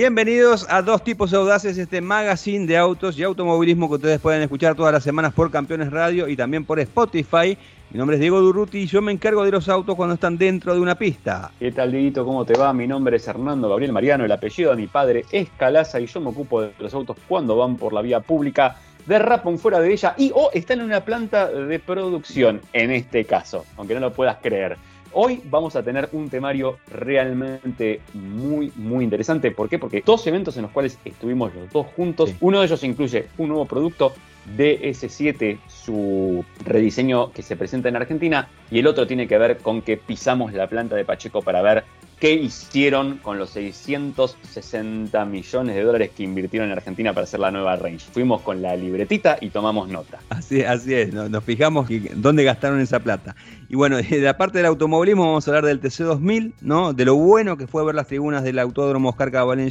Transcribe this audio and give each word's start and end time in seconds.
Bienvenidos 0.00 0.66
a 0.70 0.80
Dos 0.80 1.04
Tipos 1.04 1.30
Audaces, 1.34 1.76
este 1.76 2.00
magazine 2.00 2.66
de 2.66 2.78
autos 2.78 3.18
y 3.18 3.22
automovilismo 3.22 3.86
que 3.86 3.96
ustedes 3.96 4.18
pueden 4.18 4.40
escuchar 4.40 4.74
todas 4.74 4.94
las 4.94 5.02
semanas 5.04 5.34
por 5.34 5.50
Campeones 5.50 5.90
Radio 5.90 6.26
y 6.26 6.36
también 6.36 6.64
por 6.64 6.80
Spotify. 6.80 7.58
Mi 7.90 7.98
nombre 7.98 8.16
es 8.16 8.20
Diego 8.20 8.40
Durruti 8.40 8.78
y 8.78 8.86
yo 8.86 9.02
me 9.02 9.12
encargo 9.12 9.44
de 9.44 9.50
los 9.50 9.68
autos 9.68 9.94
cuando 9.96 10.14
están 10.14 10.38
dentro 10.38 10.72
de 10.72 10.80
una 10.80 10.94
pista. 10.94 11.50
¿Qué 11.58 11.70
tal, 11.70 11.92
Dieguito? 11.92 12.24
¿Cómo 12.24 12.46
te 12.46 12.58
va? 12.58 12.72
Mi 12.72 12.86
nombre 12.86 13.18
es 13.18 13.28
Hernando 13.28 13.68
Gabriel 13.68 13.92
Mariano, 13.92 14.24
el 14.24 14.32
apellido 14.32 14.70
de 14.70 14.78
mi 14.78 14.86
padre 14.86 15.26
es 15.30 15.50
Calaza 15.58 16.00
y 16.00 16.06
yo 16.06 16.18
me 16.22 16.30
ocupo 16.30 16.62
de 16.62 16.72
los 16.78 16.94
autos 16.94 17.18
cuando 17.28 17.58
van 17.58 17.76
por 17.76 17.92
la 17.92 18.00
vía 18.00 18.20
pública, 18.20 18.78
derrapan 19.04 19.58
fuera 19.58 19.80
de 19.80 19.92
ella 19.92 20.14
y 20.16 20.32
o 20.34 20.48
están 20.54 20.78
en 20.78 20.86
una 20.86 21.04
planta 21.04 21.46
de 21.46 21.78
producción, 21.78 22.62
en 22.72 22.90
este 22.90 23.26
caso, 23.26 23.66
aunque 23.76 23.92
no 23.92 24.00
lo 24.00 24.14
puedas 24.14 24.38
creer. 24.40 24.78
Hoy 25.12 25.42
vamos 25.46 25.74
a 25.74 25.82
tener 25.82 26.08
un 26.12 26.30
temario 26.30 26.78
realmente 26.88 28.00
muy, 28.14 28.72
muy 28.76 29.02
interesante. 29.02 29.50
¿Por 29.50 29.68
qué? 29.68 29.78
Porque 29.78 30.02
dos 30.06 30.24
eventos 30.26 30.56
en 30.56 30.62
los 30.62 30.70
cuales 30.70 30.98
estuvimos 31.04 31.52
los 31.54 31.70
dos 31.72 31.86
juntos. 31.96 32.32
Uno 32.40 32.60
de 32.60 32.66
ellos 32.66 32.84
incluye 32.84 33.26
un 33.36 33.48
nuevo 33.48 33.66
producto 33.66 34.12
DS7, 34.56 35.58
su 35.66 36.44
rediseño 36.64 37.32
que 37.32 37.42
se 37.42 37.56
presenta 37.56 37.88
en 37.88 37.96
Argentina, 37.96 38.48
y 38.70 38.78
el 38.78 38.86
otro 38.86 39.06
tiene 39.06 39.26
que 39.26 39.38
ver 39.38 39.58
con 39.58 39.82
que 39.82 39.96
pisamos 39.96 40.52
la 40.52 40.68
planta 40.68 40.96
de 40.96 41.04
Pacheco 41.04 41.42
para 41.42 41.62
ver 41.62 41.84
qué 42.20 42.34
hicieron 42.34 43.16
con 43.16 43.38
los 43.38 43.50
660 43.50 45.24
millones 45.24 45.74
de 45.74 45.82
dólares 45.82 46.10
que 46.14 46.22
invirtieron 46.22 46.68
en 46.68 46.76
Argentina 46.76 47.14
para 47.14 47.24
hacer 47.24 47.40
la 47.40 47.50
nueva 47.50 47.76
range. 47.76 48.10
Fuimos 48.12 48.42
con 48.42 48.60
la 48.60 48.76
libretita 48.76 49.38
y 49.40 49.48
tomamos 49.48 49.88
nota. 49.88 50.18
Así, 50.28 50.62
así 50.62 50.94
es, 50.94 51.14
nos, 51.14 51.42
fijamos 51.42 51.88
dónde 52.16 52.44
gastaron 52.44 52.80
esa 52.80 53.00
plata. 53.00 53.34
Y 53.70 53.74
bueno, 53.74 53.96
de 54.10 54.20
la 54.20 54.36
parte 54.36 54.58
del 54.58 54.66
automovilismo 54.66 55.26
vamos 55.26 55.48
a 55.48 55.50
hablar 55.50 55.64
del 55.64 55.80
TC2000, 55.80 56.52
¿no? 56.60 56.92
de 56.92 57.06
lo 57.06 57.16
bueno 57.16 57.56
que 57.56 57.66
fue 57.66 57.84
ver 57.84 57.94
las 57.94 58.06
tribunas 58.06 58.44
del 58.44 58.58
Autódromo 58.58 59.08
Oscar 59.08 59.32
Cabalén 59.32 59.70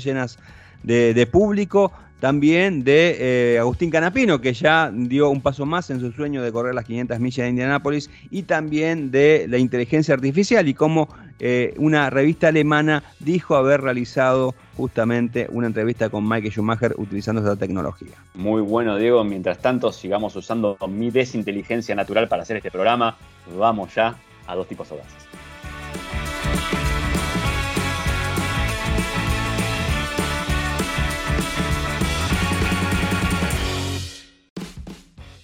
de, 0.84 1.28
público, 1.28 1.92
también 2.20 2.84
de 2.84 3.54
eh, 3.56 3.60
Agustín 3.60 3.90
Canapino, 3.90 4.42
que 4.42 4.54
ya 4.54 4.92
dio 4.94 5.30
un 5.30 5.42
paso 5.42 5.66
más 5.66 5.90
en 5.90 6.00
su 6.00 6.12
sueño 6.12 6.42
de 6.42 6.52
correr 6.52 6.76
las 6.76 6.86
500 6.86 7.20
millas 7.20 7.46
de 7.46 7.50
Indianápolis, 7.50 8.10
y 8.30 8.44
también 8.44 9.12
de 9.12 9.46
la 9.50 9.58
inteligencia 9.58 10.14
artificial 10.14 10.68
y 10.68 10.74
cómo 10.74 11.10
eh, 11.40 11.74
una 11.78 12.10
revista 12.10 12.50
alemana 12.50 13.04
dijo 13.20 13.56
haber 13.56 13.82
realizado 13.82 14.56
justamente 14.76 15.48
una 15.52 15.68
entrevista 15.68 16.10
con 16.10 16.28
Mike 16.28 16.52
Schumacher 16.52 16.94
utilizando 16.98 17.42
esa 17.42 17.56
tecnología. 17.56 18.16
Muy 18.34 18.62
bueno, 18.62 18.98
Diego. 18.98 19.24
Mientras 19.24 19.60
tanto, 19.60 19.92
sigamos 19.92 20.36
usando 20.36 20.78
mi 20.90 21.12
desinteligencia 21.12 21.96
natural 21.96 22.28
para 22.28 22.44
hacer 22.44 22.58
este 22.58 22.72
programa. 22.72 23.18
Vamos 23.58 23.96
ya 23.96 24.16
a 24.48 24.56
dos 24.56 24.68
tipos 24.68 24.92
audaces. 24.92 25.39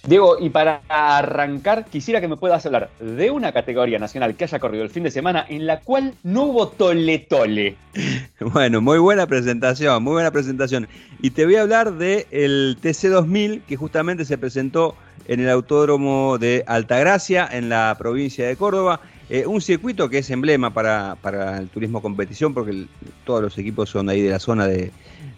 Diego, 0.06 0.36
y 0.38 0.50
para 0.50 0.82
arrancar, 0.88 1.84
quisiera 1.86 2.20
que 2.20 2.28
me 2.28 2.36
puedas 2.36 2.64
hablar 2.64 2.90
de 3.00 3.32
una 3.32 3.50
categoría 3.50 3.98
nacional 3.98 4.36
que 4.36 4.44
haya 4.44 4.60
corrido 4.60 4.84
el 4.84 4.90
fin 4.90 5.02
de 5.02 5.10
semana 5.10 5.44
en 5.48 5.66
la 5.66 5.80
cual 5.80 6.14
no 6.22 6.44
hubo 6.44 6.68
tole 6.68 7.18
tole. 7.18 7.76
Bueno, 8.38 8.80
muy 8.80 8.98
buena 8.98 9.26
presentación, 9.26 10.02
muy 10.04 10.12
buena 10.12 10.30
presentación. 10.30 10.86
Y 11.20 11.30
te 11.30 11.44
voy 11.44 11.56
a 11.56 11.62
hablar 11.62 11.94
del 11.94 12.78
TC2000 12.80 13.62
que 13.62 13.76
justamente 13.76 14.24
se 14.24 14.38
presentó 14.38 14.94
en 15.26 15.40
el 15.40 15.48
Autódromo 15.48 16.38
de 16.38 16.62
Altagracia, 16.66 17.48
en 17.50 17.68
la 17.68 17.96
provincia 17.98 18.46
de 18.46 18.54
Córdoba. 18.54 19.00
Eh, 19.28 19.44
un 19.46 19.60
circuito 19.60 20.08
que 20.08 20.18
es 20.18 20.30
emblema 20.30 20.72
para, 20.72 21.16
el 21.58 21.68
turismo 21.68 22.00
competición, 22.00 22.54
porque 22.54 22.86
todos 23.24 23.42
los 23.42 23.58
equipos 23.58 23.90
son 23.90 24.08
ahí 24.08 24.20
de 24.22 24.30
la 24.30 24.38
zona 24.38 24.68
de, 24.68 24.92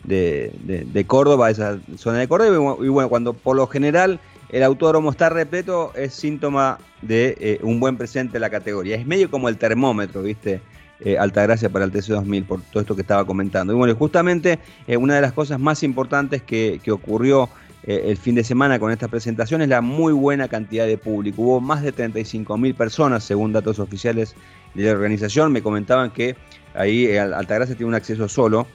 de, 0.05 1.05
Córdoba, 1.07 1.49
esa 1.51 1.79
zona 1.97 2.19
de 2.19 2.29
Córdoba. 2.29 2.77
y 2.83 2.89
bueno, 2.89 3.09
cuando 3.09 3.33
por 3.33 3.57
lo 3.57 3.67
general 3.67 4.21
el 4.51 4.63
autódromo 4.63 5.11
está 5.11 5.29
repleto 5.29 5.93
es 5.95 6.15
síntoma 6.15 6.79
de 7.03 7.37
eh, 7.39 7.59
un 7.63 7.81
buen 7.81 7.97
presente 7.97 8.39
en 8.39 8.41
la 8.41 8.51
categoría. 8.51 8.97
Es 8.97 9.07
medio 9.07 9.31
como 9.31 9.49
el 9.49 9.59
termómetro, 9.59 10.23
¿viste? 10.23 10.61
Eh, 11.01 11.17
Altagracia 11.19 11.69
para 11.69 11.85
el 11.85 11.93
TC2000, 11.93 12.47
por 12.47 12.61
todo 12.63 12.81
esto 12.81 12.95
que 12.95 13.03
estaba 13.03 13.25
comentando. 13.25 13.73
Y 13.73 13.77
bueno, 13.77 13.95
justamente 13.95 14.59
eh, 14.87 14.97
una 14.97 15.15
de 15.17 15.21
las 15.21 15.33
cosas 15.33 15.61
más 15.61 15.83
importantes 15.83 16.43
que, 16.43 16.81
ocurrió 16.91 17.49
el 17.85 18.19
fin 18.19 18.35
de 18.35 18.45
semana 18.45 18.79
con 18.79 18.91
esta 18.91 19.09
presentación 19.09 19.63
es 19.63 19.69
la 19.69 19.81
muy 19.81 20.13
buena 20.13 20.49
cantidad 20.49 20.87
de 20.87 20.99
público. 20.99 21.41
Hubo 21.41 21.61
más 21.61 21.83
de 21.83 21.95
35.000 21.95 22.75
personas, 22.75 23.25
según 23.25 23.53
datos 23.53 23.79
oficiales 23.79 24.35
de 24.75 24.85
la 24.85 24.93
organización. 24.93 25.53
Me 25.53 25.63
comentaban 25.63 26.11
que 26.11 26.37
ahí 26.75 27.17
Altagracia 27.17 27.77
tiene 27.77 27.89
un 27.89 27.95
acceso 27.95 28.29
solo, 28.29 28.67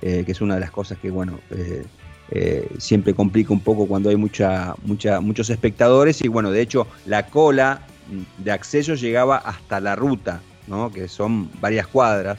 que 0.00 0.24
es 0.26 0.40
una 0.42 0.56
de 0.56 0.60
las 0.60 0.70
cosas 0.70 0.98
que, 0.98 1.10
bueno, 1.10 1.38
eh, 2.30 2.68
siempre 2.78 3.14
complica 3.14 3.52
un 3.52 3.60
poco 3.60 3.86
cuando 3.86 4.10
hay 4.10 4.16
mucha, 4.16 4.74
mucha, 4.84 5.20
muchos 5.20 5.48
espectadores 5.50 6.22
y 6.22 6.28
bueno, 6.28 6.50
de 6.50 6.60
hecho 6.60 6.86
la 7.06 7.26
cola 7.26 7.80
de 8.38 8.52
acceso 8.52 8.94
llegaba 8.94 9.36
hasta 9.38 9.80
la 9.80 9.96
ruta, 9.96 10.40
¿no? 10.66 10.92
que 10.92 11.08
son 11.08 11.50
varias 11.60 11.86
cuadras, 11.86 12.38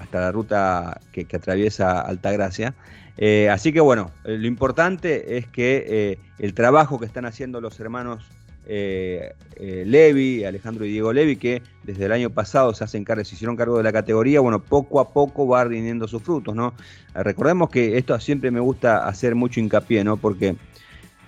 hasta 0.00 0.20
la 0.20 0.32
ruta 0.32 1.00
que, 1.12 1.26
atraviesa 1.32 2.00
Altagracia. 2.00 2.74
Eh, 3.18 3.48
así 3.50 3.72
que 3.72 3.80
bueno, 3.80 4.10
eh, 4.24 4.36
lo 4.38 4.46
importante 4.46 5.38
es 5.38 5.46
que 5.46 6.18
el 6.38 6.54
trabajo 6.54 6.98
que 6.98 7.06
están 7.06 7.24
haciendo 7.24 7.60
los 7.60 7.78
hermanos 7.80 8.24
eh, 8.68 9.32
eh, 9.54 9.84
Levi, 9.86 10.44
Alejandro 10.44 10.84
y 10.84 10.90
Diego 10.90 11.12
Levi, 11.12 11.36
que 11.36 11.62
desde 11.84 12.06
el 12.06 12.12
año 12.12 12.30
pasado 12.30 12.74
se 12.74 12.82
hacen 12.82 13.04
cargo, 13.04 13.24
se 13.24 13.36
hicieron 13.36 13.54
cargo 13.54 13.76
de 13.78 13.84
la 13.84 13.92
categoría, 13.92 14.40
bueno, 14.40 14.60
poco 14.60 14.98
a 14.98 15.12
poco 15.12 15.46
va 15.46 15.64
rindiendo 15.64 16.08
sus 16.08 16.20
frutos, 16.22 16.54
¿no? 16.54 16.74
Eh, 17.14 17.22
recordemos 17.22 17.70
que 17.70 17.96
esto 17.96 18.18
siempre 18.18 18.50
me 18.50 18.58
gusta 18.58 19.06
hacer 19.06 19.36
mucho 19.36 19.60
hincapié, 19.60 20.02
¿no? 20.02 20.16
Porque 20.16 20.56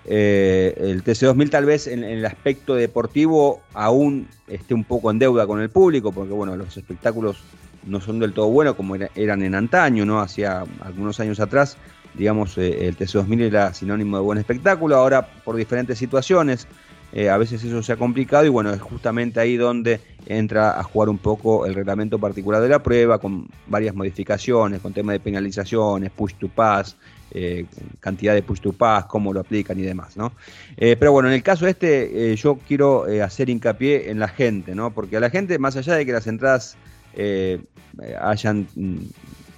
el 0.04 1.04
TC2000 1.04 1.50
tal 1.50 1.66
vez 1.66 1.86
en, 1.86 2.02
el 2.02 2.24
aspecto 2.24 2.74
deportivo 2.74 3.60
aún 3.74 4.26
esté 4.46 4.72
un 4.72 4.84
poco 4.84 5.10
en 5.10 5.18
deuda 5.18 5.46
con 5.46 5.60
el 5.60 5.68
público, 5.68 6.12
porque 6.12 6.32
bueno, 6.32 6.56
los 6.56 6.76
espectáculos 6.76 7.42
no 7.86 8.00
son 8.00 8.18
del 8.18 8.32
todo 8.32 8.48
buenos 8.48 8.74
como 8.74 8.96
eran 8.96 9.42
en 9.42 9.54
antaño, 9.54 10.06
¿no? 10.06 10.20
Hacía 10.20 10.64
algunos 10.80 11.20
años 11.20 11.40
atrás, 11.40 11.76
digamos, 12.14 12.56
el 12.56 12.96
TC2000 12.96 13.42
era 13.42 13.74
sinónimo 13.74 14.16
de 14.16 14.22
buen 14.22 14.38
espectáculo, 14.38 14.96
ahora 14.96 15.28
por 15.44 15.56
diferentes 15.56 15.98
situaciones, 15.98 16.66
eh, 17.12 17.30
a 17.30 17.38
veces 17.38 17.64
eso 17.64 17.82
se 17.82 17.92
ha 17.92 17.96
complicado 17.96 18.44
y 18.44 18.50
bueno, 18.50 18.70
es 18.70 18.80
justamente 18.80 19.40
ahí 19.40 19.56
donde 19.56 20.00
entra 20.26 20.78
a 20.78 20.82
jugar 20.82 21.08
un 21.08 21.16
poco 21.16 21.64
el 21.64 21.74
reglamento 21.74 22.18
particular 22.18 22.60
de 22.60 22.68
la 22.68 22.82
prueba, 22.82 23.18
con 23.18 23.48
varias 23.66 23.94
modificaciones, 23.94 24.80
con 24.80 24.92
tema 24.92 25.12
de 25.12 25.20
penalizaciones, 25.20 26.10
push 26.10 26.34
to 26.34 26.48
pass, 26.48 26.96
eh, 27.30 27.64
cantidad 28.00 28.34
de 28.34 28.42
push 28.42 28.60
to 28.60 28.74
pass, 28.74 29.06
cómo 29.06 29.32
lo 29.32 29.40
aplican 29.40 29.78
y 29.78 29.82
demás, 29.82 30.18
¿no? 30.18 30.32
Eh, 30.76 30.96
pero 30.98 31.12
bueno, 31.12 31.28
en 31.30 31.34
el 31.34 31.42
caso 31.42 31.66
este 31.66 32.36
yo 32.36 32.58
quiero 32.68 33.06
hacer 33.24 33.48
hincapié 33.48 34.10
en 34.10 34.18
la 34.18 34.28
gente, 34.28 34.74
¿no? 34.74 34.92
Porque 34.92 35.16
a 35.16 35.20
la 35.20 35.30
gente, 35.30 35.58
más 35.58 35.76
allá 35.76 35.94
de 35.94 36.04
que 36.04 36.12
las 36.12 36.26
entradas 36.26 36.76
hayan 38.20 38.68
mm, 38.74 38.98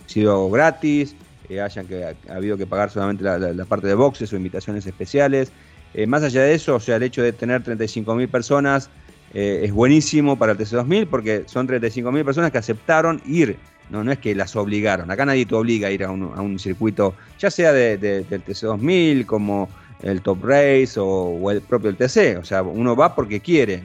sido 0.07 0.49
gratis, 0.51 1.17
hayan 1.51 1.89
que, 1.89 2.05
ha 2.05 2.15
habido 2.33 2.57
que 2.57 2.67
pagar 2.67 2.91
solamente 2.91 3.25
la 3.25 3.65
parte 3.65 3.89
de 3.89 3.95
boxes 3.95 4.33
o 4.33 4.37
invitaciones 4.37 4.87
especiales, 4.87 5.53
eh, 5.95 6.07
más 6.07 6.23
allá 6.23 6.43
de 6.43 6.55
eso, 6.55 6.77
o 6.77 6.81
sea, 6.81 6.97
el 6.97 7.03
hecho 7.03 7.23
de 7.23 7.33
tener 7.33 7.63
35.000 7.63 8.29
personas 8.29 8.91
eh, 9.33 9.63
es 9.65 9.73
buenísimo 9.73 10.37
para 10.37 10.53
el 10.53 10.59
TC2000 10.59 11.07
porque 11.09 11.45
son 11.47 11.69
35.000 11.69 12.25
personas 12.25 12.51
que 12.51 12.59
aceptaron 12.59 13.21
ir. 13.27 13.57
No, 13.91 14.05
no 14.05 14.13
es 14.13 14.19
que 14.19 14.35
las 14.37 14.55
obligaron. 14.55 15.11
Acá 15.11 15.27
nadie 15.27 15.47
te 15.47 15.55
obliga 15.55 15.89
a 15.89 15.91
ir 15.91 16.05
a 16.05 16.11
un, 16.11 16.59
circuito, 16.61 17.15
ya 17.41 17.51
sea 17.51 17.73
de, 17.73 17.99
del 17.99 18.25
TC2000 18.29 19.27
como 19.27 19.69
el 20.03 20.23
Top 20.23 20.45
Race 20.45 20.95
o, 20.97 21.51
el 21.51 21.61
propio 21.61 21.91
el 21.91 21.97
TC. 21.97 22.39
O 22.39 22.45
sea, 22.45 22.63
uno 22.63 22.95
va 22.95 23.15
porque 23.17 23.41
quiere. 23.41 23.83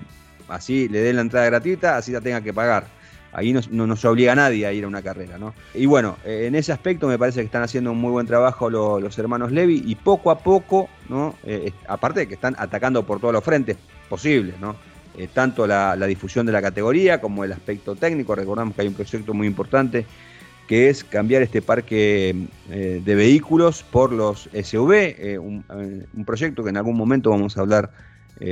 Así 0.48 0.88
le 0.90 1.01
den 1.01 1.16
la 1.16 1.24
entrada 1.24 1.48
gratuita, 1.48 1.98
así 1.98 2.12
la 2.12 2.22
tenga 2.22 2.42
que 2.42 2.54
pagar. 2.54 2.86
Ahí 3.36 3.52
no, 3.52 3.60
no, 3.86 3.98
se 3.98 4.08
obliga 4.08 4.32
a 4.32 4.36
nadie 4.36 4.66
a 4.66 4.72
ir 4.72 4.86
a 4.86 4.88
una 4.88 5.02
carrera, 5.02 5.38
¿no? 5.38 5.54
Y 5.74 5.88
bueno, 5.88 6.16
eh, 6.24 6.46
en 6.48 6.56
ese 6.56 6.72
aspecto 6.72 7.06
me 7.06 7.20
parece 7.20 7.42
que 7.42 7.48
están 7.48 7.64
haciendo 7.64 7.92
un 7.92 7.98
muy 7.98 8.10
buen 8.10 8.26
trabajo 8.26 8.70
los 8.70 9.20
hermanos 9.20 9.52
Levi 9.52 9.84
y 9.86 9.96
poco 9.96 10.32
a 10.32 10.40
poco, 10.40 10.88
¿no? 11.10 11.36
Eh, 11.44 11.74
aparte 11.90 12.22
de 12.22 12.28
que 12.28 12.36
están 12.36 12.56
atacando 12.58 13.06
por 13.06 13.20
todos 13.20 13.34
los 13.34 13.44
frentes 13.44 13.76
posibles, 14.08 14.58
¿no? 14.62 14.78
Eh, 15.18 15.28
tanto 15.34 15.68
la, 15.68 15.98
difusión 16.08 16.46
de 16.46 16.54
la 16.54 16.62
categoría 16.62 17.20
como 17.20 17.44
el 17.44 17.52
aspecto 17.52 17.94
técnico. 17.98 18.36
Recordamos 18.36 18.74
que 18.74 18.84
hay 18.84 18.88
un 18.88 18.94
proyecto 18.94 19.34
muy 19.34 19.48
importante 19.48 20.06
que 20.66 20.88
es 20.90 21.04
cambiar 21.04 21.42
este 21.42 21.62
parque 21.62 22.34
de 22.70 23.16
vehículos 23.16 23.84
por 23.84 24.14
los 24.14 24.50
SUV, 24.54 25.40
un, 25.40 26.26
proyecto 26.26 26.64
que 26.64 26.70
en 26.70 26.78
algún 26.78 26.96
momento 26.96 27.32
vamos 27.32 27.58
a 27.58 27.62
hablar 27.62 27.92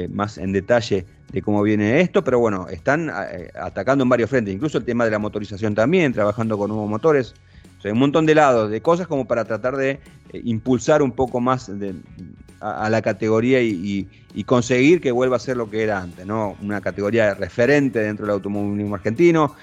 más 0.09 0.38
en 0.38 0.51
detalle 0.51 1.06
de 1.33 1.41
cómo 1.41 1.63
viene 1.63 2.00
esto, 2.00 2.24
pero 2.24 2.39
bueno, 2.39 2.68
están 2.69 3.09
eh, 3.09 3.50
atacando 3.59 4.03
en 4.03 4.09
varios 4.09 4.30
frentes, 4.30 4.53
incluso 4.53 4.77
el 4.77 4.85
tema 4.85 5.03
de 5.03 5.12
la 5.12 5.19
motorización 5.19 5.74
también, 5.74 6.13
trabajando 6.13 6.57
con 6.59 6.69
nuevos 6.69 6.88
motores, 6.88 7.33
o 7.80 7.81
sea, 7.81 7.91
un 7.91 7.97
montón 8.00 8.27
de 8.27 8.35
lados, 8.35 8.69
de 8.69 8.81
cosas 8.81 9.07
como 9.07 9.25
para 9.25 9.44
tratar 9.44 9.75
de 9.75 9.89
eh, 9.89 10.00
impulsar 10.44 11.01
un 11.01 11.12
poco 11.12 11.41
más 11.41 11.71
a, 12.62 12.89
la 12.89 13.01
categoría 13.01 13.62
y, 13.62 14.07
conseguir 14.45 15.01
que 15.01 15.12
vuelva 15.12 15.38
a 15.38 15.39
ser 15.39 15.57
lo 15.57 15.69
que 15.69 15.83
era 15.83 16.01
antes, 16.01 16.25
¿no? 16.25 16.56
Una 16.62 16.81
categoría 16.81 17.33
referente 17.33 18.00
dentro 18.00 18.25
del 18.25 18.33
automovilismo 18.33 18.95
argentino, 18.95 19.56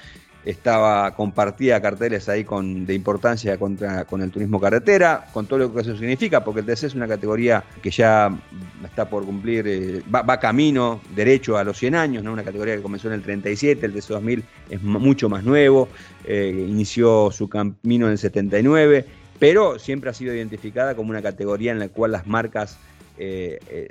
estaba 0.45 1.13
compartía 1.15 1.81
carteles 1.81 2.27
ahí 2.29 2.43
con, 2.43 2.85
de 2.85 2.93
importancia 2.93 3.57
contra, 3.57 4.05
con 4.05 4.21
el 4.21 4.31
turismo 4.31 4.59
carretera, 4.59 5.25
con 5.33 5.45
todo 5.45 5.59
lo 5.59 5.73
que 5.73 5.81
eso 5.81 5.95
significa, 5.95 6.43
porque 6.43 6.61
el 6.61 6.65
TC 6.65 6.85
es 6.85 6.95
una 6.95 7.07
categoría 7.07 7.63
que 7.81 7.91
ya 7.91 8.35
está 8.83 9.09
por 9.09 9.25
cumplir, 9.25 9.67
eh, 9.67 10.03
va, 10.13 10.39
camino 10.39 11.01
derecho 11.15 11.57
a 11.57 11.63
los 11.63 11.77
100 11.77 11.95
años, 11.95 12.23
¿no? 12.23 12.33
una 12.33 12.43
categoría 12.43 12.75
que 12.75 12.81
comenzó 12.81 13.07
en 13.07 13.15
el 13.15 13.21
37, 13.21 13.85
el 13.85 13.93
TC 13.93 14.07
2000 14.07 14.43
es 14.69 14.81
mucho 14.81 15.29
más 15.29 15.43
nuevo, 15.43 15.89
eh, 16.25 16.65
inició 16.67 17.29
su 17.31 17.47
camino 17.47 18.07
en 18.07 18.13
el 18.13 18.17
79, 18.17 19.05
pero 19.39 19.79
siempre 19.79 20.09
ha 20.09 20.13
sido 20.13 20.33
identificada 20.33 20.95
como 20.95 21.09
una 21.09 21.21
categoría 21.21 21.71
en 21.71 21.79
la 21.79 21.89
cual 21.89 22.11
las 22.11 22.27
marcas 22.27 22.77
eh, 23.23 23.59
eh, 23.69 23.87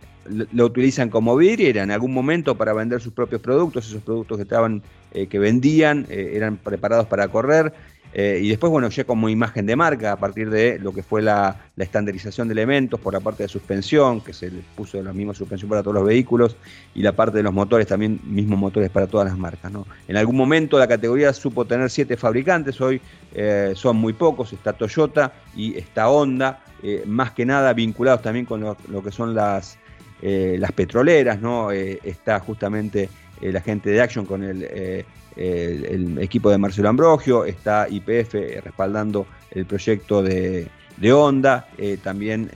lo, 0.53 0.67
utilizan 0.67 1.09
como 1.09 1.37
vidriera 1.37 1.85
en 1.85 1.93
algún 1.93 2.13
momento 2.13 2.57
para 2.57 2.73
vender 2.73 3.01
sus 3.01 3.13
propios 3.13 3.41
productos, 3.41 3.87
esos 3.87 4.03
productos 4.03 4.37
que 4.37 4.43
estaban, 4.43 4.83
eh, 5.13 5.29
que 5.29 5.39
vendían, 5.39 6.05
eran 6.11 6.57
preparados 6.57 7.07
para 7.07 7.29
correr. 7.29 7.73
y 8.13 8.49
después, 8.49 8.73
bueno, 8.73 8.89
ya 8.89 9.05
como 9.05 9.29
imagen 9.29 9.67
de 9.67 9.77
marca, 9.77 10.11
a 10.11 10.17
partir 10.17 10.51
de 10.51 10.81
lo 10.81 10.93
que 10.93 11.05
fue 11.05 11.23
la, 11.23 11.61
estandarización 11.77 12.49
de 12.49 12.53
elementos 12.55 12.99
por 12.99 13.13
la 13.15 13.21
parte 13.21 13.45
de 13.45 13.49
suspensión, 13.49 14.21
que 14.21 14.33
se 14.33 14.51
puso 14.75 15.01
la 15.01 15.13
misma 15.13 15.33
suspensión 15.33 15.71
para 15.71 15.83
todos 15.85 15.95
los 15.95 16.05
vehículos, 16.05 16.57
y 16.93 17.03
la 17.03 17.13
parte 17.13 17.37
de 17.37 17.45
los 17.45 17.53
motores, 17.53 17.87
también 17.87 18.19
mismos 18.25 18.59
motores 18.59 18.91
para 18.91 19.07
todas 19.07 19.29
las 19.29 19.39
marcas. 19.39 19.71
¿no? 19.71 19.87
En 20.09 20.17
algún 20.17 20.37
momento 20.37 20.77
la 20.77 20.89
categoría 20.89 21.33
supo 21.33 21.65
tener 21.65 21.89
siete 21.89 22.17
fabricantes, 22.17 22.81
hoy 22.81 23.01
son 23.75 23.97
muy 23.97 24.13
pocos, 24.13 24.53
está 24.53 24.73
Toyota 24.73 25.33
y 25.55 25.79
está 25.79 26.11
Honda, 26.11 26.65
eh, 26.83 27.05
más 27.07 27.33
que 27.33 27.45
nada 27.45 27.73
vinculados 27.73 28.23
también 28.23 28.47
con 28.47 28.61
lo, 28.61 29.03
que 29.03 29.11
son 29.11 29.35
las, 29.35 29.79
eh, 30.23 30.57
las 30.59 30.73
petroleras, 30.73 31.41
¿no? 31.41 31.73
Eh, 31.73 32.01
está 32.03 32.41
justamente 32.41 33.09
la 33.41 33.61
gente 33.63 33.89
de 33.89 34.03
Action 34.03 34.27
con 34.27 34.45
el, 34.45 34.63
el, 35.35 36.19
equipo 36.19 36.51
de 36.51 36.59
Marcelo 36.59 36.91
Ambrogio, 36.91 37.47
está 37.47 37.87
IPF 37.89 38.35
respaldando 38.63 39.27
el 39.51 39.65
proyecto 39.65 40.23
de, 40.23 40.69
de 40.99 41.13
Honda, 41.13 41.67
también 42.03 42.51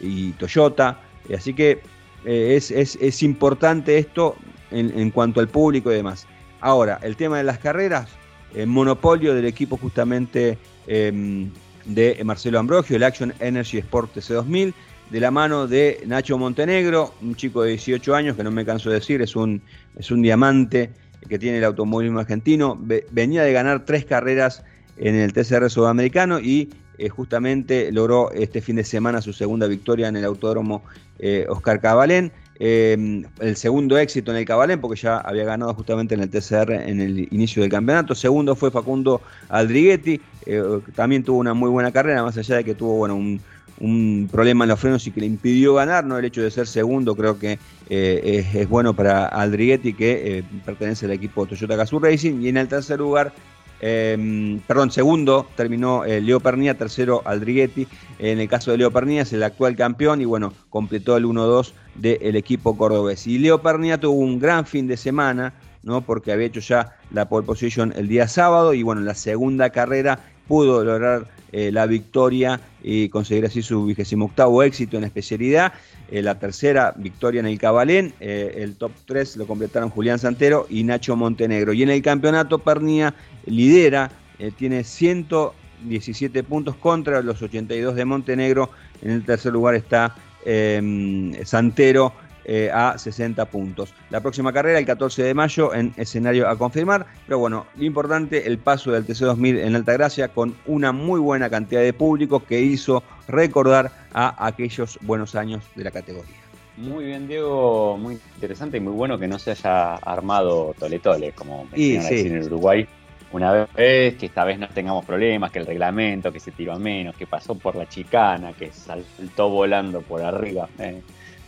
y 0.00 0.32
Toyota, 0.32 0.98
así 1.32 1.54
que 1.54 1.80
es, 2.24 2.72
es, 2.72 3.22
importante 3.22 3.98
esto 3.98 4.34
en, 4.72 4.98
en, 4.98 5.12
cuanto 5.12 5.38
al 5.38 5.46
público 5.46 5.92
y 5.92 5.94
demás. 5.94 6.26
Ahora, 6.60 6.98
el 7.02 7.14
tema 7.14 7.38
de 7.38 7.44
las 7.44 7.60
carreras, 7.60 8.08
el 8.54 8.66
monopolio 8.66 9.32
del 9.32 9.46
equipo 9.46 9.76
justamente 9.76 10.58
em, 10.88 11.50
de 11.94 12.20
Marcelo 12.24 12.58
Ambrogio, 12.58 12.96
el 12.96 13.02
Action 13.02 13.32
Energy 13.40 13.78
Sport 13.78 14.16
TC2000, 14.16 14.74
de 15.10 15.20
la 15.20 15.30
mano 15.30 15.66
de 15.66 16.02
Nacho 16.06 16.38
Montenegro, 16.38 17.14
un 17.20 17.34
chico 17.34 17.62
de 17.62 17.70
18 17.70 18.14
años 18.14 18.36
que 18.36 18.44
no 18.44 18.50
me 18.50 18.64
canso 18.64 18.90
de 18.90 18.96
decir, 18.96 19.20
es 19.22 19.34
un, 19.34 19.60
es 19.96 20.10
un 20.10 20.22
diamante 20.22 20.90
que 21.28 21.38
tiene 21.38 21.58
el 21.58 21.64
automovilismo 21.64 22.20
argentino, 22.20 22.78
venía 23.10 23.42
de 23.42 23.52
ganar 23.52 23.84
tres 23.84 24.04
carreras 24.04 24.62
en 24.96 25.16
el 25.16 25.32
TCR 25.32 25.68
sudamericano 25.68 26.40
y 26.40 26.70
eh, 26.98 27.08
justamente 27.08 27.90
logró 27.92 28.30
este 28.32 28.60
fin 28.60 28.76
de 28.76 28.84
semana 28.84 29.20
su 29.22 29.32
segunda 29.32 29.66
victoria 29.66 30.08
en 30.08 30.16
el 30.16 30.24
autódromo 30.24 30.82
eh, 31.18 31.46
Oscar 31.48 31.80
Cabalén. 31.80 32.32
Em, 32.62 33.24
el 33.40 33.56
segundo 33.56 33.96
éxito 33.96 34.30
en 34.32 34.36
el 34.36 34.44
Cabalén, 34.44 34.82
porque 34.82 35.00
ya 35.00 35.16
había 35.16 35.44
ganado 35.44 35.72
justamente 35.72 36.14
en 36.14 36.20
el 36.20 36.28
TCR 36.28 36.72
en 36.72 37.00
el 37.00 37.20
inicio 37.30 37.62
del 37.62 37.70
campeonato. 37.70 38.14
Segundo 38.14 38.54
fue 38.54 38.70
Facundo 38.70 39.22
Aldriguetti, 39.48 40.20
eh, 40.44 40.62
también 40.94 41.24
tuvo 41.24 41.38
una 41.38 41.54
muy 41.54 41.70
buena 41.70 41.90
carrera, 41.90 42.22
más 42.22 42.36
allá 42.36 42.56
de 42.56 42.64
que 42.64 42.74
tuvo 42.74 42.98
bueno, 42.98 43.16
un, 43.16 44.28
problema 44.30 44.66
en 44.66 44.68
los 44.68 44.78
frenos 44.78 45.06
y 45.06 45.10
que 45.10 45.20
le 45.22 45.26
impidió 45.26 45.72
ganar, 45.72 46.04
¿no? 46.04 46.18
El 46.18 46.26
hecho 46.26 46.42
de 46.42 46.50
ser 46.50 46.66
segundo 46.66 47.16
creo 47.16 47.38
que 47.38 47.58
eh, 47.88 48.46
es, 48.52 48.68
bueno 48.68 48.92
para 48.92 49.24
Aldriguetti, 49.24 49.94
que 49.94 50.38
eh, 50.38 50.44
pertenece 50.66 51.06
al 51.06 51.12
equipo 51.12 51.46
Toyota 51.46 51.76
Gazoo 51.76 51.98
Racing. 51.98 52.42
Y 52.42 52.48
en 52.48 52.58
el 52.58 52.68
tercer 52.68 52.98
lugar 52.98 53.32
Em, 53.80 54.60
perdón, 54.60 54.90
segundo 54.90 55.48
terminó 55.56 56.04
eh, 56.04 56.20
Leo 56.20 56.40
Pernía, 56.40 56.76
tercero 56.76 57.22
Aldriguetti. 57.24 57.88
En 58.18 58.38
el 58.38 58.48
caso 58.48 58.70
de 58.70 58.78
Leo 58.78 58.90
Pernía 58.90 59.22
es 59.22 59.32
el 59.32 59.42
actual 59.42 59.76
campeón 59.76 60.20
y 60.20 60.26
bueno, 60.26 60.52
completó 60.68 61.16
el 61.16 61.24
1-2 61.24 61.72
del 61.94 62.36
equipo 62.36 62.76
cordobés. 62.76 63.26
Y 63.26 63.38
Leo 63.38 63.62
Pernía 63.62 63.98
tuvo 63.98 64.18
un 64.18 64.38
gran 64.38 64.66
fin 64.66 64.86
de 64.86 64.96
semana, 64.96 65.54
¿no? 65.82 66.02
Porque 66.02 66.32
había 66.32 66.46
hecho 66.46 66.60
ya 66.60 66.96
la 67.10 67.28
pole 67.28 67.46
position 67.46 67.92
el 67.96 68.08
día 68.08 68.28
sábado 68.28 68.74
y 68.74 68.82
bueno, 68.82 69.00
en 69.00 69.06
la 69.06 69.14
segunda 69.14 69.70
carrera 69.70 70.20
pudo 70.46 70.84
lograr 70.84 71.26
eh, 71.52 71.70
la 71.72 71.86
victoria 71.86 72.60
y 72.82 73.08
conseguir 73.08 73.44
así 73.46 73.62
su 73.62 73.84
vigésimo 73.86 74.26
octavo 74.26 74.62
éxito 74.62 74.96
en 74.96 75.04
especialidad. 75.04 75.72
Eh, 76.10 76.22
la 76.22 76.38
tercera 76.38 76.92
victoria 76.96 77.40
en 77.40 77.46
el 77.46 77.58
Cabalén, 77.58 78.14
el 78.20 78.76
top 78.76 78.92
3 79.06 79.36
lo 79.36 79.46
completaron 79.46 79.90
Julián 79.90 80.18
Santero 80.18 80.66
y 80.68 80.84
Nacho 80.84 81.16
Montenegro. 81.16 81.72
Y 81.72 81.82
en 81.82 81.90
el 81.90 82.02
campeonato 82.02 82.58
Pernía 82.58 83.14
lidera, 83.46 84.10
eh, 84.40 84.50
tiene 84.56 84.84
117 84.84 86.42
puntos 86.44 86.74
contra 86.76 87.22
los 87.22 87.42
82 87.42 87.94
de 87.94 88.04
Montenegro. 88.06 88.70
En 89.02 89.10
el 89.10 89.24
tercer 89.24 89.52
lugar 89.52 89.74
está 89.74 90.16
em, 90.46 91.34
Santero 91.44 92.14
eh, 92.52 92.68
a 92.74 92.98
60 92.98 93.44
puntos. 93.44 93.94
La 94.10 94.20
próxima 94.20 94.52
carrera, 94.52 94.80
el 94.80 94.84
14 94.84 95.22
de 95.22 95.34
mayo, 95.34 95.72
en 95.72 95.94
escenario 95.96 96.48
a 96.48 96.58
confirmar. 96.58 97.06
Pero 97.24 97.38
bueno, 97.38 97.64
lo 97.76 97.84
importante, 97.84 98.44
el 98.48 98.58
paso 98.58 98.90
del 98.90 99.06
TC2000 99.06 99.60
en 99.60 99.76
Altagracia 99.76 100.26
con 100.26 100.56
una 100.66 100.90
muy 100.90 101.20
buena 101.20 101.48
cantidad 101.48 101.80
de 101.80 101.92
público 101.92 102.44
que 102.44 102.60
hizo 102.60 103.04
recordar 103.28 103.92
a 104.12 104.44
aquellos 104.44 104.98
buenos 105.02 105.36
años 105.36 105.62
de 105.76 105.84
la 105.84 105.92
categoría. 105.92 106.34
Muy 106.76 107.04
bien, 107.04 107.28
Diego, 107.28 107.96
muy 107.96 108.18
interesante 108.34 108.78
y 108.78 108.80
muy 108.80 108.94
bueno 108.94 109.16
que 109.16 109.28
no 109.28 109.38
se 109.38 109.52
haya 109.52 109.94
armado 109.94 110.74
Tole 110.76 110.98
Tole, 110.98 111.30
como 111.30 111.66
mencionan 111.66 112.12
en 112.12 112.46
Uruguay 112.46 112.88
una 113.32 113.68
vez, 113.76 114.16
que 114.16 114.26
esta 114.26 114.44
vez 114.44 114.58
no 114.58 114.66
tengamos 114.68 115.04
problemas, 115.04 115.52
que 115.52 115.60
el 115.60 115.66
reglamento, 115.66 116.32
que 116.32 116.40
se 116.40 116.50
tiró 116.50 116.72
a 116.72 116.80
menos, 116.80 117.14
que 117.14 117.28
pasó 117.28 117.54
por 117.54 117.76
la 117.76 117.88
chicana, 117.88 118.52
que 118.54 118.72
saltó 118.72 119.50
volando 119.50 120.02
por 120.02 120.20
arriba. 120.22 120.68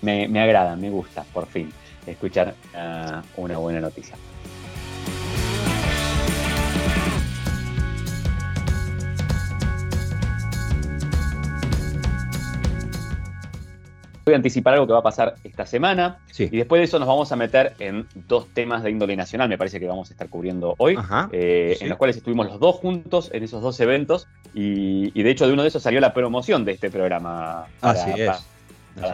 Me, 0.03 0.29
me, 0.29 0.41
agrada, 0.41 0.77
me 0.77 0.91
gusta, 0.91 1.25
por 1.33 1.47
fin, 1.47 1.73
escuchar 2.07 2.55
ah, 2.75 3.23
una 3.37 3.59
buena 3.59 3.81
noticia. 3.81 4.17
Voy 14.25 14.35
a 14.35 14.37
anticipar 14.37 14.75
algo 14.75 14.87
que 14.87 14.93
va 14.93 15.01
a 15.01 15.03
pasar 15.03 15.35
esta 15.43 15.67
semana. 15.67 16.21
Y 16.39 16.57
después 16.57 16.79
de 16.79 16.85
eso 16.85 17.01
nos 17.01 17.09
vamos 17.09 17.33
a 17.33 17.37
meter 17.37 17.75
en 17.81 18.07
dos 18.29 18.47
temas 18.55 18.85
de 18.85 18.91
índole 18.93 19.17
nacional, 19.17 19.49
me 19.49 19.59
parece 19.59 19.81
que 19.81 19.87
vamos 19.89 20.11
a 20.11 20.15
estar 20.15 20.29
cubriendo 20.29 20.77
hoy, 20.79 20.97
eh, 21.33 21.77
en 21.81 21.89
los 21.89 21.99
cuales 21.99 22.17
estuvimos 22.17 22.47
los 22.47 22.61
dos 22.61 22.77
juntos 22.77 23.31
en 23.33 23.43
esos 23.43 23.63
dos 23.63 23.81
eventos. 23.81 24.29
Y, 24.55 25.11
de 25.21 25.31
hecho 25.31 25.47
de 25.47 25.53
uno 25.53 25.63
de 25.63 25.69
esos 25.69 25.83
salió 25.83 26.01
la 26.01 26.15
promoción 26.15 26.65
de 26.65 26.73
este 26.73 26.89
programa. 26.89 27.67
Así 27.81 28.11
es. 28.17 28.27
Para, 28.29 28.39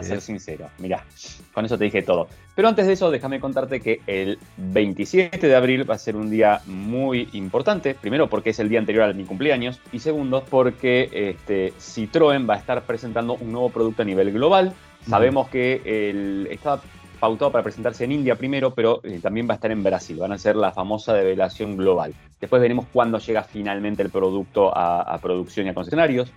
ser 0.01 0.21
sincero, 0.21 0.69
mirá, 0.77 1.05
con 1.53 1.65
eso 1.65 1.77
te 1.77 1.85
dije 1.85 2.01
todo. 2.01 2.27
Pero 2.55 2.67
antes 2.67 2.87
de 2.87 2.93
eso, 2.93 3.09
déjame 3.09 3.39
contarte 3.39 3.79
que 3.79 4.01
el 4.05 4.37
27 4.57 5.47
de 5.47 5.55
abril 5.55 5.89
va 5.89 5.95
a 5.95 5.97
ser 5.97 6.15
un 6.15 6.29
día 6.29 6.61
muy 6.65 7.29
importante. 7.33 7.95
Primero, 7.95 8.29
porque 8.29 8.49
es 8.49 8.59
el 8.59 8.67
día 8.67 8.79
anterior 8.79 9.09
a 9.09 9.13
mi 9.13 9.23
cumpleaños. 9.23 9.79
Y 9.93 9.99
segundo, 9.99 10.43
porque 10.49 11.09
este, 11.11 11.73
Citroën 11.79 12.49
va 12.49 12.55
a 12.55 12.57
estar 12.57 12.83
presentando 12.83 13.35
un 13.35 13.51
nuevo 13.53 13.69
producto 13.69 14.01
a 14.01 14.05
nivel 14.05 14.33
global 14.33 14.73
Sabemos 15.07 15.49
que 15.49 15.81
el, 15.85 16.47
estaba 16.51 16.81
pautado 17.19 17.51
para 17.51 17.63
presentarse 17.63 18.03
en 18.03 18.11
India 18.11 18.35
primero, 18.35 18.73
pero 18.73 19.01
eh, 19.03 19.19
también 19.21 19.47
va 19.47 19.53
a 19.53 19.55
estar 19.55 19.71
en 19.71 19.83
Brasil. 19.83 20.17
Van 20.17 20.31
a 20.31 20.37
ser 20.37 20.55
la 20.55 20.71
famosa 20.71 21.13
develación 21.13 21.77
global. 21.77 22.13
Después 22.39 22.61
veremos 22.61 22.85
cuándo 22.91 23.17
llega 23.17 23.43
finalmente 23.43 24.03
el 24.03 24.09
producto 24.09 24.71
a, 24.75 25.17
producción 25.21 25.65
y 25.65 25.69
a 25.69 25.73
concesionarios. 25.73 26.31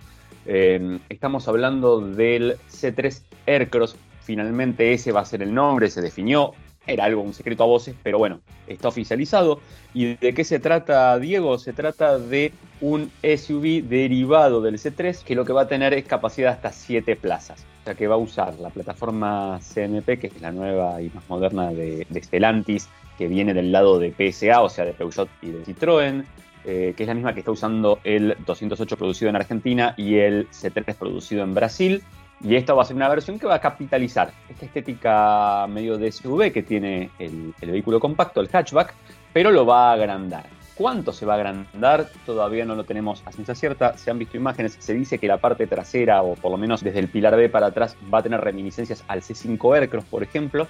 Em, 0.45 0.99
estamos 1.09 1.47
hablando 1.47 1.99
del 1.99 2.57
C3 2.69 3.21
Aircross. 3.47 3.95
Finalmente 4.21 4.93
ese 4.93 5.11
va 5.11 5.21
a 5.21 5.25
ser 5.25 5.41
el 5.41 5.53
nombre, 5.53 5.89
se 5.89 6.01
definió. 6.01 6.53
Era 6.85 7.05
algo, 7.05 7.21
un 7.21 7.33
secreto 7.33 7.63
a 7.63 7.67
voces, 7.67 7.95
pero 8.03 8.17
bueno, 8.17 8.41
está 8.67 8.89
oficializado. 8.89 9.61
¿Y 9.93 10.15
de 10.15 10.33
qué 10.33 10.43
se 10.43 10.59
trata, 10.59 11.17
Diego? 11.17 11.57
Se 11.57 11.71
trata 11.71 12.19
de 12.19 12.51
un 12.81 13.09
SUV 13.21 13.83
derivado 13.83 14.61
del 14.61 14.77
C3 14.77 15.23
que 15.23 15.35
lo 15.35 15.45
que 15.45 15.53
va 15.53 15.61
a 15.61 15.67
tener 15.67 15.93
es 15.93 16.03
capacidad 16.05 16.51
hasta 16.51 16.73
7 16.73 17.15
plazas 17.15 17.65
que 17.93 18.07
va 18.07 18.15
a 18.15 18.17
usar 18.17 18.57
la 18.59 18.69
plataforma 18.69 19.59
CMP, 19.59 20.17
que 20.19 20.27
es 20.27 20.41
la 20.41 20.51
nueva 20.51 21.01
y 21.01 21.09
más 21.09 21.27
moderna 21.27 21.71
de, 21.71 22.07
Stellantis, 22.15 22.87
que 23.17 23.27
viene 23.27 23.53
del 23.53 23.71
lado 23.71 23.99
de 23.99 24.11
PSA, 24.11 24.61
o 24.61 24.69
sea, 24.69 24.85
de 24.85 24.93
Peugeot 24.93 25.29
y 25.41 25.51
de 25.51 25.65
Citroën, 25.65 26.23
eh, 26.65 26.93
que 26.95 27.03
es 27.03 27.07
la 27.07 27.13
misma 27.13 27.33
que 27.33 27.39
está 27.39 27.51
usando 27.51 27.99
el 28.03 28.35
208 28.45 28.97
producido 28.97 29.29
en 29.29 29.35
Argentina 29.35 29.93
y 29.97 30.15
el 30.15 30.49
C3 30.49 30.95
producido 30.95 31.43
en 31.43 31.53
Brasil. 31.53 32.03
Y 32.41 32.55
esta 32.55 32.73
va 32.73 32.81
a 32.83 32.85
ser 32.85 32.95
una 32.95 33.07
versión 33.07 33.39
que 33.39 33.47
va 33.47 33.55
a 33.55 33.61
capitalizar 33.61 34.33
esta 34.49 34.65
estética 34.65 35.65
medio 35.67 35.97
de 35.97 36.11
SUV 36.11 36.51
que 36.51 36.63
tiene 36.63 37.09
el, 37.19 37.53
el 37.61 37.71
vehículo 37.71 37.99
compacto, 37.99 38.41
el 38.41 38.49
hatchback, 38.51 38.93
pero 39.31 39.51
lo 39.51 39.65
va 39.65 39.89
a 39.89 39.93
agrandar. 39.93 40.45
¿Cuánto 40.75 41.13
se 41.13 41.25
va 41.25 41.33
a 41.33 41.35
agrandar? 41.35 42.09
Todavía 42.25 42.65
no 42.65 42.73
lo 42.73 42.83
tenemos 42.83 43.21
a 43.25 43.31
ciencia 43.31 43.53
cierta. 43.53 43.95
Se 43.95 44.09
han 44.09 44.17
visto 44.17 44.37
imágenes. 44.37 44.75
Se 44.79 44.93
dice 44.93 45.19
que 45.19 45.27
la 45.27 45.37
parte 45.37 45.67
trasera, 45.67 46.23
o 46.23 46.33
por 46.35 46.51
lo 46.51 46.57
menos 46.57 46.83
desde 46.83 46.99
el 46.99 47.09
pilar 47.09 47.35
B 47.35 47.47
para 47.47 47.67
atrás, 47.67 47.95
va 48.11 48.19
a 48.19 48.23
tener 48.23 48.41
reminiscencias 48.41 49.03
al 49.07 49.21
C5 49.21 49.77
Aircross, 49.77 50.05
por 50.05 50.23
ejemplo. 50.23 50.67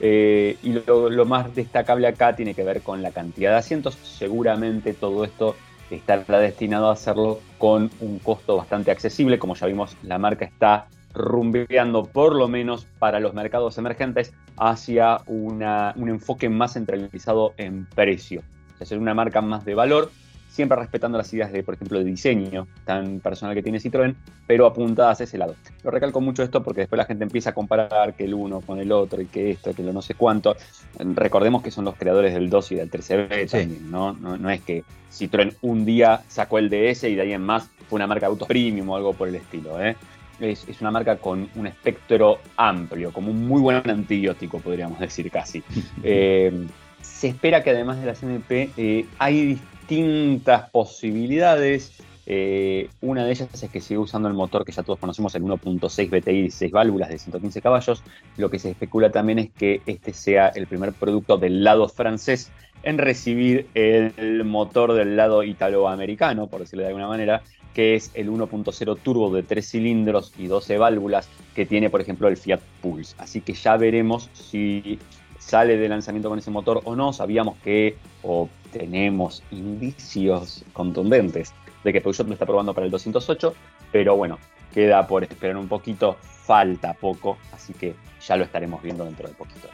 Eh, 0.00 0.56
y 0.62 0.72
lo, 0.72 1.24
más 1.24 1.54
destacable 1.54 2.06
acá 2.06 2.34
tiene 2.34 2.54
que 2.54 2.64
ver 2.64 2.82
con 2.82 3.02
la 3.02 3.10
cantidad 3.10 3.52
de 3.52 3.58
asientos. 3.58 3.94
Seguramente 4.02 4.94
todo 4.94 5.24
esto 5.24 5.56
estará 5.90 6.38
destinado 6.38 6.88
a 6.88 6.92
hacerlo 6.92 7.40
con 7.58 7.90
un 8.00 8.18
costo 8.18 8.56
bastante 8.56 8.90
accesible. 8.90 9.38
Como 9.38 9.54
ya 9.54 9.66
vimos, 9.66 9.96
la 10.02 10.18
marca 10.18 10.44
está 10.44 10.86
rumbeando 11.12 12.06
por 12.06 12.34
lo 12.34 12.48
menos 12.48 12.86
para 12.98 13.20
los 13.20 13.34
mercados 13.34 13.78
emergentes 13.78 14.32
hacia 14.56 15.20
un 15.26 15.62
enfoque 16.08 16.48
más 16.48 16.74
centralizado 16.74 17.54
en 17.56 17.86
precio. 17.86 18.42
Es 18.80 18.88
ser 18.88 18.98
una 18.98 19.14
marca 19.14 19.40
más 19.40 19.64
de 19.64 19.74
valor 19.74 20.10
siempre 20.54 20.78
respetando 20.78 21.18
las 21.18 21.32
ideas 21.34 21.50
de, 21.50 21.64
por 21.64 21.74
ejemplo, 21.74 21.98
de 21.98 22.04
diseño 22.04 22.68
tan 22.84 23.18
personal 23.18 23.56
que 23.56 23.62
tiene 23.62 23.80
Citroën, 23.80 24.14
pero 24.46 24.66
apuntadas 24.66 25.20
a 25.20 25.24
ese 25.24 25.36
lado. 25.36 25.56
Lo 25.82 25.90
recalco 25.90 26.20
mucho 26.20 26.44
esto 26.44 26.62
porque 26.62 26.82
después 26.82 26.96
la 26.96 27.06
gente 27.06 27.24
empieza 27.24 27.50
a 27.50 27.54
comparar 27.54 28.14
que 28.14 28.24
el 28.24 28.34
uno 28.34 28.60
con 28.60 28.78
el 28.78 28.92
otro 28.92 29.20
y 29.20 29.26
que 29.26 29.50
esto, 29.50 29.74
que 29.74 29.82
lo 29.82 29.92
no 29.92 30.00
sé 30.00 30.14
cuánto. 30.14 30.56
Recordemos 30.96 31.60
que 31.60 31.72
son 31.72 31.84
los 31.84 31.96
creadores 31.96 32.32
del 32.34 32.50
2 32.50 32.70
y 32.70 32.74
del 32.76 32.88
13B 32.88 33.50
también, 33.50 33.90
¿no? 33.90 34.12
¿no? 34.12 34.48
es 34.48 34.62
que 34.62 34.84
Citroën 35.12 35.56
un 35.62 35.84
día 35.84 36.22
sacó 36.28 36.58
el 36.58 36.70
DS 36.70 37.02
y 37.04 37.16
de 37.16 37.22
ahí 37.22 37.32
en 37.32 37.42
más 37.42 37.68
fue 37.88 37.96
una 37.96 38.06
marca 38.06 38.26
de 38.26 38.30
autos 38.30 38.46
premium 38.46 38.88
o 38.90 38.96
algo 38.96 39.12
por 39.12 39.26
el 39.26 39.34
estilo, 39.34 39.82
¿eh? 39.82 39.96
Es, 40.38 40.66
una 40.80 40.92
marca 40.92 41.16
con 41.16 41.48
un 41.56 41.66
espectro 41.66 42.38
amplio, 42.56 43.12
como 43.12 43.30
un 43.30 43.46
muy 43.46 43.60
buen 43.60 43.88
antibiótico, 43.90 44.60
podríamos 44.60 45.00
decir 45.00 45.28
casi. 45.32 45.64
Eh, 46.04 46.66
se 47.00 47.28
espera 47.28 47.62
que 47.62 47.70
además 47.70 48.00
de 48.00 48.06
la 48.06 48.14
CMP 48.14 48.70
eh, 48.76 49.06
hay 49.18 49.58
distintas 49.86 50.70
posibilidades. 50.70 51.92
Eh, 52.26 52.88
una 53.02 53.24
de 53.24 53.32
ellas 53.32 53.62
es 53.62 53.70
que 53.70 53.82
sigue 53.82 53.98
usando 53.98 54.28
el 54.28 54.34
motor 54.34 54.64
que 54.64 54.72
ya 54.72 54.82
todos 54.82 54.98
conocemos, 54.98 55.34
el 55.34 55.42
1.6 55.42 56.08
BTI, 56.08 56.50
6 56.50 56.72
válvulas 56.72 57.10
de 57.10 57.18
115 57.18 57.60
caballos. 57.60 58.02
Lo 58.38 58.50
que 58.50 58.58
se 58.58 58.70
especula 58.70 59.10
también 59.10 59.38
es 59.38 59.50
que 59.50 59.82
este 59.84 60.14
sea 60.14 60.48
el 60.48 60.66
primer 60.66 60.92
producto 60.94 61.36
del 61.36 61.62
lado 61.62 61.88
francés 61.88 62.50
en 62.82 62.98
recibir 62.98 63.68
el 63.74 64.44
motor 64.44 64.94
del 64.94 65.16
lado 65.16 65.42
italoamericano, 65.42 66.46
por 66.46 66.60
decirlo 66.60 66.82
de 66.82 66.88
alguna 66.88 67.08
manera, 67.08 67.42
que 67.74 67.94
es 67.94 68.10
el 68.14 68.30
1.0 68.30 68.98
turbo 69.02 69.34
de 69.34 69.42
3 69.42 69.66
cilindros 69.66 70.32
y 70.38 70.46
12 70.46 70.78
válvulas 70.78 71.28
que 71.54 71.66
tiene, 71.66 71.90
por 71.90 72.00
ejemplo, 72.00 72.28
el 72.28 72.36
Fiat 72.36 72.60
Pulse. 72.80 73.14
Así 73.18 73.40
que 73.40 73.52
ya 73.52 73.76
veremos 73.76 74.30
si 74.32 74.98
sale 75.46 75.76
de 75.76 75.88
lanzamiento 75.88 76.28
con 76.28 76.38
ese 76.38 76.50
motor 76.50 76.80
o 76.84 76.96
no. 76.96 77.12
Sabíamos 77.12 77.56
que, 77.62 77.96
o 78.22 78.48
tenemos 78.72 79.42
indicios 79.50 80.64
contundentes 80.72 81.54
de 81.84 81.92
que 81.92 82.00
Peugeot 82.00 82.26
lo 82.26 82.32
está 82.32 82.46
probando 82.46 82.72
para 82.72 82.86
el 82.86 82.90
208, 82.90 83.54
pero 83.92 84.16
bueno, 84.16 84.38
queda 84.72 85.06
por 85.06 85.22
esperar 85.22 85.56
un 85.56 85.68
poquito, 85.68 86.16
falta 86.20 86.94
poco, 86.94 87.36
así 87.52 87.74
que 87.74 87.94
ya 88.26 88.36
lo 88.36 88.44
estaremos 88.44 88.82
viendo 88.82 89.04
dentro 89.04 89.28
de 89.28 89.34
poquito. 89.34 89.68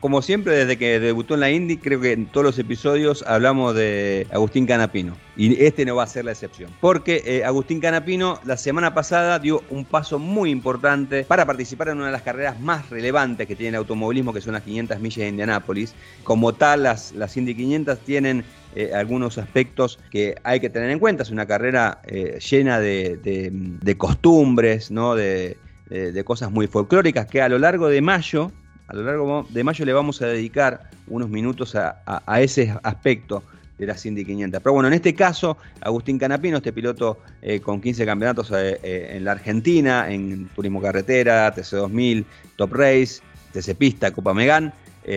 Como 0.00 0.22
siempre, 0.22 0.54
desde 0.54 0.78
que 0.78 1.00
debutó 1.00 1.34
en 1.34 1.40
la 1.40 1.50
Indy, 1.50 1.76
creo 1.76 2.00
que 2.00 2.12
en 2.12 2.26
todos 2.26 2.44
los 2.44 2.58
episodios 2.60 3.24
hablamos 3.26 3.74
de 3.74 4.28
Agustín 4.30 4.64
Canapino. 4.64 5.16
Y 5.36 5.60
este 5.60 5.84
no 5.84 5.96
va 5.96 6.04
a 6.04 6.06
ser 6.06 6.24
la 6.24 6.30
excepción. 6.30 6.70
Porque 6.80 7.20
eh, 7.26 7.44
Agustín 7.44 7.80
Canapino 7.80 8.38
la 8.44 8.56
semana 8.56 8.94
pasada 8.94 9.40
dio 9.40 9.64
un 9.70 9.84
paso 9.84 10.20
muy 10.20 10.50
importante 10.50 11.24
para 11.24 11.44
participar 11.46 11.88
en 11.88 11.96
una 11.96 12.06
de 12.06 12.12
las 12.12 12.22
carreras 12.22 12.60
más 12.60 12.88
relevantes 12.90 13.48
que 13.48 13.56
tiene 13.56 13.70
el 13.70 13.74
automovilismo, 13.76 14.32
que 14.32 14.40
son 14.40 14.52
las 14.52 14.62
500 14.62 15.00
millas 15.00 15.16
de 15.16 15.28
Indianápolis. 15.30 15.94
Como 16.22 16.54
tal, 16.54 16.84
las, 16.84 17.10
las 17.12 17.36
Indy 17.36 17.56
500 17.56 17.98
tienen 17.98 18.44
eh, 18.76 18.92
algunos 18.94 19.36
aspectos 19.36 19.98
que 20.12 20.36
hay 20.44 20.60
que 20.60 20.70
tener 20.70 20.90
en 20.90 21.00
cuenta. 21.00 21.24
Es 21.24 21.30
una 21.30 21.46
carrera 21.46 22.02
eh, 22.06 22.38
llena 22.38 22.78
de, 22.78 23.96
costumbres, 23.98 24.92
¿no? 24.92 25.16
de, 25.16 25.56
de, 25.88 26.24
cosas 26.24 26.52
muy 26.52 26.68
folclóricas 26.68 27.26
que 27.26 27.42
a 27.42 27.48
lo 27.48 27.58
largo 27.58 27.88
de 27.88 28.00
mayo 28.00 28.52
a 28.88 28.94
lo 28.94 29.02
largo 29.02 29.46
de 29.50 29.62
mayo 29.62 29.84
le 29.84 29.92
vamos 29.92 30.20
a 30.22 30.26
dedicar 30.26 30.90
unos 31.06 31.28
minutos 31.28 31.76
a, 31.76 32.40
ese 32.40 32.74
aspecto 32.82 33.42
de 33.78 33.86
la 33.86 33.94
Cindy 33.94 34.24
500. 34.24 34.62
Pero 34.62 34.72
bueno, 34.72 34.88
en 34.88 34.94
este 34.94 35.14
caso, 35.14 35.58
Agustín 35.80 36.18
Canapino, 36.18 36.56
este 36.56 36.72
piloto 36.72 37.18
eh, 37.42 37.60
con 37.60 37.80
15 37.80 38.06
campeonatos 38.06 38.50
eh, 38.50 38.80
eh, 38.82 39.12
en 39.12 39.24
la 39.24 39.32
Argentina, 39.32 40.10
en 40.10 40.48
Turismo 40.48 40.80
Carretera, 40.80 41.54
TC2000, 41.54 42.24
Top 42.56 42.72
Race, 42.72 43.20
TC 43.52 43.76
Pista, 43.76 44.10
Copa 44.10 44.34
Megán, 44.34 44.72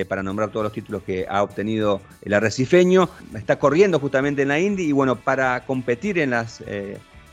para 0.08 0.24
nombrar 0.24 0.52
todos 0.52 0.64
los 0.64 0.72
títulos 0.72 1.04
que 1.04 1.26
ha 1.28 1.44
obtenido 1.44 2.00
el 2.22 2.34
arrecifeño. 2.34 3.10
Está 3.36 3.60
corriendo 3.60 4.00
justamente 4.00 4.44
en 4.44 4.48
la 4.48 4.58
Indy 4.58 4.84
y 4.84 4.92
bueno, 4.94 5.18
para 5.18 5.66
competir 5.66 6.18
en 6.18 6.30
las, 6.30 6.64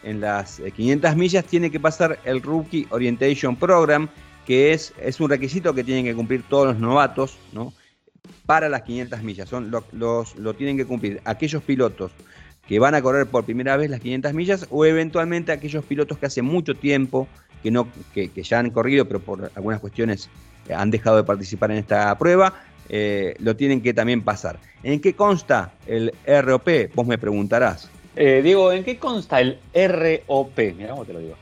en 0.02 0.21
las 0.21 0.61
500 0.75 1.14
millas 1.14 1.45
tiene 1.45 1.71
que 1.71 1.78
pasar 1.78 2.18
el 2.25 2.42
Rookie 2.42 2.88
Orientation 2.90 3.54
Program, 3.54 4.09
que 4.49 4.73
es, 4.73 4.95
es 4.99 5.21
un 5.21 5.28
requisito 5.28 5.75
que 5.75 5.85
tienen 5.85 6.07
que 6.07 6.14
cumplir 6.14 6.43
todos 6.43 6.69
los 6.69 6.78
novatos, 6.78 7.37
¿no? 7.52 7.75
Para 8.47 8.71
las 8.71 8.81
500 8.81 9.23
millas. 9.23 9.47
Son 9.47 9.71
los, 9.71 9.85
lo 10.37 10.55
tienen 10.55 10.78
que 10.78 10.87
cumplir 10.87 11.21
aquellos 11.26 11.62
pilotos 11.62 12.12
que 12.67 12.78
van 12.78 12.95
a 12.95 13.02
correr 13.02 13.26
por 13.26 13.45
primera 13.45 13.76
vez 13.76 13.90
las 13.90 14.00
500 14.00 14.33
millas 14.33 14.67
o 14.71 14.87
eventualmente 14.87 15.52
aquellos 15.52 15.85
pilotos 15.85 16.17
que 16.17 16.25
hace 16.25 16.40
mucho 16.40 16.75
tiempo 16.75 17.28
que, 17.62 17.71
no, 17.71 17.88
que, 18.14 18.31
ya 18.43 18.59
han 18.59 18.71
corrido, 18.71 19.05
pero 19.05 19.21
por 19.21 19.52
algunas 19.55 19.81
cuestiones 19.81 20.31
han 20.75 20.90
dejado 20.90 21.19
de 21.19 21.25
participar 21.25 21.71
en 21.71 21.76
esta 21.76 22.17
prueba, 22.17 22.55
eh, 22.88 23.35
lo 23.40 23.55
tienen 23.55 23.83
que 23.83 23.93
también 23.93 24.23
pasar. 24.23 24.59
¿En 24.83 24.99
qué 25.02 25.12
consta 25.12 25.75
el 25.87 26.11
ROP? 26.26 26.95
Vos 26.95 27.07
me 27.07 27.19
preguntarás. 27.19 27.90
Eh, 28.17 28.40
Diego, 28.43 28.73
¿en 28.73 28.83
qué 28.83 28.97
consta 28.97 29.43
el 29.43 29.59
ROP? 29.75 30.59
Mira 30.75 30.93
cómo 30.93 31.05
te 31.05 31.12
lo 31.12 31.19
digo. 31.19 31.37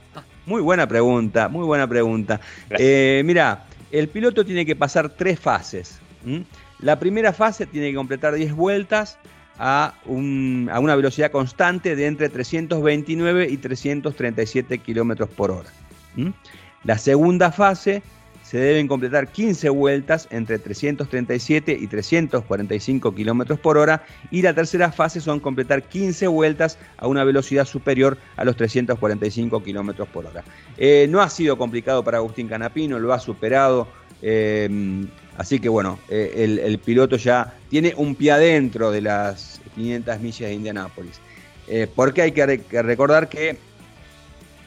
Muy 0.47 0.63
buena 0.63 0.87
pregunta, 0.87 1.49
muy 1.49 1.67
buena 1.67 1.89
pregunta. 1.89 2.41
Eh, 2.71 3.23
mira, 3.25 3.65
el 3.91 4.09
piloto 4.09 4.45
tiene 4.45 4.65
que 4.65 4.77
pasar 4.77 5.09
tres 5.11 5.41
fases. 5.41 6.01
La 6.81 6.99
primera 6.99 7.33
fase 7.33 7.67
tiene 7.67 7.91
que 7.91 7.97
completar 7.97 8.35
10 8.35 8.55
vueltas 8.55 9.19
a, 9.59 9.95
a, 10.05 10.09
una 10.09 10.97
velocidad 10.97 11.31
constante 11.31 11.97
de 11.97 12.07
entre 12.07 12.29
329 12.29 13.49
y 13.51 13.57
337 13.57 14.79
kilómetros 14.79 15.29
por 15.31 15.51
hora. 15.51 15.71
La 16.85 16.99
segunda 16.99 17.51
fase 17.51 18.03
se 18.57 18.63
deben 18.63 18.89
completar 18.89 19.29
15 19.29 19.69
vueltas 19.69 20.29
entre 20.31 20.59
337 20.59 21.77
y 21.79 21.87
345 21.89 23.15
kilómetros 23.15 23.61
por 23.61 23.77
hora 23.77 24.03
y 24.31 24.41
la 24.41 24.55
tercera 24.55 24.91
fase 24.91 25.21
son 25.21 25.41
completar 25.41 25.83
15 25.83 26.27
vueltas 26.29 26.79
a 26.97 27.07
una 27.07 27.23
velocidad 27.23 27.67
superior 27.67 28.17
a 28.35 28.47
los 28.47 28.57
345 28.57 29.63
kilómetros 29.63 30.09
por 30.09 30.25
hora. 30.25 30.43
Eh, 30.79 31.07
no 31.11 31.21
ha 31.21 31.29
sido 31.29 31.59
complicado 31.59 32.03
para 32.03 32.17
Agustín 32.17 32.49
Canapino, 32.49 32.99
lo 32.99 33.13
ha 33.13 33.21
superado. 33.21 33.89
Eh, 34.23 35.07
así 35.37 35.61
que 35.61 35.69
bueno, 35.69 35.99
eh, 36.09 36.59
el, 36.65 36.79
piloto 36.79 37.17
ya 37.19 37.53
tiene 37.69 37.93
un 37.95 38.15
pie 38.15 38.33
adentro 38.33 38.91
de 38.91 39.03
las 39.03 39.61
500 39.75 40.19
millas 40.21 40.49
de 40.49 40.55
Indianápolis. 40.55 41.21
porque 41.95 42.23
hay 42.23 42.33
que 42.33 42.83
recordar 42.83 43.29
que, 43.29 43.59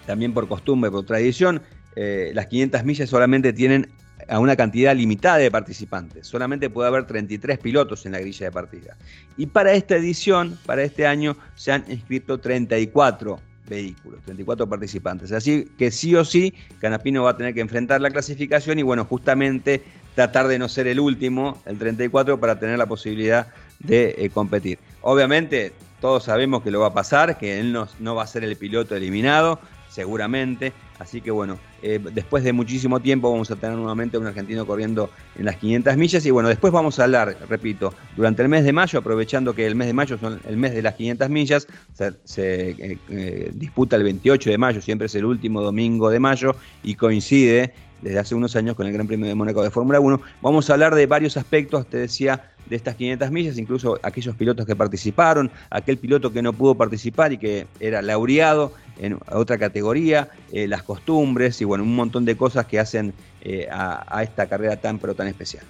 también 0.06 0.32
por 0.32 0.48
costumbre, 0.48 0.92
por 0.92 1.08
tradición, 1.08 1.64
eh, 1.96 2.32
las 2.34 2.48
500 2.48 2.84
millas 2.84 3.10
solamente 3.10 3.54
tienen 3.54 3.90
a 4.28 4.40
una 4.40 4.56
cantidad 4.56 4.96
limitada 4.96 5.38
de 5.38 5.50
participantes. 5.50 6.28
Solamente 6.28 6.70
puede 6.70 6.88
haber 6.88 7.06
33 7.06 7.58
pilotos 7.60 8.06
en 8.06 8.12
la 8.14 8.20
grilla 8.20 8.46
de 8.46 8.52
partida. 8.52 8.98
Y 9.38 9.48
para 9.48 9.74
esta 9.74 9.96
edición, 9.96 10.58
para 10.66 10.84
este 10.84 11.08
año, 11.08 11.38
se 11.56 11.72
han 11.72 11.86
inscrito 11.90 12.40
34 12.40 13.40
vehículos, 13.68 14.22
34 14.26 14.68
participantes. 14.68 15.32
Así 15.32 15.70
que 15.78 15.92
sí 15.92 16.16
o 16.16 16.26
sí, 16.26 16.54
Canapino 16.80 17.24
va 17.24 17.32
a 17.32 17.38
tener 17.38 17.54
que 17.54 17.62
enfrentar 17.62 18.02
la 18.02 18.10
clasificación 18.10 18.80
y 18.80 18.84
bueno, 18.84 19.06
justamente 19.06 19.84
tratar 20.16 20.48
de 20.48 20.60
no 20.60 20.68
ser 20.68 20.88
el 20.88 21.00
último, 21.00 21.62
el 21.66 21.78
34, 21.78 22.40
para 22.40 22.60
tener 22.60 22.78
la 22.78 22.88
posibilidad 22.88 23.48
de 23.80 24.16
eh, 24.18 24.30
competir. 24.30 24.80
Obviamente, 25.02 25.72
todos 26.02 26.26
sabemos 26.26 26.64
que 26.64 26.72
lo 26.72 26.82
va 26.82 26.88
a 26.88 26.94
pasar, 26.94 27.38
que 27.38 27.60
él 27.60 27.72
no 27.72 28.16
va 28.16 28.24
a 28.24 28.28
ser 28.28 28.44
el 28.44 28.56
piloto 28.58 28.96
eliminado, 28.96 29.60
seguramente. 29.90 30.74
Así 31.00 31.22
que 31.22 31.32
bueno, 31.32 31.58
eh, 31.82 31.98
después 32.14 32.44
de 32.44 32.52
muchísimo 32.52 33.00
tiempo 33.00 33.32
vamos 33.32 33.50
a 33.50 33.56
tener 33.56 33.78
nuevamente 33.78 34.18
un 34.18 34.28
argentino 34.28 34.68
corriendo 34.68 35.10
en 35.38 35.46
las 35.46 35.56
500 35.56 35.96
millas. 35.96 36.26
Y 36.26 36.32
bueno, 36.32 36.50
después 36.50 36.74
vamos 36.74 37.00
a 37.00 37.06
hablar, 37.06 37.38
repito, 37.48 37.94
durante 38.18 38.42
el 38.42 38.50
mes 38.50 38.66
de 38.66 38.74
mayo, 38.74 39.00
aprovechando 39.00 39.56
que 39.56 39.66
el 39.66 39.76
mes 39.76 39.88
de 39.88 39.94
mayo 39.94 40.18
son 40.18 40.42
el 40.46 40.58
mes 40.58 40.74
de 40.74 40.82
las 40.82 40.96
500 40.96 41.30
millas, 41.30 41.68
se, 41.94 42.08
eh, 42.38 42.98
eh, 43.10 43.52
disputa 43.54 43.96
el 43.96 44.04
28 44.04 44.50
de 44.50 44.58
mayo, 44.58 44.82
siempre 44.82 45.06
es 45.06 45.16
el 45.16 45.24
último 45.24 45.62
domingo 45.62 46.10
de 46.10 46.20
mayo 46.20 46.54
y 46.84 46.96
coincide 46.96 47.74
desde 48.02 48.20
hace 48.20 48.36
unos 48.36 48.56
años 48.56 48.76
con 48.76 48.88
el 48.88 48.94
Gran 48.94 49.08
Premio 49.08 49.28
de 49.28 49.36
Mónaco 49.36 49.64
de 49.64 49.72
Fórmula 49.72 50.00
1. 50.00 50.22
Vamos 50.42 50.70
a 50.70 50.74
hablar 50.74 50.96
de 50.96 51.06
varios 51.06 51.38
aspectos, 51.38 51.88
te 51.88 51.98
decía, 51.98 52.52
de 52.70 52.76
estas 52.76 52.96
500 52.96 53.32
millas, 53.32 53.58
incluso 53.58 54.00
aquellos 54.04 54.36
pilotos 54.36 54.66
que 54.66 54.76
participaron, 54.76 55.52
aquel 55.70 55.98
piloto 55.98 56.32
que 56.32 56.42
no 56.42 56.54
pudo 56.54 56.76
participar 56.76 57.34
y 57.34 57.38
que 57.38 57.68
era 57.80 58.02
laureado 58.02 58.74
en 59.00 59.18
otra 59.32 59.58
categoría, 59.58 60.30
eh, 60.52 60.68
las 60.68 60.84
costumbres 60.84 61.60
y 61.62 61.66
bueno, 61.66 61.84
un 61.84 61.96
montón 61.96 62.26
de 62.26 62.38
cosas 62.38 62.66
que 62.66 62.80
hacen 62.80 63.14
eh, 63.42 63.68
a, 63.72 64.22
esta 64.22 64.48
carrera 64.48 64.78
tan 64.78 65.00
pero 65.00 65.16
tan 65.16 65.28
especial. 65.28 65.64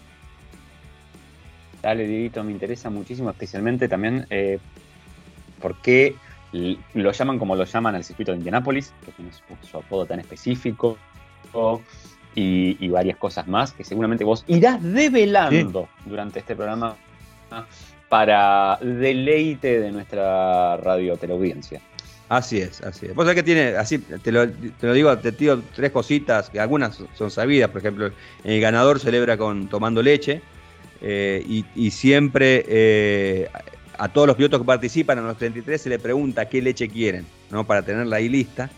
Dale, 1.82 2.06
Dieguito, 2.06 2.44
me 2.44 2.52
interesa 2.52 2.90
muchísimo, 2.90 3.30
especialmente 3.30 3.88
también 3.88 4.26
eh, 4.30 4.60
por 5.62 5.82
qué 5.82 6.16
lo 6.52 7.12
llaman 7.12 7.38
como 7.38 7.56
lo 7.56 7.64
llaman 7.64 7.96
al 7.96 8.04
circuito 8.04 8.32
de 8.32 8.40
Indianápolis, 8.40 8.92
que 9.06 9.12
tiene 9.12 9.32
su, 9.62 9.78
apodo 9.78 10.06
tan 10.06 10.20
específico, 10.20 10.98
y, 12.36 12.88
varias 12.90 13.18
cosas 13.18 13.48
más 13.48 13.74
que 13.74 13.84
seguramente 13.84 14.24
vos 14.24 14.44
irás 14.48 14.82
develando 14.82 15.90
durante 16.06 16.40
este 16.40 16.56
programa 16.56 16.96
para 18.08 18.78
deleite 18.82 19.80
de 19.80 19.92
nuestra 19.92 20.78
radio 20.78 21.18
teleaudiencia. 21.18 21.82
Así 22.30 22.60
es, 22.60 22.82
así 22.82 23.08
es. 23.08 23.16
Vos 23.16 23.26
sabés 23.26 23.38
que 23.38 23.44
tiene, 23.44 23.70
así 23.76 23.98
te 23.98 24.32
lo, 24.32 24.46
digo, 24.94 25.18
te 25.18 25.32
tiro 25.32 25.62
tres 25.76 25.92
cositas, 25.92 26.50
que 26.50 26.60
algunas 26.60 27.02
son 27.16 27.32
sabidas, 27.32 27.72
por 27.72 27.80
ejemplo, 27.80 28.12
el 28.44 28.62
ganador 28.62 29.00
celebra 29.00 29.36
con 29.36 29.68
tomando 29.68 30.02
leche 30.04 30.42
eh, 31.02 31.64
y, 31.76 31.92
siempre 31.92 32.66
eh, 32.68 33.50
a 33.98 34.10
todos 34.10 34.28
los 34.28 34.36
pilotos 34.36 34.60
que 34.60 34.66
participan 34.66 35.18
en 35.18 35.26
los 35.26 35.38
33 35.38 35.82
se 35.82 35.90
le 35.90 35.98
pregunta 35.98 36.48
qué 36.48 36.62
leche 36.62 36.88
quieren, 36.88 37.26
¿no? 37.50 37.66
Para 37.66 37.82
tenerla 37.82 38.18
ahí 38.18 38.30
lista, 38.30 38.70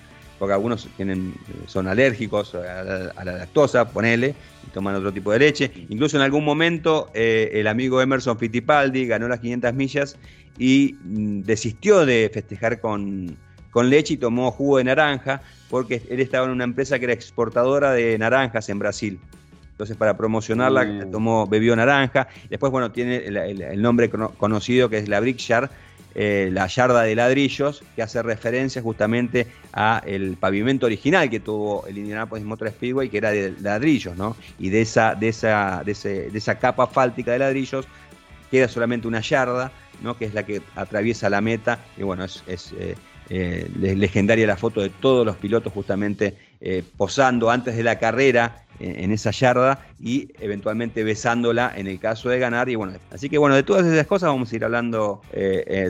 porque 0.42 0.54
algunos 0.54 0.90
tienen, 0.98 1.36
son 1.68 1.88
alérgicos 1.88 2.56
a 2.56 3.14
la, 3.24 3.38
lactosa, 3.38 3.88
ponele, 3.88 4.34
y 4.66 4.72
toman 4.72 4.96
otro 4.96 5.14
tipo 5.14 5.32
de 5.32 5.38
leche. 5.38 5.72
Incluso 5.90 6.18
en 6.18 6.24
algún 6.24 6.44
momento 6.44 7.12
eh, 7.14 7.52
el 7.54 7.68
amigo 7.68 8.02
Emerson 8.02 8.40
Fittipaldi 8.40 9.06
ganó 9.06 9.28
las 9.28 9.40
500 9.40 9.72
millas 9.76 10.18
y 10.58 10.96
mm, 11.04 11.42
desistió 11.42 12.08
de 12.08 12.32
festejar 12.34 12.82
con, 12.82 13.38
leche 13.84 14.16
y 14.16 14.18
tomó 14.18 14.50
jugo 14.50 14.80
de 14.80 14.86
naranja 14.86 15.44
porque 15.70 16.02
él 16.10 16.20
estaba 16.20 16.48
en 16.48 16.54
una 16.54 16.64
empresa 16.64 16.98
que 16.98 17.06
era 17.06 17.14
exportadora 17.14 17.92
de 17.92 18.18
naranjas 18.18 18.68
en 18.70 18.80
Brasil. 18.80 19.20
Entonces, 19.70 19.96
para 19.96 20.18
promocionarla, 20.18 20.86
mm. 20.86 21.12
tomó, 21.12 21.46
bebió 21.46 21.76
naranja. 21.76 22.28
Después, 22.50 22.72
bueno, 22.72 22.92
tiene 22.92 23.18
el, 23.18 23.80
nombre 23.80 24.10
conocido 24.10 24.90
que 24.90 24.98
es 24.98 25.08
la 25.08 25.20
Brickshard, 25.20 25.70
eh, 26.14 26.50
la 26.52 26.68
yarda 26.68 27.04
de 27.04 27.16
ladrillos, 27.16 27.84
que 27.96 28.02
hace 28.02 28.22
referencia 28.22 28.82
justamente 28.82 29.48
a 29.72 30.02
el 30.06 30.36
pavimento 30.38 30.86
original 30.86 31.30
que 31.30 31.40
tuvo 31.40 31.86
el 31.88 31.98
Indianapolis 31.98 32.44
Motor 32.46 32.70
Speedway, 32.70 33.10
que 33.10 33.18
era 33.18 33.32
de 33.32 33.54
ladrillos, 33.62 34.18
¿no? 34.18 34.36
Y 34.60 34.70
de 34.70 34.82
esa, 34.82 35.16
de 35.16 35.30
esa, 35.30 35.84
de, 35.86 36.30
esa 36.34 36.60
capa 36.60 36.88
fáltica 36.88 37.32
de 37.32 37.40
ladrillos 37.40 37.88
queda 38.50 38.68
solamente 38.68 39.08
una 39.08 39.22
yarda 39.22 39.72
que 40.18 40.26
es 40.26 40.34
la 40.34 40.44
que 40.44 40.62
atraviesa 40.76 41.30
la 41.30 41.42
meta. 41.42 41.80
Y 41.96 42.04
bueno, 42.04 42.26
es, 42.26 42.44
eh, 42.48 42.96
eh, 43.30 43.70
legendaria 43.78 44.48
la 44.48 44.58
foto 44.58 44.82
de 44.82 44.90
todos 44.90 45.26
los 45.26 45.38
pilotos 45.38 45.72
justamente 45.72 46.36
posando 46.98 47.50
antes 47.50 47.76
de 47.76 47.84
la 47.84 47.98
carrera 47.98 48.66
en 48.82 49.12
esa 49.12 49.32
yarda 49.32 49.86
y 50.00 50.30
eventualmente 50.40 51.04
besándola 51.04 51.72
en 51.76 51.88
el 51.88 52.00
caso 52.00 52.30
de 52.30 52.40
ganar. 52.40 52.70
Y 52.70 52.76
bueno, 52.76 52.94
así 53.12 53.30
que 53.30 53.38
bueno, 53.38 53.56
de 53.56 53.64
todas 53.64 53.86
esas 53.86 54.08
cosas 54.08 54.30
vamos 54.30 54.52
a 54.52 54.56
ir 54.56 54.66
hablando 54.66 55.22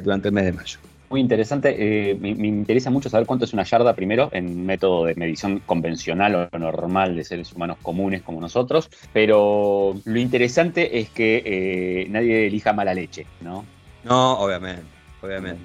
durante 0.03 0.27
el 0.27 0.33
mes 0.33 0.45
de 0.45 0.53
mayo. 0.53 0.79
Muy 1.12 1.19
interesante. 1.19 1.75
Eh, 1.77 2.15
me, 2.15 2.29
interesa 2.29 2.89
mucho 2.89 3.10
saber 3.10 3.27
cuánto 3.27 3.43
es 3.43 3.51
una 3.51 3.63
yarda 3.63 3.93
primero 3.93 4.29
en 4.31 4.65
método 4.65 5.03
de 5.03 5.15
medición 5.15 5.60
convencional 5.60 6.50
o 6.50 6.57
normal 6.57 7.17
de 7.17 7.25
seres 7.25 7.51
humanos 7.51 7.77
comunes 7.81 8.21
como 8.21 8.39
nosotros. 8.39 8.89
Pero 9.12 9.93
lo 10.05 10.19
interesante 10.19 11.00
es 11.00 11.10
que 11.10 11.43
eh, 11.45 12.07
nadie 12.10 12.48
elija 12.48 12.71
mala 12.71 12.93
leche, 12.93 13.25
¿no? 13.41 13.65
No, 14.05 14.39
obviamente, 14.39 14.83
obviamente. 15.21 15.62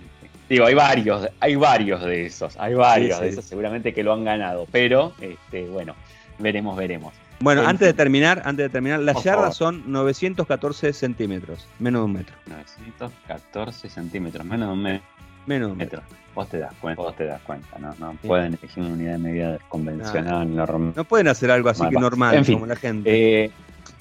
Digo, 0.48 0.66
hay 0.66 0.74
varios, 0.74 1.28
hay 1.38 1.54
varios 1.54 2.02
de 2.02 2.26
esos, 2.26 2.56
hay 2.56 2.74
varios 2.74 3.20
de 3.20 3.28
esos 3.28 3.44
seguramente 3.44 3.94
que 3.94 4.02
lo 4.02 4.12
han 4.12 4.24
ganado, 4.24 4.66
pero 4.72 5.12
este, 5.20 5.62
bueno, 5.66 5.94
veremos, 6.38 6.76
veremos. 6.76 7.14
Bueno, 7.40 7.66
antes 7.66 7.86
de 7.86 7.92
terminar, 7.92 8.42
antes 8.44 8.64
de 8.64 8.70
terminar, 8.70 9.00
las 9.00 9.22
yardas 9.22 9.56
son 9.56 9.82
914 9.90 10.92
centímetros, 10.92 11.66
menos 11.78 12.00
de 12.00 12.04
un 12.06 12.12
metro. 12.14 12.36
914 12.46 13.90
centímetros, 13.90 14.44
menos 14.44 14.68
de 14.68 14.72
un 14.72 14.82
metro. 14.82 15.06
Menos 15.46 15.76
metro. 15.76 16.02
Vos 16.34 16.48
te 16.48 16.58
das 16.58 16.74
cuenta, 16.80 17.02
vos 17.02 17.16
te 17.16 17.24
das 17.24 17.40
cuenta, 17.42 17.78
¿no? 17.78 17.94
No 17.98 18.14
pueden 18.14 18.54
elegir 18.54 18.82
una 18.82 18.94
unidad 18.94 19.12
de 19.12 19.18
medida 19.18 19.58
convencional, 19.68 20.54
normal. 20.54 20.92
No 20.96 21.04
pueden 21.04 21.28
hacer 21.28 21.50
algo 21.50 21.68
así 21.68 21.88
que 21.88 21.98
normal, 21.98 22.44
como 22.44 22.66
la 22.66 22.76
gente. 22.76 23.44
Eh, 23.44 23.50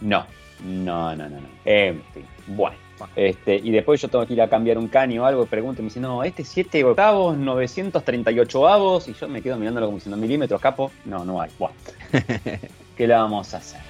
no, 0.01 0.25
no, 0.63 1.15
no, 1.15 1.29
no, 1.29 1.41
no. 1.41 1.47
En 1.65 2.01
fin, 2.13 2.25
bueno. 2.47 2.84
Este, 3.15 3.55
y 3.55 3.71
después 3.71 4.01
yo 4.01 4.07
tengo 4.07 4.25
que 4.25 4.33
ir 4.33 4.41
a 4.41 4.49
cambiar 4.49 4.77
un 4.77 4.87
caño 4.87 5.23
o 5.23 5.25
algo, 5.25 5.45
pregunto 5.45 5.81
y 5.81 5.83
me 5.83 5.89
dice, 5.89 5.99
no, 5.99 6.23
este 6.23 6.43
7 6.43 6.83
octavos, 6.83 7.37
938 7.37 8.67
avos, 8.67 9.07
y 9.07 9.13
yo 9.13 9.27
me 9.27 9.41
quedo 9.41 9.57
mirándolo 9.57 9.87
como 9.87 9.97
diciendo 9.97 10.17
milímetros, 10.17 10.61
capo. 10.61 10.91
No, 11.05 11.25
no 11.25 11.41
hay. 11.41 11.51
Bueno. 11.59 11.75
¿Qué 12.97 13.07
le 13.07 13.13
vamos 13.13 13.53
a 13.53 13.57
hacer? 13.57 13.81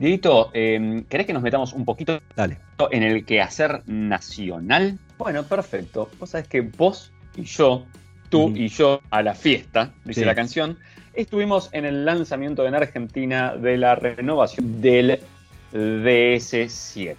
Dieguito, 0.00 0.50
eh, 0.54 1.04
¿querés 1.10 1.26
que 1.26 1.34
nos 1.34 1.42
metamos 1.42 1.74
un 1.74 1.84
poquito 1.84 2.22
Dale. 2.34 2.56
en 2.90 3.02
el 3.02 3.26
quehacer 3.26 3.82
nacional? 3.86 4.98
Bueno, 5.18 5.42
perfecto. 5.42 6.08
Vos 6.18 6.30
sabés 6.30 6.48
que 6.48 6.62
vos 6.62 7.12
y 7.36 7.42
yo, 7.42 7.84
tú 8.30 8.52
y 8.56 8.68
yo, 8.68 9.02
a 9.10 9.22
la 9.22 9.34
fiesta, 9.34 9.92
dice 10.04 10.24
la 10.24 10.34
canción, 10.34 10.78
estuvimos 11.12 11.68
en 11.72 11.84
el 11.84 12.04
lanzamiento 12.04 12.66
en 12.66 12.74
Argentina 12.74 13.54
de 13.56 13.76
la 13.76 13.94
renovación 13.96 14.80
del 14.80 15.20
DS7. 15.72 17.16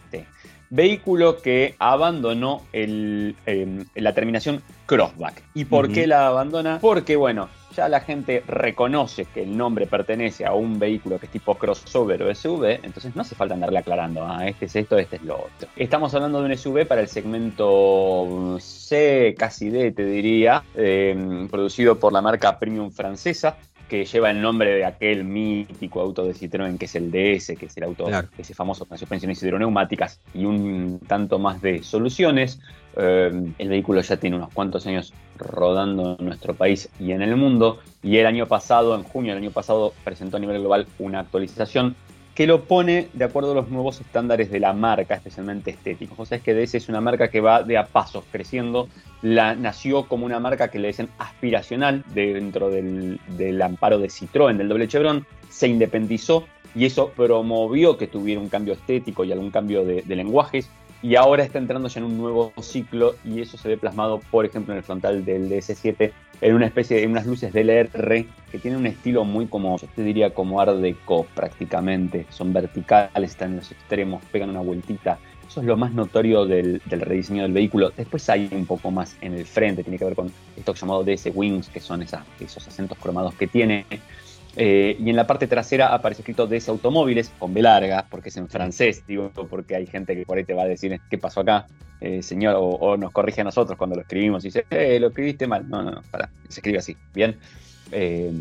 Vehículo 0.69 1.41
que 1.41 1.76
abandonó 1.80 2.63
el, 2.71 3.36
em, 3.45 3.86
la 3.95 4.13
terminación 4.13 4.63
Crossback. 4.86 5.43
¿Y 5.54 5.65
por 5.65 5.91
qué 5.91 6.08
la 6.08 6.28
abandona? 6.28 6.80
Porque, 6.80 7.17
bueno, 7.17 7.50
ya 7.76 7.90
la 7.90 8.02
gente 8.02 8.44
reconoce 8.48 9.26
que 9.26 9.44
el 9.44 9.56
nombre 9.56 9.88
pertenece 9.88 10.46
a 10.46 10.54
un 10.54 10.80
vehículo 10.80 11.20
que 11.20 11.26
es 11.26 11.32
tipo 11.32 11.56
crossover 11.56 12.24
o 12.24 12.34
SUV, 12.34 12.80
entonces 12.84 13.16
no 13.16 13.22
hace 13.22 13.36
falta 13.36 13.54
andarle 13.54 13.80
aclarando, 13.80 14.24
ah, 14.26 14.48
este 14.48 14.66
es 14.66 14.76
esto, 14.76 14.98
este 14.98 15.18
es 15.18 15.24
lo 15.24 15.36
otro. 15.36 15.70
Estamos 15.76 16.14
hablando 16.14 16.42
de 16.42 16.46
un 16.46 16.58
SUV 16.58 16.86
para 16.86 17.02
el 17.02 17.08
segmento 17.08 18.58
C, 18.60 19.36
casi 19.38 19.70
D, 19.70 19.92
te 19.92 20.06
diría, 20.06 20.64
eh, 20.76 21.48
producido 21.50 22.00
por 22.00 22.14
la 22.14 22.22
marca 22.22 22.60
premium 22.60 22.92
francesa, 22.92 23.58
que 23.92 24.06
lleva 24.06 24.32
el 24.32 24.42
nombre 24.42 24.72
de 24.72 24.86
aquel 24.86 25.26
mítico 25.26 26.00
auto 26.00 26.24
de 26.24 26.34
Citroën 26.34 26.78
que 26.78 26.86
es 26.86 26.96
el 26.96 27.12
DS, 27.12 27.58
que 27.58 27.66
es 27.66 27.76
el 27.76 27.84
auto, 27.84 28.08
ese 28.38 28.54
famoso 28.54 28.86
con 28.86 28.98
suspensiones 28.98 29.44
hidroneumáticas 29.44 30.22
y 30.34 30.46
un 30.46 31.02
tanto 31.06 31.40
más 31.40 31.62
de 31.62 31.84
soluciones. 31.84 32.62
Eh, 32.98 33.54
el 33.58 33.70
vehículo 33.70 34.02
ya 34.02 34.18
tiene 34.18 34.36
unos 34.36 34.54
cuantos 34.54 34.86
años 34.86 35.14
rodando 35.38 36.18
en 36.20 36.26
nuestro 36.26 36.54
país 36.54 36.90
y 37.00 37.12
en 37.12 37.22
el 37.22 37.36
mundo 37.36 37.80
y 38.04 38.18
el 38.18 38.26
año 38.26 38.48
pasado, 38.48 38.96
en 38.96 39.04
junio 39.04 39.34
del 39.34 39.44
año 39.44 39.52
pasado, 39.52 39.94
presentó 40.04 40.38
a 40.38 40.40
nivel 40.40 40.60
global 40.60 40.88
una 41.00 41.20
actualización 41.20 41.96
que 42.36 42.48
lo 42.48 42.64
pone 42.64 43.10
de 43.14 43.26
acuerdo 43.26 43.52
a 43.52 43.56
los 43.56 43.70
nuevos 43.70 44.00
estándares 44.00 44.50
de 44.52 44.60
la 44.60 44.74
marca, 44.74 45.16
especialmente 45.16 45.72
estéticos. 45.72 46.18
O 46.20 46.26
sea, 46.26 46.38
es 46.38 46.44
que 46.44 46.54
DS 46.54 46.76
es 46.76 46.90
una 46.90 47.02
marca 47.02 47.30
que 47.30 47.42
va 47.42 47.62
de 47.64 47.78
a 47.78 47.86
pasos 47.86 48.24
creciendo. 48.32 48.88
La, 49.22 49.54
nació 49.54 50.08
como 50.08 50.26
una 50.26 50.40
marca 50.40 50.70
que 50.70 50.80
le 50.80 50.88
dicen 50.88 51.10
aspiracional 51.20 52.04
dentro 52.14 52.70
del, 52.70 53.20
amparo 53.62 54.00
de 54.00 54.08
Citroën, 54.08 54.58
del 54.58 54.70
doble 54.70 54.88
Chevron, 54.88 55.26
se 55.50 55.68
independizó 55.68 56.46
y 56.74 56.86
eso 56.86 57.10
promovió 57.10 57.98
que 57.98 58.08
tuviera 58.08 58.40
un 58.40 58.48
cambio 58.48 58.74
estético 58.74 59.26
y 59.26 59.32
algún 59.34 59.52
cambio 59.52 59.84
de 59.84 60.16
lenguajes 60.16 60.70
y 61.02 61.16
ahora 61.16 61.44
está 61.44 61.58
entrando 61.58 61.88
ya 61.88 62.00
en 62.00 62.06
un 62.06 62.18
nuevo 62.18 62.54
ciclo 62.62 63.16
y 63.26 63.42
eso 63.42 63.58
se 63.58 63.68
ve 63.68 63.78
plasmado, 63.78 64.20
por 64.32 64.46
ejemplo, 64.46 64.74
en 64.74 64.78
el 64.78 64.84
frontal 64.84 65.26
del 65.26 65.50
DS7 65.50 66.12
en 66.42 66.56
una 66.56 66.66
especie 66.66 67.00
de 67.00 67.08
unas 67.08 67.26
luces 67.26 67.54
DLR 67.54 68.26
que 68.52 68.60
tienen 68.60 68.80
un 68.80 68.88
estilo 68.88 69.24
muy 69.24 69.46
como, 69.46 69.78
yo 69.78 69.88
te 69.96 70.04
diría 70.04 70.34
como 70.34 70.60
Art 70.60 70.76
Deco 70.78 71.26
prácticamente, 71.36 72.26
son 72.30 72.52
verticales, 72.52 73.32
están 73.32 73.52
en 73.52 73.58
los 73.58 73.72
extremos, 73.72 74.24
pegan 74.32 74.50
una 74.50 74.62
vueltita. 74.62 75.20
Eso 75.48 75.60
es 75.60 75.68
lo 75.68 75.76
más 75.76 75.94
notorio 75.94 76.46
del, 76.46 76.82
rediseño 76.90 77.44
del 77.44 77.52
vehículo. 77.52 77.92
Después 77.96 78.28
hay 78.30 78.50
un 78.54 78.66
poco 78.66 78.90
más 78.90 79.18
en 79.22 79.34
el 79.34 79.46
frente, 79.46 79.84
tiene 79.84 80.00
que 80.00 80.06
ver 80.06 80.16
con 80.16 80.32
esto 80.56 80.74
llamado 80.74 81.04
DS 81.04 81.30
Wings, 81.34 81.68
que 81.70 81.82
son 81.82 82.02
esas, 82.02 82.26
esos 82.40 82.66
acentos 82.68 82.98
cromados 82.98 83.36
que 83.36 83.48
tiene. 83.48 83.86
Eh, 84.56 84.98
y 85.00 85.10
en 85.10 85.16
la 85.16 85.26
parte 85.26 85.48
trasera 85.48 85.94
aparece 85.94 86.22
escrito 86.22 86.46
DS 86.46 86.70
Automóviles 86.70 87.32
con 87.40 87.54
B 87.54 87.62
larga, 87.62 88.06
porque 88.10 88.30
es 88.30 88.38
en 88.38 88.50
francés, 88.50 89.04
digo, 89.08 89.32
porque 89.32 89.76
hay 89.76 89.88
gente 89.88 90.16
que 90.16 90.26
por 90.26 90.38
ahí 90.38 90.44
te 90.44 90.54
va 90.54 90.64
a 90.64 90.68
decir 90.68 91.00
qué 91.10 91.18
pasó 91.18 91.42
acá, 91.42 91.68
eh, 92.02 92.24
señor, 92.24 92.56
o, 92.58 92.98
nos 92.98 93.12
corrige 93.12 93.42
a 93.42 93.44
nosotros 93.44 93.78
cuando 93.78 93.96
lo 93.96 94.02
escribimos 94.02 94.44
y 94.44 94.48
dice, 94.48 94.66
eh, 94.72 95.00
lo 95.00 95.10
escribiste 95.10 95.46
mal. 95.46 95.70
No, 95.70 95.84
no, 95.84 95.92
no, 95.92 96.02
para, 96.10 96.32
se 96.50 96.60
escribe 96.60 96.80
así, 96.80 96.98
bien. 97.14 97.38
Eh, 97.92 98.34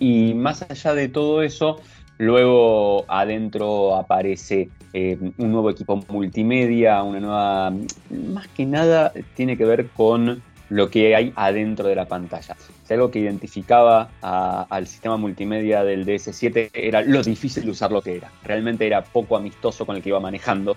y 0.00 0.34
más 0.34 0.68
allá 0.68 0.94
de 0.94 1.08
todo 1.08 1.42
eso, 1.42 1.80
luego 2.18 3.04
adentro 3.08 3.94
aparece 3.94 4.70
un 4.92 5.52
nuevo 5.52 5.70
equipo 5.70 6.02
multimedia, 6.08 7.00
una 7.04 7.20
nueva, 7.20 7.72
más 8.10 8.48
que 8.48 8.66
nada 8.66 9.12
tiene 9.36 9.56
que 9.56 9.64
ver 9.64 9.86
con 9.90 10.42
lo 10.70 10.88
que 10.88 11.14
hay 11.14 11.32
adentro 11.36 11.86
de 11.86 11.94
la 11.94 12.06
pantalla. 12.06 12.56
Si 12.84 12.94
algo 12.94 13.10
que 13.10 13.18
identificaba 13.18 14.08
al 14.22 14.86
sistema 14.86 15.16
multimedia 15.16 15.84
del 15.84 16.06
DS7 16.06 16.70
era 16.72 17.02
lo 17.02 17.22
difícil 17.22 17.64
de 17.64 17.70
usar 17.70 17.92
lo 17.92 18.00
que 18.00 18.16
era. 18.16 18.30
Realmente 18.42 18.86
era 18.86 19.04
poco 19.04 19.36
amistoso 19.36 19.84
con 19.84 19.96
el 19.96 20.02
que 20.02 20.08
iba 20.08 20.20
manejando. 20.20 20.76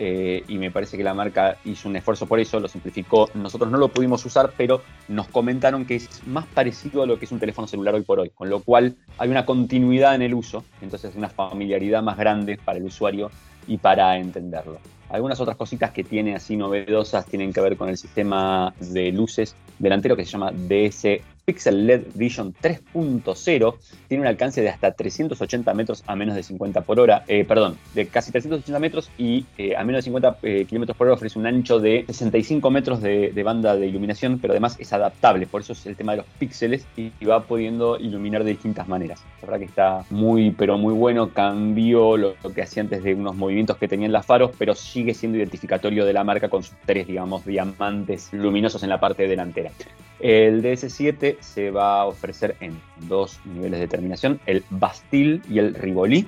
eh, 0.00 0.44
y 0.46 0.58
me 0.58 0.70
parece 0.70 0.96
que 0.96 1.02
la 1.02 1.12
marca 1.12 1.56
hizo 1.64 1.88
un 1.88 1.96
esfuerzo 1.96 2.26
por 2.26 2.38
eso, 2.38 2.60
lo 2.60 2.68
simplificó. 2.68 3.28
Nosotros 3.34 3.68
no 3.68 3.78
lo 3.78 3.88
pudimos 3.88 4.24
usar, 4.24 4.52
pero 4.56 4.82
nos 5.08 5.26
comentaron 5.26 5.84
que 5.86 5.96
es 5.96 6.24
más 6.24 6.46
parecido 6.46 7.02
a 7.02 7.06
lo 7.06 7.18
que 7.18 7.24
es 7.24 7.32
un 7.32 7.40
teléfono 7.40 7.66
celular 7.66 7.96
hoy 7.96 8.02
por 8.02 8.20
hoy, 8.20 8.30
con 8.30 8.48
lo 8.48 8.60
cual 8.60 8.94
hay 9.18 9.28
una 9.28 9.44
continuidad 9.44 10.14
en 10.14 10.22
el 10.22 10.34
uso, 10.34 10.64
entonces 10.80 11.16
una 11.16 11.28
familiaridad 11.28 12.00
más 12.00 12.16
grande 12.16 12.60
para 12.64 12.78
el 12.78 12.84
usuario 12.84 13.32
y 13.68 13.78
para 13.78 14.16
entenderlo. 14.16 14.78
Algunas 15.10 15.40
otras 15.40 15.56
cositas 15.56 15.92
que 15.92 16.04
tiene 16.04 16.34
así 16.34 16.56
novedosas 16.56 17.24
tienen 17.26 17.52
que 17.52 17.60
ver 17.60 17.76
con 17.76 17.88
el 17.88 17.96
sistema 17.96 18.74
de 18.80 19.12
luces 19.12 19.54
delantero 19.78 20.16
que 20.16 20.24
se 20.24 20.32
llama 20.32 20.50
DS 20.52 21.20
Pixel 21.48 21.86
LED 21.86 22.02
Vision 22.14 22.52
3.0 22.60 23.74
tiene 24.06 24.20
un 24.20 24.26
alcance 24.26 24.60
de 24.60 24.68
hasta 24.68 24.92
380 24.92 25.72
metros 25.72 26.04
a 26.06 26.14
menos 26.14 26.36
de 26.36 26.42
50 26.42 26.82
por 26.82 27.00
hora, 27.00 27.24
eh, 27.26 27.46
perdón, 27.46 27.78
de 27.94 28.06
casi 28.06 28.30
380 28.30 28.78
metros 28.78 29.10
y 29.16 29.46
eh, 29.56 29.74
a 29.74 29.82
menos 29.82 30.00
de 30.00 30.02
50 30.02 30.40
eh, 30.42 30.66
kilómetros 30.68 30.94
por 30.98 31.06
hora 31.06 31.14
ofrece 31.14 31.38
un 31.38 31.46
ancho 31.46 31.80
de 31.80 32.04
65 32.06 32.70
metros 32.70 33.00
de, 33.00 33.32
banda 33.42 33.76
de 33.76 33.86
iluminación, 33.86 34.38
pero 34.40 34.52
además 34.52 34.76
es 34.78 34.92
adaptable, 34.92 35.46
por 35.46 35.62
eso 35.62 35.72
es 35.72 35.86
el 35.86 35.96
tema 35.96 36.12
de 36.12 36.18
los 36.18 36.26
píxeles 36.38 36.86
y, 36.98 37.12
va 37.24 37.42
pudiendo 37.44 37.98
iluminar 37.98 38.44
de 38.44 38.50
distintas 38.50 38.86
maneras. 38.86 39.24
La 39.40 39.46
verdad 39.46 39.60
que 39.60 39.64
está 39.64 40.04
muy, 40.10 40.50
pero 40.50 40.76
muy 40.76 40.92
bueno, 40.92 41.30
cambió 41.30 42.18
lo, 42.18 42.34
lo 42.42 42.52
que 42.52 42.60
hacía 42.60 42.82
antes 42.82 43.02
de 43.02 43.14
unos 43.14 43.34
movimientos 43.36 43.78
que 43.78 43.88
tenían 43.88 44.12
las 44.12 44.26
faros, 44.26 44.50
pero 44.58 44.74
sigue 44.74 45.14
siendo 45.14 45.38
identificatorio 45.38 46.04
de 46.04 46.12
la 46.12 46.24
marca 46.24 46.50
con 46.50 46.62
sus 46.62 46.76
tres, 46.84 47.06
digamos, 47.06 47.46
diamantes 47.46 48.34
luminosos 48.34 48.82
en 48.82 48.90
la 48.90 49.00
parte 49.00 49.26
delantera. 49.26 49.70
El 50.20 50.62
DS7 50.62 51.36
se 51.40 51.70
va 51.70 52.00
a 52.00 52.06
ofrecer 52.06 52.56
en 52.60 52.80
dos 53.08 53.38
niveles 53.44 53.80
de 53.80 53.88
terminación, 53.88 54.40
el 54.46 54.64
Bastille 54.70 55.40
y 55.48 55.58
el 55.58 55.74
Rivoli. 55.74 56.26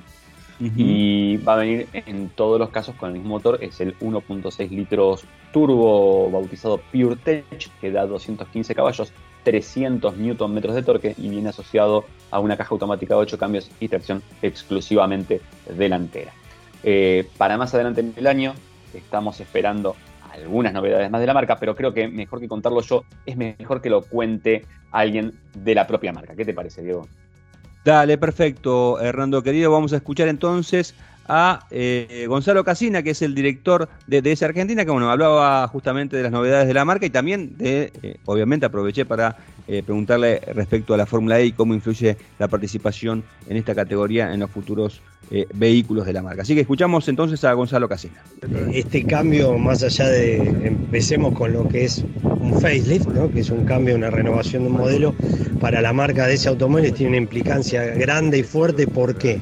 Y 0.77 1.39
va 1.39 1.55
a 1.55 1.57
venir 1.57 1.89
en 1.95 2.29
todos 2.29 2.59
los 2.59 2.69
casos 2.69 2.95
con 2.97 3.09
el 3.09 3.15
mismo 3.15 3.31
motor, 3.31 3.59
es 3.63 3.81
el 3.81 3.99
1.6 3.99 4.69
litros 4.69 5.25
turbo 5.55 6.31
bautizado 6.31 6.83
PureTech, 6.93 7.71
que 7.81 7.91
da 7.91 8.05
215 8.05 8.75
caballos, 8.75 9.11
300 9.45 10.19
Nm 10.19 10.61
de 10.61 10.83
torque 10.83 11.15
y 11.17 11.31
viene 11.31 11.49
asociado 11.49 12.05
a 12.31 12.41
una 12.41 12.59
caja 12.59 12.75
automática 12.75 13.15
de 13.15 13.21
8 13.21 13.39
cambios 13.39 13.71
y 13.81 13.89
tracción 13.89 14.23
exclusivamente 14.43 15.41
delantera. 15.75 16.35
Eh, 16.83 17.27
para 17.39 17.57
más 17.57 17.73
adelante 17.73 18.03
en 18.03 18.13
el 18.17 18.27
año, 18.27 18.53
estamos 18.93 19.41
esperando 19.41 19.97
algunas 20.33 20.73
novedades 20.73 21.11
más 21.11 21.21
de 21.21 21.27
la 21.27 21.35
marca, 21.35 21.57
pero 21.57 21.75
creo 21.75 21.93
que 21.93 22.09
mejor 22.09 22.41
que 22.41 22.49
contarlo 22.49 22.81
yo, 22.81 23.05
es 23.27 23.37
mejor 23.37 23.81
que 23.81 23.91
lo 23.91 24.03
cuente 24.03 24.65
alguien 24.91 25.35
de 25.55 25.75
la 25.75 25.87
propia 25.87 26.13
marca. 26.13 26.35
¿Qué 26.35 26.45
te 26.45 26.55
parece, 26.55 26.83
Diego? 26.83 27.07
Dale, 27.85 28.19
perfecto, 28.19 29.01
Hernando 29.01 29.43
querido. 29.43 29.73
Vamos 29.73 29.93
a 29.93 29.97
escuchar 29.97 30.29
entonces 30.29 30.95
a 31.27 31.67
eh, 31.71 32.27
Gonzalo 32.29 32.65
Casina, 32.65 33.03
que 33.03 33.11
es 33.11 33.23
el 33.23 33.35
director 33.35 33.89
de, 34.07 34.21
esa 34.33 34.47
Argentina, 34.47 34.85
que 34.85 34.91
bueno, 34.91 35.11
hablaba 35.11 35.67
justamente 35.69 36.17
de 36.17 36.25
las 36.25 36.33
novedades 36.33 36.67
de 36.67 36.75
la 36.75 36.85
marca 36.85 37.07
y 37.07 37.11
también 37.11 37.57
de, 37.57 37.93
eh, 38.03 38.17
obviamente 38.27 38.67
aproveché 38.67 39.05
para 39.07 39.37
eh, 39.71 39.83
preguntarle 39.83 40.41
respecto 40.55 40.95
a 40.95 40.97
la 40.97 41.07
Fórmula 41.07 41.39
E 41.39 41.47
y 41.47 41.53
cómo 41.53 41.75
influye 41.75 42.17
la 42.39 42.49
participación 42.49 43.23
en 43.49 43.57
esta 43.57 43.75
categoría 43.75 44.33
en 44.35 44.41
los 44.41 44.51
futuros 44.51 45.01
vehículos 45.55 46.07
de 46.07 46.13
la 46.13 46.23
marca. 46.23 46.43
Así 46.43 46.57
que 46.57 46.63
escuchamos 46.63 47.07
entonces 47.09 47.45
a 47.45 47.53
Gonzalo 47.53 47.89
Casina. 47.89 48.21
Este 48.73 49.05
cambio, 49.05 49.57
más 49.59 49.81
allá 49.85 50.09
de, 50.09 50.39
empecemos 50.67 51.35
con 51.35 51.53
lo 51.53 51.69
que 51.69 51.85
es 51.85 52.05
un 52.25 52.61
facelift, 52.61 53.07
que 53.33 53.39
es 53.39 53.51
un 53.51 53.65
cambio, 53.65 53.95
una 53.95 54.11
renovación 54.11 54.65
de 54.65 54.71
un 54.71 54.77
modelo, 54.77 55.15
para 55.61 55.83
la 55.83 55.93
marca 55.93 56.27
de 56.27 56.35
ese 56.35 56.49
automóvil 56.49 56.93
tiene 56.93 57.11
una 57.11 57.19
implicancia 57.19 57.85
grande 57.95 58.39
y 58.39 58.43
fuerte. 58.43 58.89
¿Por 58.89 59.15
qué? 59.15 59.41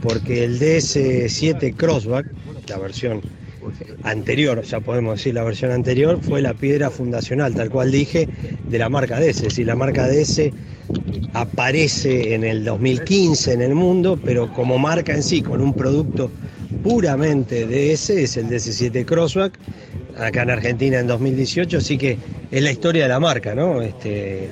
porque 0.00 0.44
el 0.44 0.58
DS7 0.58 1.74
Crossback, 1.76 2.26
la 2.68 2.78
versión 2.78 3.20
anterior, 4.02 4.62
ya 4.62 4.80
podemos 4.80 5.18
decir 5.18 5.34
la 5.34 5.44
versión 5.44 5.70
anterior, 5.70 6.18
fue 6.22 6.40
la 6.42 6.54
piedra 6.54 6.90
fundacional, 6.90 7.54
tal 7.54 7.70
cual 7.70 7.90
dije, 7.90 8.28
de 8.68 8.78
la 8.78 8.88
marca 8.88 9.20
DS. 9.20 9.42
Decir, 9.42 9.66
la 9.66 9.76
marca 9.76 10.08
DS 10.08 10.52
aparece 11.34 12.34
en 12.34 12.44
el 12.44 12.64
2015 12.64 13.52
en 13.52 13.62
el 13.62 13.74
mundo, 13.74 14.18
pero 14.24 14.52
como 14.52 14.78
marca 14.78 15.14
en 15.14 15.22
sí, 15.22 15.42
con 15.42 15.60
un 15.60 15.74
producto 15.74 16.30
puramente 16.82 17.66
DS, 17.66 18.10
es 18.10 18.36
el 18.36 18.48
DS7 18.48 19.04
Crossback, 19.04 19.58
acá 20.18 20.42
en 20.42 20.50
Argentina 20.50 20.98
en 20.98 21.06
2018, 21.06 21.78
así 21.78 21.98
que 21.98 22.18
es 22.50 22.62
la 22.62 22.72
historia 22.72 23.04
de 23.04 23.08
la 23.08 23.20
marca, 23.20 23.54
¿no? 23.54 23.82
Este, 23.82 24.48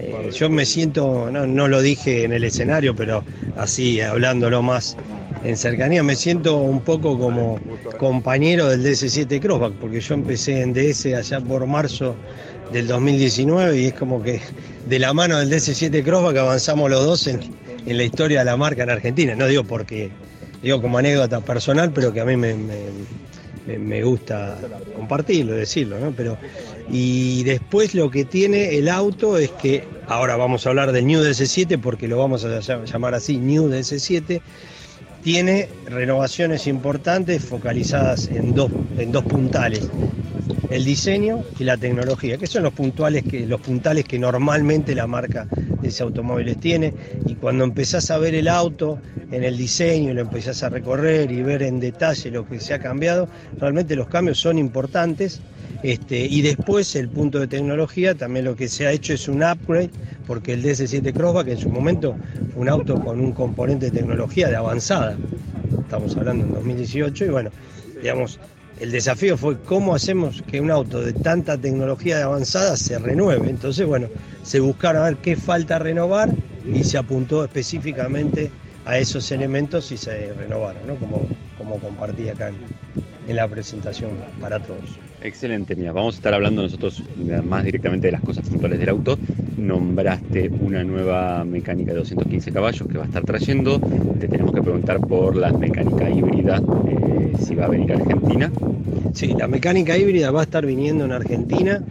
eh, 0.00 0.30
yo 0.32 0.48
me 0.48 0.64
siento, 0.64 1.30
no, 1.30 1.68
lo 1.68 1.82
dije 1.82 2.24
en 2.24 2.32
el 2.32 2.44
escenario, 2.44 2.94
pero 2.94 3.24
así 3.56 4.00
hablándolo 4.00 4.62
más 4.62 4.96
en 5.44 5.56
cercanía, 5.56 6.02
me 6.02 6.16
siento 6.16 6.56
un 6.56 6.80
poco 6.80 7.18
como 7.18 7.60
compañero 7.98 8.68
del 8.68 8.84
DS7 8.84 9.40
Crossback, 9.40 9.74
porque 9.74 10.00
yo 10.00 10.14
empecé 10.14 10.62
en 10.62 10.72
DS 10.72 11.06
allá 11.06 11.40
por 11.40 11.66
marzo 11.66 12.16
del 12.72 12.86
2019 12.86 13.80
y 13.80 13.86
es 13.86 13.94
como 13.94 14.22
que 14.22 14.40
de 14.86 14.98
la 14.98 15.12
mano 15.12 15.38
del 15.38 15.50
DS7 15.50 16.02
Crossback 16.04 16.36
avanzamos 16.38 16.90
los 16.90 17.04
dos 17.04 17.26
en, 17.26 17.40
la 17.86 18.02
historia 18.02 18.40
de 18.40 18.44
la 18.44 18.56
marca 18.56 18.82
en 18.82 18.90
Argentina. 18.90 19.34
No 19.34 19.46
digo 19.46 19.64
porque, 19.64 20.10
digo 20.62 20.82
como 20.82 20.98
anécdota 20.98 21.40
personal, 21.40 21.92
pero 21.92 22.12
que 22.12 22.20
a 22.20 22.24
mí 22.24 22.36
me, 22.36 22.54
me, 23.66 24.02
gusta 24.02 24.58
compartirlo, 24.94 25.54
decirlo, 25.54 25.98
¿no? 25.98 26.12
Pero, 26.12 26.36
y 26.90 27.44
después 27.44 27.94
lo 27.94 28.10
que 28.10 28.24
tiene 28.24 28.76
el 28.76 28.88
auto 28.88 29.38
es 29.38 29.50
que, 29.52 29.84
ahora 30.06 30.36
vamos 30.36 30.66
a 30.66 30.70
hablar 30.70 30.92
del 30.92 31.06
New 31.06 31.22
DS7 31.22 31.80
porque 31.80 32.08
lo 32.08 32.18
vamos 32.18 32.44
a 32.44 32.60
llamar 32.60 33.14
así, 33.14 33.38
New 33.38 33.68
DS7, 33.68 34.40
tiene 35.28 35.68
renovaciones 35.84 36.66
importantes 36.66 37.44
focalizadas 37.44 38.28
en 38.28 38.54
dos, 38.54 38.70
en 38.96 39.12
dos 39.12 39.24
puntales, 39.24 39.86
el 40.70 40.86
diseño 40.86 41.44
y 41.58 41.64
la 41.64 41.76
tecnología, 41.76 42.38
que 42.38 42.46
son 42.46 42.62
los, 42.62 42.72
puntuales 42.72 43.24
que, 43.24 43.46
los 43.46 43.60
puntales 43.60 44.06
que 44.06 44.18
normalmente 44.18 44.94
la 44.94 45.06
marca 45.06 45.46
de 45.82 45.88
ese 45.88 46.02
automóvil 46.02 46.56
tiene. 46.56 46.94
Y 47.26 47.34
cuando 47.34 47.64
empezás 47.64 48.10
a 48.10 48.16
ver 48.16 48.34
el 48.34 48.48
auto 48.48 49.00
en 49.30 49.44
el 49.44 49.58
diseño, 49.58 50.14
lo 50.14 50.22
empezás 50.22 50.62
a 50.62 50.70
recorrer 50.70 51.30
y 51.30 51.42
ver 51.42 51.62
en 51.62 51.78
detalle 51.78 52.30
lo 52.30 52.48
que 52.48 52.58
se 52.58 52.72
ha 52.72 52.78
cambiado, 52.78 53.28
realmente 53.58 53.96
los 53.96 54.08
cambios 54.08 54.38
son 54.38 54.56
importantes. 54.56 55.42
Este, 55.82 56.26
y 56.26 56.42
después 56.42 56.96
el 56.96 57.08
punto 57.08 57.38
de 57.38 57.46
tecnología, 57.46 58.14
también 58.14 58.44
lo 58.44 58.56
que 58.56 58.68
se 58.68 58.86
ha 58.86 58.92
hecho 58.92 59.12
es 59.12 59.28
un 59.28 59.42
upgrade, 59.42 59.90
porque 60.26 60.54
el 60.54 60.64
DS7 60.64 61.12
Crossback 61.12 61.48
en 61.48 61.58
su 61.58 61.68
momento 61.68 62.16
fue 62.52 62.62
un 62.62 62.68
auto 62.68 63.00
con 63.00 63.20
un 63.20 63.32
componente 63.32 63.86
de 63.86 63.98
tecnología 63.98 64.48
de 64.48 64.56
avanzada. 64.56 65.16
Estamos 65.80 66.16
hablando 66.16 66.44
en 66.44 66.52
2018 66.52 67.24
y 67.24 67.28
bueno, 67.28 67.50
digamos, 68.02 68.40
el 68.80 68.90
desafío 68.90 69.36
fue 69.36 69.58
cómo 69.62 69.94
hacemos 69.94 70.42
que 70.42 70.60
un 70.60 70.70
auto 70.70 71.00
de 71.00 71.12
tanta 71.12 71.56
tecnología 71.56 72.18
de 72.18 72.22
avanzada 72.24 72.76
se 72.76 72.98
renueve. 72.98 73.48
Entonces, 73.48 73.86
bueno, 73.86 74.08
se 74.42 74.60
buscaron 74.60 75.02
a 75.02 75.06
ver 75.06 75.16
qué 75.16 75.36
falta 75.36 75.78
renovar 75.78 76.30
y 76.66 76.84
se 76.84 76.98
apuntó 76.98 77.44
específicamente 77.44 78.50
a 78.84 78.98
esos 78.98 79.30
elementos 79.30 79.92
y 79.92 79.96
se 79.96 80.32
renovaron, 80.32 80.86
¿no? 80.86 80.96
Como, 80.96 81.26
como 81.56 81.78
compartí 81.78 82.28
acá 82.28 82.50
en 83.28 83.36
la 83.36 83.46
presentación 83.46 84.10
para 84.40 84.58
todos. 84.58 84.98
Excelente, 85.22 85.76
mira, 85.76 85.92
vamos 85.92 86.14
a 86.14 86.18
estar 86.18 86.34
hablando 86.34 86.62
nosotros 86.62 87.02
más 87.44 87.64
directamente 87.64 88.06
de 88.08 88.12
las 88.12 88.22
cosas 88.22 88.48
puntuales 88.48 88.78
del 88.78 88.88
auto. 88.88 89.18
Nombraste 89.56 90.48
una 90.48 90.82
nueva 90.82 91.44
mecánica 91.44 91.92
de 91.92 91.98
215 91.98 92.52
caballos 92.52 92.88
que 92.88 92.96
va 92.96 93.04
a 93.04 93.06
estar 93.06 93.24
trayendo. 93.24 93.80
Te 94.18 94.28
tenemos 94.28 94.54
que 94.54 94.62
preguntar 94.62 95.00
por 95.00 95.36
la 95.36 95.52
mecánica 95.52 96.08
híbrida, 96.08 96.62
eh, 96.88 97.32
si 97.38 97.54
va 97.54 97.66
a 97.66 97.68
venir 97.68 97.92
a 97.92 97.96
Argentina. 97.96 98.50
Sí, 99.12 99.34
la 99.36 99.48
mecánica 99.48 99.98
híbrida 99.98 100.30
va 100.30 100.40
a 100.40 100.44
estar 100.44 100.64
viniendo 100.64 101.04
en 101.04 101.12
Argentina 101.12 101.82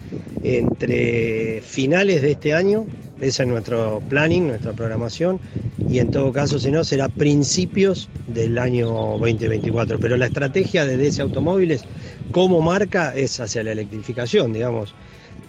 entre 0.44 1.62
finales 1.62 2.22
de 2.22 2.32
este 2.32 2.54
año, 2.54 2.86
ese 3.20 3.44
es 3.44 3.50
nuestro 3.50 4.02
planning, 4.08 4.48
nuestra 4.48 4.74
programación, 4.74 5.40
y 5.88 6.00
en 6.00 6.12
todo 6.12 6.34
caso, 6.34 6.60
si 6.60 6.70
no, 6.70 6.84
será 6.84 7.08
principios 7.08 8.10
del 8.26 8.58
año 8.58 8.88
2024. 9.20 10.00
Pero 10.00 10.18
la 10.18 10.26
estrategia 10.26 10.86
de 10.86 10.98
DS 10.98 11.22
Automóviles 11.22 11.84
como 12.32 12.62
marca 12.62 13.16
es 13.16 13.40
hacia 13.40 13.64
la 13.64 13.72
electrificación, 13.72 14.52
digamos. 14.52 14.94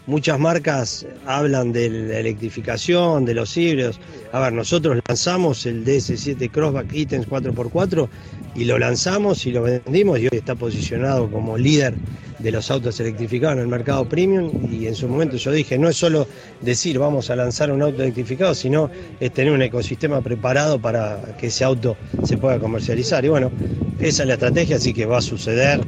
Muchas 0.09 0.41
marcas 0.41 1.05
hablan 1.27 1.71
de 1.71 1.91
la 1.91 2.21
electrificación, 2.21 3.27
de 3.27 3.35
los 3.35 3.55
híbridos. 3.59 4.01
A 4.33 4.41
ver, 4.41 4.55
nosotros 4.55 4.99
lanzamos 5.07 5.67
el 5.67 5.85
DS7 5.85 6.51
Crossback 6.51 6.95
Items 6.95 7.29
4x4 7.29 8.09
y 8.55 8.65
lo 8.65 8.79
lanzamos 8.79 9.45
y 9.45 9.53
lo 9.53 9.65
vendimos 9.65 10.19
y 10.19 10.23
hoy 10.23 10.39
está 10.39 10.55
posicionado 10.55 11.31
como 11.31 11.59
líder 11.59 11.93
de 12.39 12.51
los 12.51 12.71
autos 12.71 12.99
electrificados 13.01 13.57
en 13.57 13.65
el 13.65 13.69
mercado 13.69 14.09
premium 14.09 14.51
y 14.73 14.87
en 14.87 14.95
su 14.95 15.07
momento 15.09 15.37
yo 15.37 15.53
dije, 15.53 15.77
no 15.77 15.91
es 15.91 15.99
solo 15.99 16.27
decir 16.63 16.99
vamos 16.99 17.29
a 17.29 17.37
lanzar 17.37 17.71
un 17.71 17.83
auto 17.83 18.03
electrificado, 18.03 18.55
sino 18.55 18.91
es 19.21 19.31
tener 19.35 19.53
un 19.53 19.61
ecosistema 19.61 20.23
preparado 20.23 20.81
para 20.81 21.37
que 21.39 21.49
ese 21.49 21.65
auto 21.65 21.99
se 22.25 22.39
pueda 22.39 22.59
comercializar. 22.59 23.27
Y 23.27 23.29
bueno, 23.29 23.53
esa 24.01 24.23
es 24.23 24.27
la 24.27 24.35
estrategia, 24.35 24.77
así 24.77 24.95
que 24.95 25.05
va 25.05 25.19
a 25.19 25.21
suceder 25.21 25.83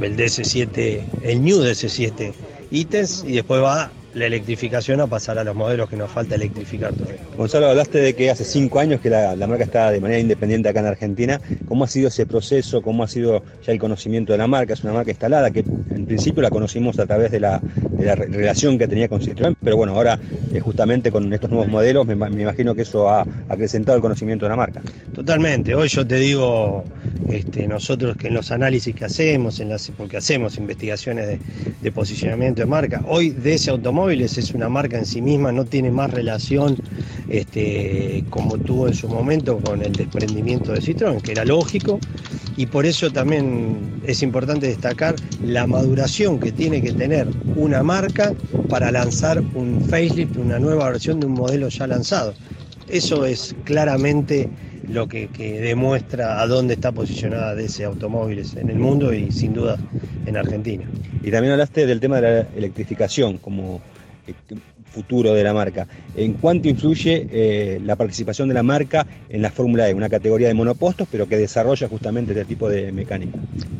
el 0.00 0.16
DS7, 0.16 1.04
el 1.20 1.44
New 1.44 1.58
DS7 1.58 2.32
ítems 2.70 3.24
y 3.24 3.32
después 3.32 3.62
va 3.62 3.90
la 4.16 4.24
electrificación 4.24 5.02
a 5.02 5.06
pasar 5.06 5.38
a 5.38 5.44
los 5.44 5.54
modelos 5.54 5.90
que 5.90 5.96
nos 5.96 6.10
falta 6.10 6.36
electrificar 6.36 6.94
todavía. 6.94 7.20
Gonzalo, 7.36 7.66
hablaste 7.66 7.98
de 7.98 8.14
que 8.14 8.30
hace 8.30 8.44
cinco 8.44 8.80
años 8.80 8.98
que 9.02 9.10
la, 9.10 9.36
marca 9.46 9.64
está 9.64 9.90
de 9.90 10.00
manera 10.00 10.18
independiente 10.18 10.70
acá 10.70 10.80
en 10.80 10.86
Argentina. 10.86 11.38
¿Cómo 11.68 11.84
ha 11.84 11.86
sido 11.86 12.08
ese 12.08 12.24
proceso? 12.24 12.80
¿Cómo 12.80 13.04
ha 13.04 13.08
sido 13.08 13.42
ya 13.64 13.72
el 13.72 13.78
conocimiento 13.78 14.32
de 14.32 14.38
la 14.38 14.46
marca? 14.46 14.72
Es 14.72 14.82
una 14.84 14.94
marca 14.94 15.10
instalada 15.10 15.50
que 15.50 15.60
en 15.60 16.06
principio 16.06 16.42
la 16.42 16.48
conocimos 16.48 16.98
a 16.98 17.04
través 17.04 17.30
de 17.30 17.40
la, 17.40 17.60
relación 17.98 18.78
que 18.78 18.88
tenía 18.88 19.08
con 19.08 19.20
Citroën, 19.20 19.54
pero 19.62 19.76
bueno, 19.76 19.94
ahora 19.94 20.18
eh, 20.52 20.60
justamente 20.60 21.10
con 21.10 21.30
estos 21.32 21.50
nuevos 21.50 21.68
modelos 21.68 22.06
me, 22.06 22.14
imagino 22.14 22.74
que 22.74 22.82
eso 22.82 23.10
ha 23.10 23.26
acrecentado 23.48 23.96
el 23.96 24.02
conocimiento 24.02 24.46
de 24.46 24.50
la 24.50 24.56
marca. 24.56 24.80
Totalmente. 25.14 25.74
Hoy 25.74 25.88
yo 25.88 26.06
te 26.06 26.16
digo, 26.16 26.84
este, 27.28 27.66
nosotros 27.66 28.16
que 28.16 28.28
en 28.28 28.34
los 28.34 28.50
análisis 28.50 28.94
que 28.94 29.04
hacemos, 29.04 29.60
en 29.60 29.68
las, 29.68 29.90
porque 29.90 30.16
hacemos 30.16 30.56
investigaciones 30.56 31.26
de, 31.26 31.38
de 31.82 31.92
posicionamiento 31.92 32.62
de 32.62 32.66
marca, 32.66 33.02
hoy 33.06 33.30
de 33.30 33.54
ese 33.54 33.70
automóvil 33.70 34.05
es 34.10 34.54
una 34.54 34.68
marca 34.68 34.98
en 34.98 35.06
sí 35.06 35.20
misma, 35.20 35.52
no 35.52 35.64
tiene 35.64 35.90
más 35.90 36.10
relación 36.10 36.76
este, 37.28 38.24
como 38.30 38.56
tuvo 38.58 38.88
en 38.88 38.94
su 38.94 39.08
momento 39.08 39.58
con 39.58 39.82
el 39.82 39.92
desprendimiento 39.92 40.72
de 40.72 40.80
Citroën, 40.80 41.20
que 41.20 41.32
era 41.32 41.44
lógico, 41.44 41.98
y 42.56 42.66
por 42.66 42.86
eso 42.86 43.10
también 43.10 44.00
es 44.06 44.22
importante 44.22 44.68
destacar 44.68 45.16
la 45.44 45.66
maduración 45.66 46.38
que 46.38 46.52
tiene 46.52 46.80
que 46.80 46.92
tener 46.92 47.28
una 47.56 47.82
marca 47.82 48.32
para 48.68 48.92
lanzar 48.92 49.42
un 49.54 49.80
facelift, 49.88 50.36
una 50.36 50.58
nueva 50.58 50.90
versión 50.90 51.20
de 51.20 51.26
un 51.26 51.32
modelo 51.32 51.68
ya 51.68 51.86
lanzado. 51.86 52.34
Eso 52.88 53.26
es 53.26 53.54
claramente 53.64 54.48
lo 54.88 55.08
que, 55.08 55.26
que, 55.28 55.60
demuestra 55.60 56.40
a 56.40 56.46
dónde 56.46 56.74
está 56.74 56.92
posicionada 56.92 57.56
DC 57.56 57.84
Automóviles 57.84 58.54
en 58.54 58.70
el 58.70 58.78
mundo 58.78 59.12
y 59.12 59.32
sin 59.32 59.52
duda 59.52 59.76
en 60.26 60.36
Argentina. 60.36 60.84
Y 61.24 61.32
también 61.32 61.52
hablaste 61.52 61.86
del 61.86 61.98
tema 61.98 62.20
de 62.20 62.22
la 62.22 62.48
electrificación 62.56 63.38
como 63.38 63.80
it, 64.28 64.36
futuro 64.90 65.34
de 65.34 65.44
la 65.44 65.52
marca. 65.52 65.86
¿En 66.14 66.34
cuánto 66.34 66.68
influye 66.68 67.26
eh, 67.30 67.80
la 67.84 67.96
participación 67.96 68.48
de 68.48 68.54
la 68.54 68.62
marca 68.62 69.06
en 69.28 69.42
la 69.42 69.50
Fórmula 69.50 69.88
E, 69.88 69.94
una 69.94 70.08
categoría 70.08 70.48
de 70.48 70.54
monopostos, 70.54 71.06
pero 71.10 71.28
que 71.28 71.36
desarrolla 71.36 71.88
justamente 71.88 72.32
este 72.32 72.44
tipo 72.44 72.68
de 72.68 72.92
mecánica? 72.92 73.38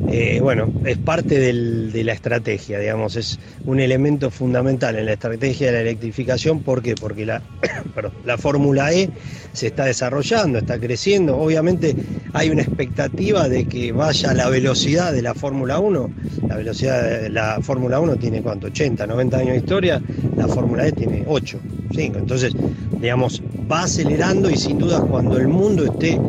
Eh, 0.09 0.39
bueno, 0.41 0.71
es 0.85 0.97
parte 0.97 1.39
de 1.39 2.03
la 2.03 2.13
estrategia, 2.13 2.79
digamos, 2.79 3.15
es 3.15 3.39
un 3.65 3.79
elemento 3.79 4.29
fundamental 4.29 4.95
en 4.97 5.05
la 5.05 5.13
estrategia 5.13 5.67
de 5.67 5.73
la 5.73 5.81
electrificación. 5.81 6.61
¿Por 6.61 6.81
qué? 6.81 6.95
Porque 6.95 7.25
la, 7.25 7.41
la 8.25 8.37
Fórmula 8.37 8.93
E 8.93 9.09
se 9.53 9.67
está 9.67 9.85
desarrollando, 9.85 10.59
está 10.59 10.79
creciendo. 10.79 11.37
Obviamente 11.37 11.95
hay 12.33 12.49
una 12.49 12.61
expectativa 12.61 13.49
de 13.49 13.65
que 13.65 13.91
vaya 13.91 14.31
a 14.31 14.33
la 14.33 14.49
velocidad 14.49 15.11
de 15.13 15.21
la 15.21 15.33
Fórmula 15.33 15.79
1. 15.79 16.09
La 16.47 16.57
velocidad 16.57 17.21
de 17.21 17.29
la 17.29 17.59
Fórmula 17.61 17.99
1 17.99 18.15
tiene 18.17 18.41
cuánto, 18.41 18.67
80, 18.67 19.07
90 19.07 19.37
años 19.37 19.51
de 19.51 19.57
historia, 19.57 20.01
la 20.35 20.47
Fórmula 20.47 20.87
E 20.87 20.91
tiene 20.91 21.06
8, 21.27 21.59
5. 21.93 22.17
Entonces, 22.17 22.53
digamos, 22.99 23.41
va 23.71 23.83
acelerando 23.83 24.49
y 24.49 24.57
sin 24.57 24.77
duda 24.77 25.01
cuando 25.01 25.37
el 25.37 25.47
mundo 25.47 25.85
esté 25.85 26.19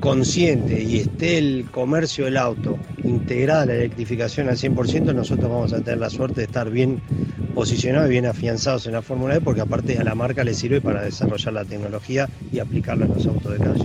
consciente 0.00 0.82
y 0.82 0.98
esté 0.98 1.38
el 1.38 1.66
comercio 1.70 2.26
del 2.26 2.36
auto 2.36 2.78
integrada 3.02 3.66
la 3.66 3.74
electrificación 3.74 4.48
al 4.48 4.56
100%, 4.56 5.14
nosotros 5.14 5.50
vamos 5.50 5.72
a 5.72 5.80
tener 5.80 5.98
la 5.98 6.10
suerte 6.10 6.40
de 6.40 6.46
estar 6.46 6.70
bien 6.70 7.00
posicionados 7.54 8.08
y 8.08 8.12
bien 8.12 8.26
afianzados 8.26 8.86
en 8.86 8.92
la 8.92 9.02
Fórmula 9.02 9.36
E, 9.36 9.40
porque 9.40 9.60
aparte 9.60 9.98
a 9.98 10.04
la 10.04 10.14
marca 10.14 10.44
le 10.44 10.54
sirve 10.54 10.80
para 10.80 11.02
desarrollar 11.02 11.52
la 11.52 11.64
tecnología 11.64 12.28
y 12.52 12.58
aplicarla 12.58 13.06
en 13.06 13.14
los 13.14 13.26
autos 13.26 13.52
de 13.52 13.58
calle. 13.58 13.84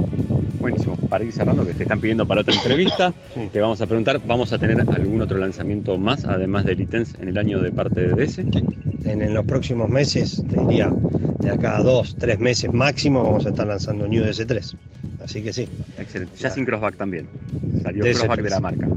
Buenísimo. 0.70 0.96
Para 1.10 1.24
ir 1.24 1.32
cerrando, 1.32 1.66
que 1.66 1.74
te 1.74 1.84
están 1.84 2.00
pidiendo 2.00 2.28
para 2.28 2.42
otra 2.42 2.54
entrevista, 2.54 3.14
te 3.52 3.60
vamos 3.60 3.82
a 3.82 3.88
preguntar, 3.88 4.22
¿vamos 4.26 4.54
a 4.54 4.60
tener 4.60 4.80
algún 4.80 5.22
otro 5.22 5.38
lanzamiento 5.38 5.98
más, 5.98 6.26
además 6.26 6.66
de 6.66 6.76
Litens, 6.76 7.16
en 7.20 7.30
el 7.30 7.38
año 7.38 7.60
de 7.60 7.72
parte 7.72 8.02
de 8.02 8.26
DS? 8.26 8.40
En, 9.06 9.34
los 9.34 9.46
próximos 9.46 9.90
meses, 9.90 10.44
te 10.50 10.60
diría, 10.62 10.92
de 11.40 11.50
acá 11.50 11.78
a 11.78 11.84
dos, 11.84 12.16
tres 12.20 12.40
meses 12.40 12.72
máximo, 12.72 13.24
vamos 13.24 13.46
a 13.46 13.50
estar 13.50 13.66
lanzando 13.66 14.08
New 14.08 14.24
DS3. 14.24 14.76
Así 15.24 15.42
que 15.42 15.54
sí. 15.54 15.68
Excelente. 15.98 16.38
Ya 16.38 16.50
sin 16.52 16.66
crossback 16.66 16.98
también. 16.98 17.28
Salió 17.82 18.04
crossback 18.04 18.42
de 18.42 18.50
la 18.50 18.60
marca. 18.60 18.88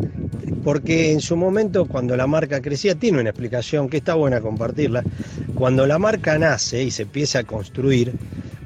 Porque 0.65 1.13
en 1.13 1.21
su 1.21 1.37
momento, 1.37 1.87
cuando 1.87 2.17
la 2.17 2.27
marca 2.27 2.61
crecía, 2.61 2.95
tiene 2.95 3.21
una 3.21 3.31
explicación 3.31 3.89
que 3.89 3.97
está 3.97 4.15
buena 4.15 4.41
compartirla. 4.41 5.03
Cuando 5.55 5.87
la 5.87 5.99
marca 5.99 6.39
nace 6.39 6.83
y 6.83 6.91
se 6.91 7.03
empieza 7.03 7.41
a 7.41 7.45
construir, 7.45 8.13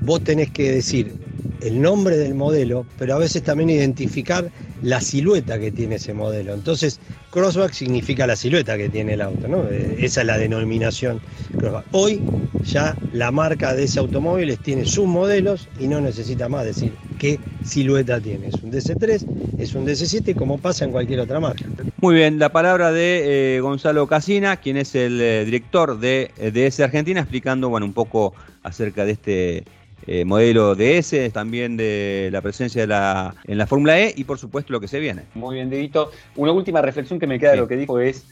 vos 0.00 0.22
tenés 0.22 0.50
que 0.50 0.72
decir 0.72 1.25
el 1.66 1.80
nombre 1.80 2.16
del 2.16 2.34
modelo, 2.34 2.86
pero 2.98 3.14
a 3.14 3.18
veces 3.18 3.42
también 3.42 3.70
identificar 3.70 4.50
la 4.82 5.00
silueta 5.00 5.58
que 5.58 5.72
tiene 5.72 5.96
ese 5.96 6.14
modelo. 6.14 6.54
Entonces, 6.54 7.00
crossback 7.30 7.72
significa 7.72 8.26
la 8.26 8.36
silueta 8.36 8.76
que 8.76 8.88
tiene 8.88 9.14
el 9.14 9.20
auto, 9.20 9.48
¿no? 9.48 9.64
Eh, 9.68 9.96
esa 9.98 10.20
es 10.20 10.26
la 10.26 10.38
denominación 10.38 11.20
crossback. 11.58 11.86
Hoy 11.92 12.22
ya 12.62 12.96
la 13.12 13.30
marca 13.30 13.74
de 13.74 13.84
ese 13.84 13.98
automóvil 13.98 14.56
tiene 14.58 14.84
sus 14.84 15.06
modelos 15.06 15.68
y 15.80 15.88
no 15.88 16.00
necesita 16.00 16.48
más 16.48 16.64
decir 16.64 16.92
qué 17.18 17.40
silueta 17.64 18.20
tiene. 18.20 18.48
Es 18.48 18.54
un 18.62 18.70
DC3, 18.70 19.58
es 19.58 19.74
un 19.74 19.86
DC7, 19.86 20.34
como 20.34 20.58
pasa 20.58 20.84
en 20.84 20.92
cualquier 20.92 21.20
otra 21.20 21.40
marca. 21.40 21.64
Muy 22.00 22.14
bien, 22.14 22.38
la 22.38 22.50
palabra 22.50 22.92
de 22.92 23.56
eh, 23.56 23.60
Gonzalo 23.60 24.06
Casina, 24.06 24.58
quien 24.58 24.76
es 24.76 24.94
el 24.94 25.20
eh, 25.20 25.44
director 25.44 25.98
de 25.98 26.30
DS 26.38 26.80
Argentina, 26.80 27.20
explicando 27.20 27.68
bueno, 27.68 27.86
un 27.86 27.92
poco 27.92 28.34
acerca 28.62 29.04
de 29.04 29.12
este 29.12 29.64
eh, 30.06 30.24
modelo 30.24 30.74
DS, 30.74 31.32
también 31.32 31.76
de 31.76 32.28
la 32.32 32.40
presencia 32.40 32.82
de 32.82 32.86
la, 32.86 33.34
en 33.44 33.58
la 33.58 33.66
Fórmula 33.66 33.98
E 34.00 34.14
y 34.16 34.24
por 34.24 34.38
supuesto 34.38 34.72
lo 34.72 34.80
que 34.80 34.88
se 34.88 35.00
viene. 35.00 35.22
Muy 35.34 35.56
bien, 35.56 35.70
Didito. 35.70 36.10
Una 36.36 36.52
última 36.52 36.82
reflexión 36.82 37.18
que 37.18 37.26
me 37.26 37.38
queda 37.38 37.52
de 37.52 37.56
lo 37.58 37.68
que 37.68 37.76
dijo 37.76 37.98
es 38.00 38.26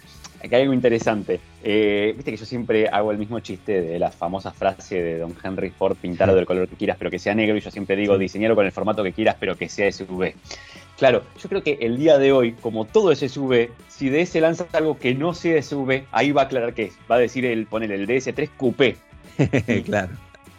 que 0.48 0.56
hay 0.56 0.62
algo 0.62 0.74
interesante. 0.74 1.40
Eh, 1.62 2.12
viste 2.16 2.30
que 2.30 2.36
yo 2.36 2.44
siempre 2.44 2.88
hago 2.88 3.10
el 3.10 3.18
mismo 3.18 3.40
chiste 3.40 3.80
de 3.80 3.98
la 3.98 4.10
famosa 4.10 4.52
frase 4.52 5.02
de 5.02 5.18
Don 5.18 5.34
Henry 5.42 5.70
Ford, 5.70 5.96
pintarlo 6.00 6.34
del 6.34 6.46
color 6.46 6.68
que 6.68 6.76
quieras, 6.76 6.96
pero 6.98 7.10
que 7.10 7.18
sea 7.18 7.34
negro, 7.34 7.56
y 7.56 7.60
yo 7.60 7.70
siempre 7.70 7.96
digo, 7.96 8.18
diseñarlo 8.18 8.54
con 8.54 8.66
el 8.66 8.72
formato 8.72 9.02
que 9.02 9.12
quieras, 9.12 9.36
pero 9.40 9.56
que 9.56 9.68
sea 9.68 9.90
SUV. 9.90 10.34
Claro, 10.98 11.24
yo 11.42 11.48
creo 11.48 11.62
que 11.62 11.78
el 11.80 11.98
día 11.98 12.18
de 12.18 12.32
hoy, 12.32 12.52
como 12.52 12.84
todo 12.84 13.10
es 13.10 13.18
SUV, 13.18 13.70
si 13.88 14.10
DS 14.10 14.36
lanza 14.36 14.66
algo 14.72 14.98
que 14.98 15.14
no 15.14 15.34
sea 15.34 15.60
SUV, 15.60 16.04
ahí 16.12 16.30
va 16.30 16.42
a 16.42 16.44
aclarar 16.44 16.74
qué 16.74 16.84
es. 16.84 16.94
Va 17.10 17.16
a 17.16 17.18
decir 17.18 17.44
el 17.44 17.66
poner 17.66 17.90
el 17.90 18.06
DS3 18.06 18.50
Coupé. 18.56 18.96
claro. 19.84 20.10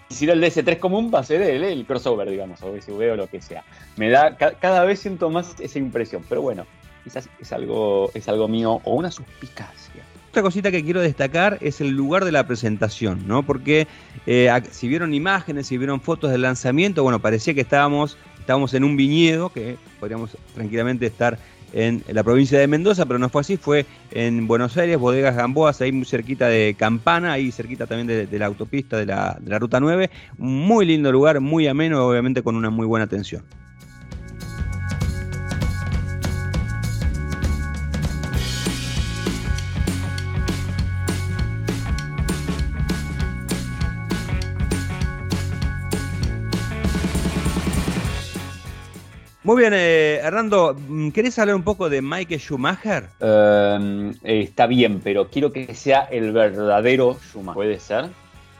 Si 0.09 0.29
el 0.29 0.41
DS3 0.41 0.79
común 0.79 1.11
va 1.13 1.19
a 1.19 1.23
ser 1.23 1.41
el, 1.41 1.85
crossover, 1.85 2.29
digamos, 2.29 2.61
o 2.61 2.79
SUV 2.79 3.13
o 3.13 3.15
lo 3.15 3.27
que 3.27 3.41
sea. 3.41 3.63
Me 3.97 4.09
da, 4.09 4.37
cada 4.37 4.83
vez 4.83 4.99
siento 4.99 5.29
más 5.29 5.55
esa 5.59 5.79
impresión, 5.79 6.23
pero 6.29 6.41
bueno, 6.41 6.65
quizás 7.03 7.29
es 7.39 7.51
algo, 7.51 8.11
es 8.13 8.27
algo 8.29 8.47
mío 8.47 8.81
o 8.83 8.95
una 8.95 9.09
suspicacia. 9.09 10.03
Otra 10.29 10.43
cosita 10.43 10.69
que 10.69 10.83
quiero 10.83 11.01
destacar 11.01 11.57
es 11.61 11.79
el 11.79 11.91
lugar 11.91 12.25
de 12.25 12.33
la 12.33 12.45
presentación, 12.45 13.25
¿no? 13.25 13.43
Porque 13.43 13.87
eh, 14.27 14.51
si 14.69 14.89
vieron 14.89 15.13
imágenes, 15.13 15.67
si 15.67 15.77
vieron 15.77 16.01
fotos 16.01 16.29
del 16.29 16.41
lanzamiento, 16.41 17.03
bueno, 17.03 17.19
parecía 17.19 17.53
que 17.53 17.61
estábamos, 17.61 18.17
estábamos 18.37 18.73
en 18.73 18.83
un 18.83 18.97
viñedo, 18.97 19.47
que 19.47 19.77
podríamos 19.99 20.37
tranquilamente 20.53 21.05
estar 21.05 21.39
en 21.73 22.03
la 22.07 22.23
provincia 22.23 22.59
de 22.59 22.67
Mendoza, 22.67 23.05
pero 23.05 23.19
no 23.19 23.29
fue 23.29 23.41
así, 23.41 23.57
fue 23.57 23.85
en 24.11 24.47
Buenos 24.47 24.77
Aires, 24.77 24.97
Bodegas 24.97 25.35
Gamboas, 25.35 25.81
ahí 25.81 25.91
muy 25.91 26.05
cerquita 26.05 26.47
de 26.47 26.75
Campana, 26.77 27.33
ahí 27.33 27.51
cerquita 27.51 27.87
también 27.87 28.29
de, 28.29 28.39
la 28.39 28.45
autopista 28.45 28.97
de 28.97 29.05
la, 29.05 29.37
de 29.39 29.49
la 29.49 29.59
Ruta 29.59 29.79
9. 29.79 30.09
Muy 30.37 30.85
lindo 30.85 31.11
lugar, 31.11 31.39
muy 31.41 31.67
ameno, 31.67 32.05
obviamente 32.05 32.43
con 32.43 32.55
una 32.55 32.69
muy 32.69 32.85
buena 32.85 33.05
atención. 33.05 33.43
Muy 49.45 49.61
bien, 49.61 49.73
eh, 49.75 50.21
Hernando, 50.23 50.75
¿querés 51.13 51.37
hablar 51.37 51.55
un 51.55 51.61
poco 51.61 51.87
de 51.87 52.01
Michael 52.01 52.39
Schumacher? 52.39 53.09
Em, 53.19 54.11
está 54.23 54.65
bien, 54.65 55.01
pero 55.03 55.29
quiero 55.29 55.51
que 55.51 55.75
sea 55.75 56.07
el 56.09 56.31
verdadero 56.31 57.19
Schumacher. 57.29 57.53
¿Puede 57.53 57.79
ser? 57.79 58.05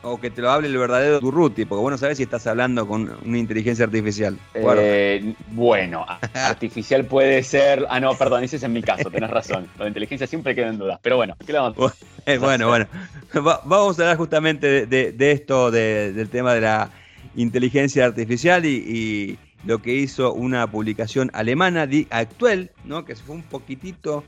O 0.03 0.21
que 0.21 0.29
te 0.29 0.43
lo 0.43 0.51
hable 0.51 0.67
el 0.67 0.77
verdadero 0.77 1.19
Durruti, 1.19 1.65
porque 1.65 1.81
bueno, 1.81 1.97
sabes 1.97 2.17
si 2.17 2.23
estás 2.23 2.45
hablando 2.45 2.87
con 2.87 3.11
una 3.25 3.37
inteligencia 3.39 3.85
artificial. 3.85 4.37
Eh, 4.53 5.33
bueno, 5.53 6.05
artificial 6.35 7.03
puede 7.05 7.41
ser. 7.41 7.87
Ah, 7.89 7.99
no, 7.99 8.13
perdón, 8.15 8.43
ese 8.43 8.57
es 8.57 8.63
en 8.63 8.73
mi 8.73 8.83
caso, 8.83 9.09
tenés 9.09 9.31
razón. 9.31 9.67
La 9.79 9.87
inteligencia 9.87 10.27
siempre 10.27 10.53
queda 10.53 10.67
en 10.67 10.77
duda. 10.77 10.99
Pero 11.01 11.17
bueno, 11.17 11.35
¿qué 11.43 11.51
le 11.51 11.57
vamos 11.57 11.79
a 11.79 11.95
eh, 12.31 12.37
Bueno, 12.37 12.67
bueno. 12.67 12.85
vamos 13.33 13.97
a 13.97 14.03
hablar 14.03 14.17
justamente 14.17 14.85
de, 14.85 15.31
esto, 15.31 15.71
del 15.71 16.29
tema 16.29 16.53
de 16.53 16.61
la 16.61 16.91
inteligencia 17.35 18.05
artificial 18.05 18.63
y 18.67 19.39
lo 19.65 19.81
que 19.81 19.93
hizo 19.93 20.33
una 20.33 20.69
publicación 20.69 21.31
alemana 21.33 21.87
actual, 22.11 22.71
¿no? 22.83 23.03
que 23.03 23.15
se 23.15 23.23
fue 23.23 23.35
un 23.35 23.43
poquitito 23.43 24.23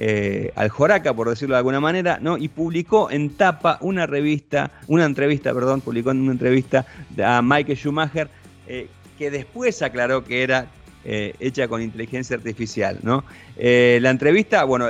eh, 0.00 0.52
al 0.54 0.68
joraca, 0.68 1.12
por 1.12 1.28
decirlo 1.28 1.54
de 1.54 1.58
alguna 1.58 1.80
manera, 1.80 2.18
¿no? 2.20 2.38
y 2.38 2.48
publicó 2.48 3.10
en 3.10 3.30
tapa 3.30 3.78
una 3.80 4.06
revista, 4.06 4.70
una 4.86 5.04
entrevista, 5.04 5.52
perdón, 5.52 5.80
publicó 5.80 6.10
en 6.10 6.20
una 6.20 6.32
entrevista 6.32 6.86
a 7.22 7.42
Michael 7.42 7.76
Schumacher, 7.76 8.28
eh, 8.66 8.88
que 9.18 9.30
después 9.30 9.82
aclaró 9.82 10.24
que 10.24 10.42
era 10.42 10.68
eh, 11.04 11.34
hecha 11.40 11.68
con 11.68 11.82
inteligencia 11.82 12.36
artificial, 12.36 12.98
¿no? 13.02 13.24
La 13.56 14.10
entrevista, 14.10 14.62
bueno, 14.64 14.86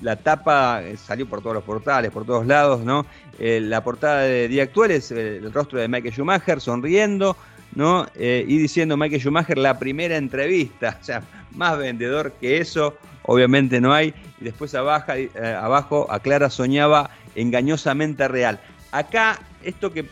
la 0.00 0.16
tapa 0.16 0.80
salió 0.96 1.26
por 1.26 1.42
todos 1.42 1.54
los 1.54 1.64
portales, 1.64 2.10
por 2.10 2.24
todos 2.24 2.46
lados, 2.46 2.82
¿no? 2.82 3.04
la 3.38 3.84
portada 3.84 4.22
de 4.22 4.48
Día 4.48 4.62
Actual 4.62 4.92
es 4.92 5.10
el 5.10 5.52
rostro 5.52 5.78
de 5.78 5.88
Michael 5.88 6.14
Schumacher 6.14 6.58
sonriendo, 6.62 7.36
¿no? 7.76 8.06
y 8.16 8.58
diciendo 8.58 8.96
Michael 8.96 9.20
Schumacher 9.20 9.58
la 9.58 9.78
primera 9.78 10.16
entrevista, 10.16 10.98
o 11.00 11.04
sea, 11.04 11.22
más 11.52 11.78
vendedor 11.78 12.32
que 12.40 12.58
eso, 12.58 12.96
obviamente 13.22 13.80
no 13.80 13.92
hay. 13.92 14.12
Y 14.40 14.44
después 14.44 14.74
abajo, 14.74 15.12
abajo 15.60 16.10
aclara 16.10 16.50
soñaba 16.50 17.10
engañosamente 17.36 18.26
real. 18.26 18.58
Acá, 18.90 19.38
esto 19.62 19.92
que 19.92 20.06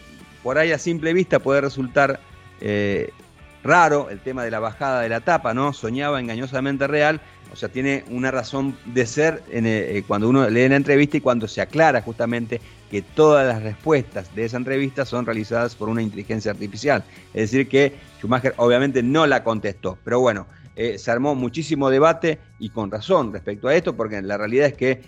por 0.44 0.58
ahí 0.58 0.70
a 0.72 0.78
simple 0.78 1.12
vista 1.12 1.38
puede 1.38 1.62
resultar 1.62 2.20
eh, 2.60 3.10
raro, 3.64 4.10
el 4.10 4.20
tema 4.20 4.44
de 4.44 4.50
la 4.50 4.60
bajada 4.60 5.00
de 5.00 5.08
la 5.08 5.20
tapa, 5.20 5.54
¿no? 5.54 5.72
Soñaba 5.72 6.20
engañosamente 6.20 6.86
real, 6.86 7.20
o 7.50 7.56
sea, 7.56 7.70
tiene 7.70 8.04
una 8.10 8.30
razón 8.30 8.76
de 8.84 9.06
ser 9.06 9.42
eh, 9.50 10.04
cuando 10.06 10.28
uno 10.28 10.48
lee 10.50 10.68
la 10.68 10.76
entrevista 10.76 11.16
y 11.16 11.20
cuando 11.22 11.48
se 11.48 11.62
aclara 11.62 12.02
justamente 12.02 12.60
que 12.94 13.02
todas 13.02 13.46
las 13.46 13.62
respuestas 13.62 14.34
de 14.34 14.44
esa 14.44 14.56
entrevista 14.56 15.04
son 15.04 15.26
realizadas 15.26 15.74
por 15.74 15.88
una 15.88 16.02
inteligencia 16.02 16.50
artificial. 16.52 17.02
Es 17.32 17.50
decir, 17.50 17.68
que 17.68 17.94
Schumacher 18.18 18.54
obviamente 18.56 19.02
no 19.02 19.26
la 19.26 19.42
contestó, 19.42 19.98
pero 20.04 20.20
bueno. 20.20 20.46
Eh, 20.76 20.98
se 20.98 21.08
armó 21.12 21.36
muchísimo 21.36 21.88
debate 21.88 22.40
y 22.58 22.68
con 22.68 22.90
razón 22.90 23.32
respecto 23.32 23.68
a 23.68 23.76
esto, 23.76 23.94
porque 23.94 24.20
la 24.22 24.36
realidad 24.36 24.66
es 24.66 24.74
que 24.74 25.02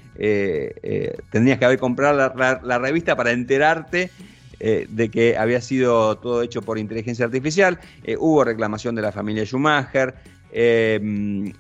tendrías 1.33 1.59
que 1.59 1.65
haber 1.65 1.81
comprado 1.81 2.33
la 2.37 2.79
revista 2.79 3.17
para 3.17 3.33
enterarte 3.33 4.13
eh, 4.59 4.87
de 4.89 5.11
que 5.11 5.37
había 5.37 5.61
sido 5.61 6.17
todo 6.17 6.43
hecho 6.43 6.63
por 6.63 6.79
inteligencia 6.79 7.27
artificial. 7.27 7.79
Eh, 8.05 8.17
hubo 8.19 8.43
reclamación 8.43 8.95
de 8.95 9.03
la 9.03 9.13
familia 9.13 9.45
Schumacher. 9.45 10.15
Eh, 10.51 11.53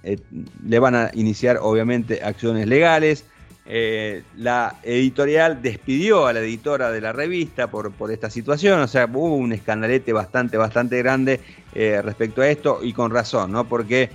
le 0.66 0.78
van 0.78 0.94
a 0.94 1.10
iniciar, 1.12 1.58
obviamente, 1.60 2.22
acciones 2.22 2.66
legales. 2.66 3.26
La 3.68 4.76
editorial 4.84 5.60
despidió 5.60 6.26
a 6.26 6.32
la 6.32 6.40
editora 6.40 6.92
de 6.92 7.00
la 7.00 7.12
revista 7.12 7.68
por, 7.68 7.92
esta 8.10 8.30
situación, 8.30 8.80
o 8.80 8.86
sea, 8.86 9.06
hubo 9.06 9.34
un 9.34 9.52
escandalete 9.52 10.12
bastante, 10.12 10.56
bastante 10.56 10.98
grande 10.98 11.40
respecto 11.74 12.42
a 12.42 12.48
esto 12.48 12.78
y 12.82 12.92
con 12.92 13.10
razón, 13.10 13.50
¿no? 13.50 13.68
Porque 13.68 14.10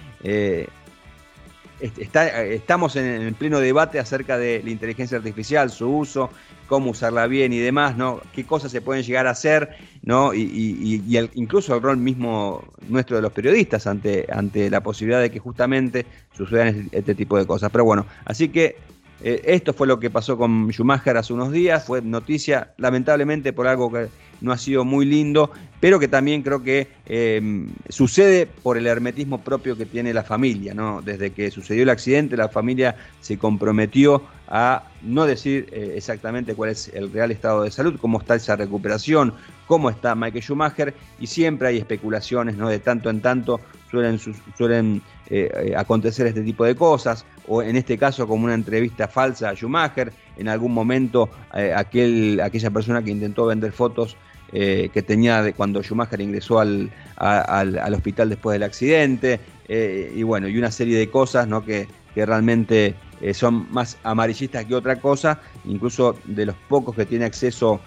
estamos 1.81 2.95
en, 2.95 3.33
pleno 3.33 3.59
debate 3.59 3.99
acerca 3.99 4.37
de 4.37 4.61
la 4.63 4.69
inteligencia 4.69 5.17
artificial, 5.17 5.69
su 5.69 5.89
uso, 5.89 6.29
cómo 6.67 6.91
usarla 6.91 7.27
bien 7.27 7.51
y 7.53 7.59
demás, 7.59 7.97
¿no? 7.97 8.21
Qué 8.33 8.45
cosas 8.45 8.71
se 8.71 8.81
pueden 8.81 9.03
llegar 9.03 9.27
a 9.27 9.31
hacer, 9.31 9.75
¿no? 10.03 10.33
Y, 10.33 11.01
incluso 11.33 11.75
el 11.75 11.81
rol 11.81 11.97
mismo 11.97 12.63
nuestro 12.87 13.15
de 13.15 13.21
los 13.21 13.31
periodistas 13.31 13.87
ante, 13.87 14.27
ante 14.31 14.69
la 14.69 14.81
posibilidad 14.81 15.21
de 15.21 15.31
que 15.31 15.39
justamente 15.39 16.05
sucedan 16.33 16.67
este, 16.67 16.99
este 16.99 17.15
tipo 17.15 17.37
de 17.37 17.45
cosas. 17.45 17.71
Pero 17.71 17.83
bueno, 17.83 18.05
así 18.25 18.49
que 18.49 18.77
eh, 19.23 19.41
esto 19.45 19.73
fue 19.73 19.87
lo 19.87 19.99
que 19.99 20.09
pasó 20.09 20.37
con 20.37 20.69
Schumacher 20.71 21.17
hace 21.17 21.33
unos 21.33 21.51
días, 21.51 21.85
fue 21.85 22.01
noticia 22.01 22.73
lamentablemente 22.77 23.53
por 23.53 23.67
algo 23.67 23.91
que 23.91 24.09
no 24.41 24.51
ha 24.51 24.57
sido 24.57 24.83
muy 24.83 25.05
lindo, 25.05 25.51
pero 25.79 25.99
que 25.99 26.07
también 26.07 26.41
creo 26.41 26.63
que 26.63 26.87
em, 27.05 27.69
sucede 27.89 28.47
por 28.47 28.77
el 28.77 28.87
hermetismo 28.87 29.41
propio 29.41 29.77
que 29.77 29.85
tiene 29.85 30.13
la 30.13 30.23
familia. 30.23 30.73
¿no? 30.73 31.01
Desde 31.01 31.31
que 31.31 31.51
sucedió 31.51 31.83
el 31.83 31.89
accidente, 31.89 32.35
la 32.35 32.49
familia 32.49 32.95
se 33.21 33.37
comprometió 33.37 34.23
a 34.47 34.83
no 35.03 35.25
decir 35.25 35.67
eh, 35.71 35.93
exactamente 35.95 36.55
cuál 36.55 36.71
es 36.71 36.89
el 36.93 37.11
real 37.11 37.31
estado 37.31 37.63
de 37.63 37.71
salud, 37.71 37.97
cómo 38.01 38.19
está 38.19 38.35
esa 38.35 38.55
recuperación, 38.55 39.33
cómo 39.67 39.89
está 39.89 40.15
Michael 40.15 40.43
Schumacher, 40.43 40.93
y 41.19 41.27
siempre 41.27 41.69
hay 41.69 41.77
especulaciones, 41.77 42.57
¿no? 42.57 42.67
de 42.67 42.79
tanto 42.79 43.09
en 43.09 43.21
tanto 43.21 43.61
suelen, 43.89 44.19
suelen 44.57 45.01
eh, 45.31 45.49
eh, 45.55 45.73
acontecer 45.75 46.27
este 46.27 46.41
tipo 46.41 46.65
de 46.65 46.75
cosas, 46.75 47.25
o 47.47 47.63
en 47.63 47.75
este 47.77 47.97
caso 47.97 48.27
como 48.27 48.45
una 48.45 48.53
entrevista 48.53 49.07
falsa 49.07 49.49
a 49.49 49.55
Schumacher, 49.55 50.13
en 50.37 50.47
algún 50.47 50.73
momento 50.73 51.29
aquel, 51.75 52.39
aquella 52.41 52.69
persona 52.69 53.01
que 53.01 53.11
intentó 53.11 53.45
vender 53.45 53.71
fotos 53.71 54.17
eh, 54.53 54.89
que 54.93 55.01
tenía 55.01 55.41
de 55.41 55.53
cuando 55.53 55.81
Schumacher 55.81 56.19
ingresó 56.19 56.59
al, 56.59 56.91
al, 57.15 57.93
hospital 57.93 58.27
después 58.27 58.55
del 58.55 58.63
accidente, 58.63 59.39
eh, 59.69 60.11
y 60.13 60.23
bueno, 60.23 60.49
y 60.49 60.57
una 60.57 60.71
serie 60.71 60.97
de 60.97 61.09
cosas 61.09 61.47
¿no? 61.47 61.63
que, 61.63 61.87
que 62.13 62.25
realmente 62.25 62.95
eh, 63.21 63.33
son 63.33 63.71
más 63.71 63.97
amarillistas 64.03 64.65
que 64.65 64.75
otra 64.75 64.97
cosa, 64.97 65.39
incluso 65.63 66.17
de 66.25 66.47
los 66.47 66.55
pocos 66.67 66.93
que 66.93 67.05
tiene 67.05 67.23
acceso 67.23 67.79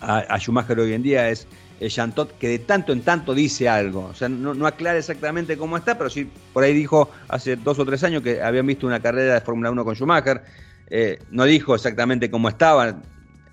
a, 0.00 0.36
Schumacher 0.40 0.80
hoy 0.80 0.94
en 0.94 1.02
día 1.04 1.28
es 1.28 1.46
Chantot, 1.88 2.36
que 2.38 2.48
de 2.48 2.58
tanto 2.60 2.92
en 2.92 3.02
tanto 3.02 3.34
dice 3.34 3.68
algo. 3.68 4.06
O 4.06 4.14
sea, 4.14 4.28
no, 4.28 4.66
aclara 4.66 4.98
exactamente 4.98 5.56
cómo 5.56 5.76
está, 5.76 5.96
pero 5.96 6.10
sí 6.10 6.30
por 6.52 6.64
ahí 6.64 6.74
dijo 6.74 7.10
hace 7.28 7.56
dos 7.56 7.78
o 7.78 7.84
tres 7.84 8.04
años 8.04 8.22
que 8.22 8.42
habían 8.42 8.66
visto 8.66 8.86
una 8.86 9.00
carrera 9.00 9.34
de 9.34 9.40
Fórmula 9.40 9.70
1 9.70 9.84
con 9.84 9.94
Schumacher. 9.94 10.42
no 11.30 11.44
dijo 11.44 11.74
exactamente 11.74 12.30
cómo 12.30 12.48
estaba, 12.48 13.00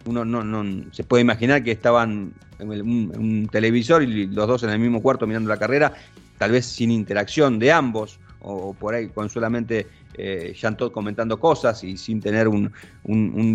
uno 0.06 0.26
no, 0.26 0.84
se 0.92 1.04
puede 1.04 1.22
imaginar 1.22 1.64
que 1.64 1.72
estaban 1.72 2.34
en, 2.60 2.70
un, 2.70 3.50
televisor 3.52 4.04
y 4.04 4.28
los 4.28 4.48
dos 4.48 4.64
en 4.64 4.70
el 4.70 4.80
mismo 4.80 5.02
cuarto 5.02 5.28
mirando 5.28 5.50
la 5.50 5.58
carrera, 5.58 5.94
tal 6.38 6.52
vez 6.52 6.66
sin 6.66 6.92
interacción 6.92 7.60
de 7.60 7.72
ambos, 7.72 8.20
o, 8.42 8.74
por 8.74 8.96
ahí 8.96 9.10
con 9.10 9.30
solamente 9.30 9.88
eh, 10.16 10.54
comentando 10.92 11.40
cosas 11.40 11.84
y 11.84 11.98
sin 11.98 12.22
tener 12.22 12.48
un, 12.48 12.72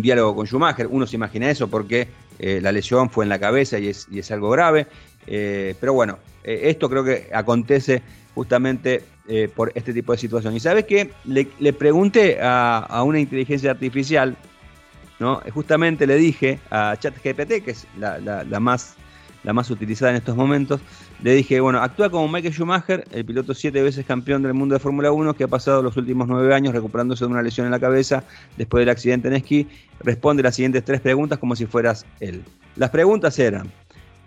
diálogo 0.01 0.35
con 0.35 0.47
Schumacher. 0.47 0.87
Uno 0.87 1.05
se 1.05 1.15
imagina 1.15 1.49
eso 1.49 1.67
porque 1.67 2.07
eh, 2.39 2.59
la 2.61 2.71
lesión 2.71 3.09
fue 3.09 3.25
en 3.25 3.29
la 3.29 3.39
cabeza 3.39 3.79
y 3.79 3.87
es, 3.87 4.07
es 4.13 4.31
algo 4.31 4.49
grave. 4.49 4.87
Eh, 5.27 5.75
pero 5.79 5.93
bueno, 5.93 6.19
eh, 6.43 6.61
esto 6.63 6.89
creo 6.89 7.03
que 7.03 7.29
acontece 7.33 8.01
justamente 8.33 9.03
por 9.55 9.71
este 9.73 9.91
tipo 9.91 10.11
de 10.11 10.19
situación. 10.19 10.55
Y 10.55 10.59
sabes 10.59 10.85
qué? 10.85 11.09
Le, 11.23 11.73
pregunté 11.73 12.37
a 12.39 13.01
una 13.03 13.19
inteligencia 13.19 13.71
artificial 13.71 14.37
¿no? 15.19 15.41
Justamente 15.53 16.07
le 16.07 16.15
dije 16.15 16.59
a 16.69 16.95
ChatGPT, 16.97 17.63
que 17.63 17.71
es 17.71 17.87
la, 17.97 18.59
más, 18.59 18.95
la 19.45 19.53
más 19.53 19.69
utilizada 19.69 20.11
en 20.11 20.17
estos 20.17 20.35
momentos, 20.35 20.81
le 21.21 21.33
dije, 21.33 21.59
bueno, 21.59 21.79
actúa 21.79 22.09
como 22.09 22.27
Michael 22.27 22.53
Schumacher, 22.53 23.05
el 23.11 23.23
piloto 23.23 23.53
siete 23.53 23.81
veces 23.83 24.05
campeón 24.05 24.41
del 24.41 24.55
mundo 24.55 24.73
de 24.73 24.79
Fórmula 24.79 25.11
1, 25.11 25.35
que 25.35 25.43
ha 25.43 25.47
pasado 25.47 25.83
los 25.83 25.95
últimos 25.97 26.27
nueve 26.27 26.53
años 26.53 26.73
recuperándose 26.73 27.25
de 27.25 27.31
una 27.31 27.43
lesión 27.43 27.67
en 27.67 27.71
la 27.71 27.79
cabeza 27.79 28.23
después 28.57 28.81
del 28.81 28.89
accidente 28.89 29.27
en 29.27 29.35
esquí. 29.35 29.67
Responde 29.99 30.41
las 30.41 30.55
siguientes 30.55 30.83
tres 30.83 30.99
preguntas 30.99 31.37
como 31.37 31.55
si 31.55 31.67
fueras 31.67 32.05
él. 32.19 32.43
Las 32.75 32.89
preguntas 32.89 33.37
eran, 33.37 33.71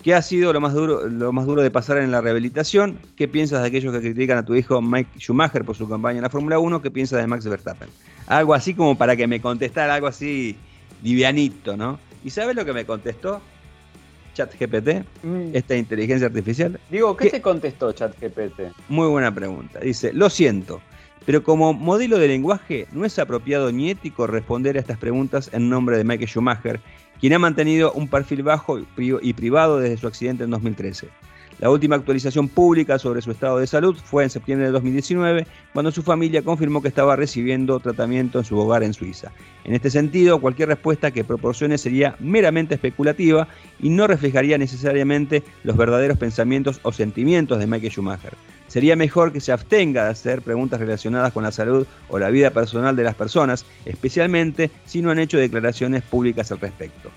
¿qué 0.04 0.14
ha 0.14 0.22
sido 0.22 0.52
lo 0.52 0.60
más 0.60 0.72
duro, 0.72 1.08
lo 1.08 1.32
más 1.32 1.46
duro 1.46 1.62
de 1.62 1.70
pasar 1.72 1.98
en 1.98 2.12
la 2.12 2.20
rehabilitación? 2.20 2.96
¿Qué 3.16 3.26
piensas 3.26 3.60
de 3.62 3.68
aquellos 3.68 3.92
que 3.92 4.00
critican 4.00 4.38
a 4.38 4.44
tu 4.44 4.54
hijo 4.54 4.80
Mike 4.80 5.18
Schumacher 5.18 5.64
por 5.64 5.76
su 5.76 5.88
campaña 5.88 6.18
en 6.18 6.22
la 6.22 6.30
Fórmula 6.30 6.60
1? 6.60 6.80
¿Qué 6.80 6.92
piensas 6.92 7.20
de 7.20 7.26
Max 7.26 7.44
Verstappen? 7.44 7.88
Algo 8.28 8.54
así 8.54 8.72
como 8.72 8.96
para 8.96 9.16
que 9.16 9.26
me 9.26 9.40
contestara 9.40 9.96
algo 9.96 10.06
así 10.06 10.56
livianito, 11.02 11.76
¿no? 11.76 11.98
¿Y 12.24 12.30
sabes 12.30 12.54
lo 12.54 12.64
que 12.64 12.72
me 12.72 12.84
contestó 12.84 13.40
ChatGPT, 14.38 15.04
mm. 15.24 15.50
esta 15.52 15.76
inteligencia 15.76 16.28
artificial? 16.28 16.78
Digo, 16.90 17.16
¿qué, 17.16 17.30
te 17.30 17.42
contestó 17.42 17.92
ChatGPT? 17.92 18.60
Muy 18.88 19.08
buena 19.08 19.34
pregunta. 19.34 19.80
Dice, 19.80 20.12
lo 20.12 20.30
siento, 20.30 20.80
pero 21.26 21.42
como 21.42 21.74
modelo 21.74 22.18
de 22.18 22.28
lenguaje 22.28 22.86
no 22.92 23.04
es 23.04 23.18
apropiado 23.18 23.72
ni 23.72 23.90
ético 23.90 24.26
responder 24.28 24.76
a 24.76 24.80
estas 24.80 24.98
preguntas 24.98 25.50
en 25.52 25.68
nombre 25.68 25.96
de 25.96 26.04
Michael 26.04 26.28
Schumacher, 26.28 26.80
quien 27.20 27.32
ha 27.32 27.38
mantenido 27.40 27.92
un 27.92 28.06
perfil 28.06 28.44
bajo 28.44 28.78
y 28.96 29.32
privado 29.32 29.80
desde 29.80 29.96
su 29.96 30.06
accidente 30.06 30.44
en 30.44 30.50
2013. 30.50 31.08
La 31.58 31.70
última 31.70 31.96
actualización 31.96 32.48
pública 32.48 33.00
sobre 33.00 33.20
su 33.20 33.32
estado 33.32 33.58
de 33.58 33.66
salud 33.66 33.96
fue 33.96 34.22
en 34.22 34.30
septiembre 34.30 34.66
de 34.66 34.72
2019, 34.72 35.44
cuando 35.72 35.90
su 35.90 36.04
familia 36.04 36.42
confirmó 36.42 36.80
que 36.80 36.88
estaba 36.88 37.16
recibiendo 37.16 37.80
tratamiento 37.80 38.38
en 38.38 38.44
su 38.44 38.56
hogar 38.56 38.84
en 38.84 38.94
Suiza. 38.94 39.32
En 39.64 39.74
este 39.74 39.90
sentido, 39.90 40.40
cualquier 40.40 40.68
respuesta 40.68 41.10
que 41.10 41.24
proporcione 41.24 41.76
sería 41.76 42.14
meramente 42.20 42.76
especulativa 42.76 43.48
y 43.80 43.90
no 43.90 44.06
reflejaría 44.06 44.56
necesariamente 44.56 45.42
los 45.64 45.76
verdaderos 45.76 46.16
pensamientos 46.16 46.78
o 46.84 46.92
sentimientos 46.92 47.58
de 47.58 47.66
Michael 47.66 47.90
Schumacher. 47.92 48.34
Sería 48.68 48.94
mejor 48.94 49.32
que 49.32 49.40
se 49.40 49.50
abstenga 49.50 50.04
de 50.04 50.10
hacer 50.10 50.42
preguntas 50.42 50.78
relacionadas 50.78 51.32
con 51.32 51.42
la 51.42 51.50
salud 51.50 51.88
o 52.08 52.20
la 52.20 52.30
vida 52.30 52.50
personal 52.50 52.94
de 52.94 53.02
las 53.02 53.16
personas, 53.16 53.66
especialmente 53.84 54.70
si 54.84 55.02
no 55.02 55.10
han 55.10 55.18
hecho 55.18 55.38
declaraciones 55.38 56.02
públicas 56.02 56.52
al 56.52 56.60
respecto. 56.60 57.10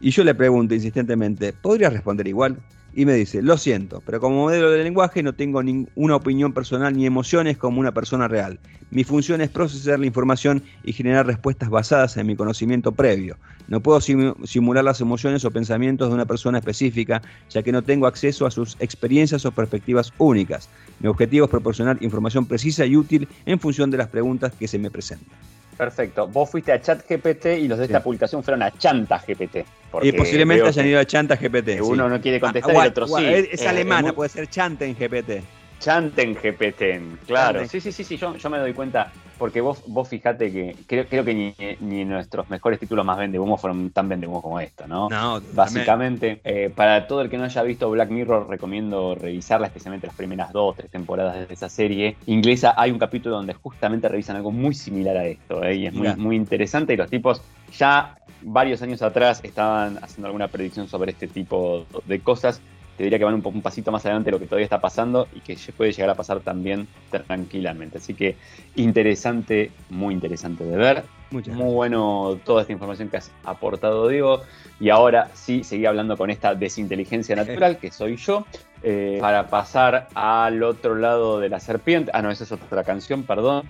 Y 0.00 0.10
yo 0.10 0.22
le 0.22 0.34
pregunto 0.34 0.74
insistentemente, 0.74 1.52
¿podría 1.52 1.90
responder 1.90 2.28
igual? 2.28 2.58
Y 2.96 3.04
me 3.04 3.12
dice, 3.12 3.42
lo 3.42 3.58
siento, 3.58 4.02
pero 4.06 4.20
como 4.20 4.36
modelo 4.36 4.70
de 4.70 4.82
lenguaje 4.82 5.22
no 5.22 5.34
tengo 5.34 5.62
ninguna 5.62 6.16
opinión 6.16 6.54
personal 6.54 6.96
ni 6.96 7.04
emociones 7.04 7.58
como 7.58 7.78
una 7.78 7.92
persona 7.92 8.26
real. 8.26 8.58
Mi 8.90 9.04
función 9.04 9.42
es 9.42 9.50
procesar 9.50 10.00
la 10.00 10.06
información 10.06 10.62
y 10.82 10.94
generar 10.94 11.26
respuestas 11.26 11.68
basadas 11.68 12.16
en 12.16 12.26
mi 12.26 12.36
conocimiento 12.36 12.92
previo. 12.92 13.36
No 13.68 13.80
puedo 13.80 14.00
simular 14.00 14.82
las 14.82 15.02
emociones 15.02 15.44
o 15.44 15.50
pensamientos 15.50 16.08
de 16.08 16.14
una 16.14 16.24
persona 16.24 16.56
específica, 16.56 17.20
ya 17.50 17.62
que 17.62 17.70
no 17.70 17.82
tengo 17.82 18.06
acceso 18.06 18.46
a 18.46 18.50
sus 18.50 18.78
experiencias 18.80 19.44
o 19.44 19.52
perspectivas 19.52 20.10
únicas. 20.16 20.70
Mi 20.98 21.08
objetivo 21.08 21.44
es 21.44 21.50
proporcionar 21.50 21.98
información 22.00 22.46
precisa 22.46 22.86
y 22.86 22.96
útil 22.96 23.28
en 23.44 23.60
función 23.60 23.90
de 23.90 23.98
las 23.98 24.08
preguntas 24.08 24.54
que 24.58 24.68
se 24.68 24.78
me 24.78 24.90
presentan. 24.90 25.36
Perfecto. 25.76 26.26
Vos 26.26 26.50
fuiste 26.50 26.72
a 26.72 26.80
ChatGPT 26.80 27.46
y 27.58 27.68
los 27.68 27.78
de 27.78 27.84
esta 27.84 28.02
publicación 28.02 28.42
fueron 28.42 28.62
a 28.62 28.70
ChantaGPT. 28.70 29.56
Y 30.02 30.12
posiblemente 30.12 30.66
hayan 30.66 30.86
ido 30.86 31.00
a 31.00 31.04
ChantaGPT. 31.04 31.80
Uno 31.80 32.08
no 32.08 32.20
quiere 32.20 32.40
contestar 32.40 32.74
y 32.74 32.78
el 32.78 32.86
otro 32.88 33.06
sí. 33.06 33.24
Es, 33.26 33.66
alemana, 33.66 34.12
puede 34.12 34.30
ser 34.30 34.48
Chanten 34.48 34.94
GPT. 34.94 35.42
Chanten 35.78 36.34
GPT, 36.34 37.26
claro. 37.26 37.66
Sí, 37.68 37.80
sí, 37.80 37.92
sí, 37.92 38.02
sí, 38.02 38.16
yo, 38.16 38.34
yo 38.36 38.48
me 38.50 38.58
doy 38.58 38.72
cuenta 38.72 39.12
porque 39.38 39.60
vos, 39.60 39.82
vos 39.86 40.08
fijate 40.08 40.50
que 40.52 40.76
creo, 40.86 41.06
creo 41.06 41.24
que 41.24 41.34
ni, 41.34 41.54
ni, 41.80 42.04
nuestros 42.04 42.48
mejores 42.50 42.80
títulos 42.80 43.04
más 43.04 43.18
vende 43.18 43.38
fueron 43.56 43.90
tan 43.90 44.08
vende 44.08 44.26
como 44.26 44.60
esto, 44.60 44.86
¿no? 44.86 45.08
No, 45.08 45.40
Básicamente, 45.52 46.40
eh, 46.44 46.70
para 46.74 47.06
todo 47.06 47.20
el 47.22 47.30
que 47.30 47.38
no 47.38 47.44
haya 47.44 47.62
visto 47.62 47.90
Black 47.90 48.10
Mirror, 48.10 48.48
recomiendo 48.48 49.14
revisarla, 49.14 49.66
especialmente 49.68 50.06
las 50.06 50.16
primeras 50.16 50.52
dos, 50.52 50.76
tres 50.76 50.90
temporadas 50.90 51.48
de 51.48 51.54
esa 51.54 51.68
serie 51.68 52.16
inglesa. 52.26 52.74
Hay 52.76 52.90
un 52.90 52.98
capítulo 52.98 53.36
donde 53.36 53.54
justamente 53.54 54.08
revisan 54.08 54.36
algo 54.36 54.50
muy 54.50 54.74
similar 54.74 55.16
a 55.16 55.26
esto, 55.26 55.62
¿eh? 55.62 55.76
y 55.76 55.86
es 55.86 55.92
muy, 55.92 56.14
muy 56.16 56.36
interesante. 56.36 56.94
Y 56.94 56.96
los 56.96 57.10
tipos 57.10 57.42
ya 57.76 58.16
varios 58.42 58.82
años 58.82 59.02
atrás 59.02 59.40
estaban 59.42 59.98
haciendo 60.02 60.26
alguna 60.26 60.48
predicción 60.48 60.88
sobre 60.88 61.12
este 61.12 61.26
tipo 61.26 61.86
de 62.06 62.20
cosas 62.20 62.60
te 62.96 63.04
diría 63.04 63.18
que 63.18 63.24
van 63.24 63.34
un, 63.34 63.42
un 63.44 63.62
pasito 63.62 63.92
más 63.92 64.04
adelante 64.04 64.26
de 64.26 64.32
lo 64.32 64.38
que 64.38 64.46
todavía 64.46 64.64
está 64.64 64.80
pasando 64.80 65.28
y 65.34 65.40
que 65.40 65.56
puede 65.76 65.92
llegar 65.92 66.10
a 66.10 66.14
pasar 66.14 66.40
también 66.40 66.88
tranquilamente. 67.10 67.98
Así 67.98 68.14
que 68.14 68.36
interesante, 68.76 69.70
muy 69.90 70.14
interesante 70.14 70.64
de 70.64 70.76
ver. 70.76 71.04
muy 71.30 71.74
bueno 71.74 72.38
toda 72.44 72.62
esta 72.62 72.72
información 72.72 73.08
que 73.08 73.18
has 73.18 73.30
aportado, 73.44 74.08
Diego. 74.08 74.42
Y 74.80 74.90
ahora 74.90 75.30
sí, 75.34 75.64
seguí 75.64 75.86
hablando 75.86 76.16
con 76.16 76.30
esta 76.30 76.54
desinteligencia 76.54 77.36
natural, 77.36 77.78
que 77.78 77.90
soy 77.90 78.16
yo, 78.16 78.46
eh, 78.82 79.18
para 79.20 79.48
pasar 79.48 80.08
al 80.14 80.62
otro 80.62 80.94
lado 80.94 81.40
de 81.40 81.48
la 81.48 81.60
serpiente. 81.60 82.10
Ah, 82.14 82.22
no, 82.22 82.30
esa 82.30 82.44
es 82.44 82.52
otra 82.52 82.84
canción, 82.84 83.24
perdón. 83.24 83.66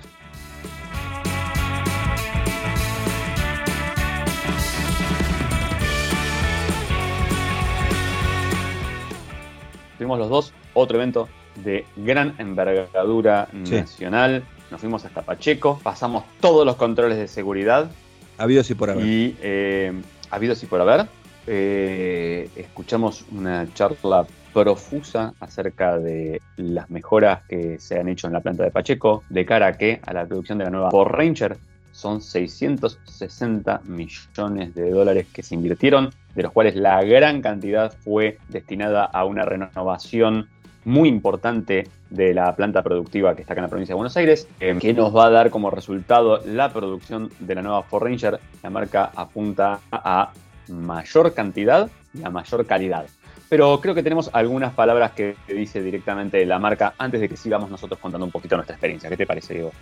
Tuvimos 9.99 10.19
los 10.19 10.29
dos, 10.29 10.53
otro 10.75 10.99
evento 10.99 11.29
de 11.65 11.87
gran 11.97 12.35
envergadura 12.39 13.49
nacional. 13.53 14.45
Nos 14.71 14.81
fuimos 14.81 15.05
hasta 15.05 15.23
Pacheco, 15.23 15.81
pasamos 15.83 16.25
todos 16.41 16.67
los 16.67 16.77
controles 16.77 17.19
de 17.19 17.29
seguridad. 17.29 17.91
Habidos 18.39 18.71
y 18.71 18.75
por 18.75 18.91
haber. 18.91 19.07
Y 19.07 19.37
eh, 19.41 19.93
habidos 20.31 20.63
y 20.63 20.67
por 20.67 20.81
haber. 20.81 21.07
Eh, 21.47 22.51
escuchamos 22.57 23.25
una 23.31 23.73
charla 23.73 24.27
profusa 24.53 25.35
acerca 25.39 25.99
de 25.99 26.41
las 26.57 26.91
mejoras 26.91 27.43
que 27.49 27.79
se 27.79 28.01
han 28.01 28.09
hecho 28.09 28.27
en 28.27 28.33
la 28.33 28.41
planta 28.41 28.65
de 28.65 28.71
Pacheco, 28.71 29.23
de 29.29 29.47
cara 29.47 29.69
a 29.69 29.73
que 29.79 30.01
a 30.05 30.13
la 30.13 30.27
producción 30.27 30.59
de 30.59 30.65
la 30.65 30.71
nueva 30.71 30.91
Ford 30.91 31.13
Ranger 31.13 31.57
son 31.97 32.21
660 32.21 33.81
millones 33.85 34.75
de 34.75 34.91
dólares 34.91 35.27
que 35.33 35.43
se 35.43 35.55
invirtieron, 35.55 36.11
de 36.35 36.43
los 36.43 36.53
cuales 36.53 36.77
la 36.77 37.03
gran 37.03 37.41
cantidad 37.41 37.91
fue 38.05 38.39
destinada 38.49 39.05
a 39.05 39.25
una 39.25 39.47
renovación 39.47 40.49
muy 40.85 41.09
importante 41.09 41.89
de 42.11 42.35
la 42.35 42.55
planta 42.55 42.83
productiva 42.83 43.35
que 43.35 43.41
está 43.41 43.55
acá 43.55 43.61
en 43.61 43.65
la 43.65 43.71
provincia 43.71 43.95
de 43.95 43.97
Buenos 43.97 44.17
Aires, 44.19 44.47
eh, 44.61 44.77
que 44.79 44.93
nos 44.93 45.17
va 45.17 45.27
a 45.27 45.31
dar 45.31 45.51
como 45.51 45.71
resultado 45.71 46.43
la 46.45 46.71
producción 46.71 47.31
de 47.41 47.55
la 47.55 47.63
nueva 47.63 47.83
Ford 47.83 48.05
Ranger. 48.05 48.39
La 48.63 48.69
marca 48.69 49.11
apunta 49.17 49.81
a 49.91 50.33
mayor 50.69 51.33
cantidad 51.33 51.89
y 52.13 52.25
a 52.25 52.31
mayor 52.31 52.67
calidad. 52.67 53.07
Pero 53.49 53.81
creo 53.81 53.95
que 53.95 54.03
tenemos 54.03 54.29
algunas 54.35 54.75
palabras 54.75 55.13
que 55.13 55.35
dice 55.49 55.83
directamente 55.83 56.45
la 56.45 56.59
marca 56.59 56.95
antes 56.99 57.23
de 57.23 57.29
que 57.29 57.37
sigamos 57.37 57.71
nosotros 57.71 57.99
contando 57.99 58.27
un 58.27 58.33
poquito 58.33 58.55
nuestra 58.57 58.75
experiencia. 58.75 59.09
¿Qué 59.09 59.17
te 59.17 59.27
parece, 59.27 59.55
Diego? 59.55 59.73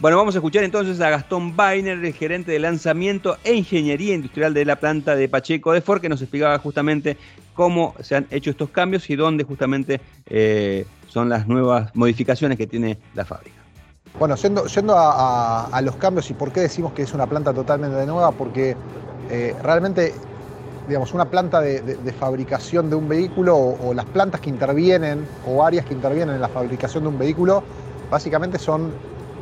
Bueno, 0.00 0.16
vamos 0.16 0.34
a 0.34 0.38
escuchar 0.38 0.64
entonces 0.64 0.98
a 1.02 1.10
Gastón 1.10 1.54
Bainer, 1.54 2.02
el 2.02 2.14
gerente 2.14 2.52
de 2.52 2.58
lanzamiento 2.58 3.36
e 3.44 3.52
ingeniería 3.52 4.14
industrial 4.14 4.54
de 4.54 4.64
la 4.64 4.76
planta 4.76 5.14
de 5.14 5.28
Pacheco 5.28 5.72
de 5.72 5.82
Ford, 5.82 6.00
que 6.00 6.08
nos 6.08 6.22
explicaba 6.22 6.58
justamente 6.58 7.18
cómo 7.52 7.94
se 8.00 8.16
han 8.16 8.26
hecho 8.30 8.48
estos 8.48 8.70
cambios 8.70 9.10
y 9.10 9.16
dónde 9.16 9.44
justamente 9.44 10.00
eh, 10.24 10.86
son 11.06 11.28
las 11.28 11.46
nuevas 11.46 11.94
modificaciones 11.94 12.56
que 12.56 12.66
tiene 12.66 12.96
la 13.14 13.26
fábrica. 13.26 13.56
Bueno, 14.18 14.36
yendo, 14.36 14.94
a, 14.96 15.80
los 15.84 15.96
cambios 15.96 16.30
y 16.30 16.32
por 16.32 16.50
qué 16.50 16.60
decimos 16.60 16.94
que 16.94 17.02
es 17.02 17.12
una 17.12 17.26
planta 17.26 17.52
totalmente 17.52 18.06
nueva, 18.06 18.32
porque 18.32 18.74
eh, 19.28 19.54
realmente, 19.62 20.14
digamos, 20.88 21.12
una 21.12 21.26
planta 21.26 21.60
de, 21.60 22.14
fabricación 22.18 22.88
de 22.88 22.96
un 22.96 23.06
vehículo 23.06 23.54
o 23.54 23.92
las 23.92 24.06
plantas 24.06 24.40
que 24.40 24.48
intervienen 24.48 25.28
o 25.46 25.62
áreas 25.62 25.84
que 25.84 25.92
intervienen 25.92 26.36
en 26.36 26.40
la 26.40 26.48
fabricación 26.48 27.02
de 27.02 27.10
un 27.10 27.18
vehículo, 27.18 27.62
básicamente 28.10 28.58
son 28.58 28.92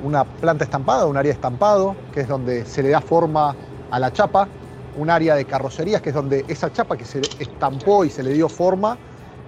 una 0.02 0.24
planta 0.24 0.64
estampada, 0.64 1.06
un 1.06 1.16
área 1.16 1.30
de 1.30 1.34
estampado, 1.34 1.96
que 2.12 2.20
es 2.20 2.28
donde 2.28 2.64
se 2.64 2.82
le 2.82 2.90
da 2.90 3.00
forma 3.00 3.54
a 3.90 3.98
la 3.98 4.12
chapa, 4.12 4.48
un 4.96 5.10
área 5.10 5.34
de 5.34 5.44
carrocerías, 5.44 6.02
que 6.02 6.10
es 6.10 6.14
donde 6.14 6.44
esa 6.48 6.72
chapa 6.72 6.96
que 6.96 7.04
se 7.04 7.20
estampó 7.38 8.04
y 8.04 8.10
se 8.10 8.22
le 8.22 8.32
dio 8.32 8.48
forma, 8.48 8.98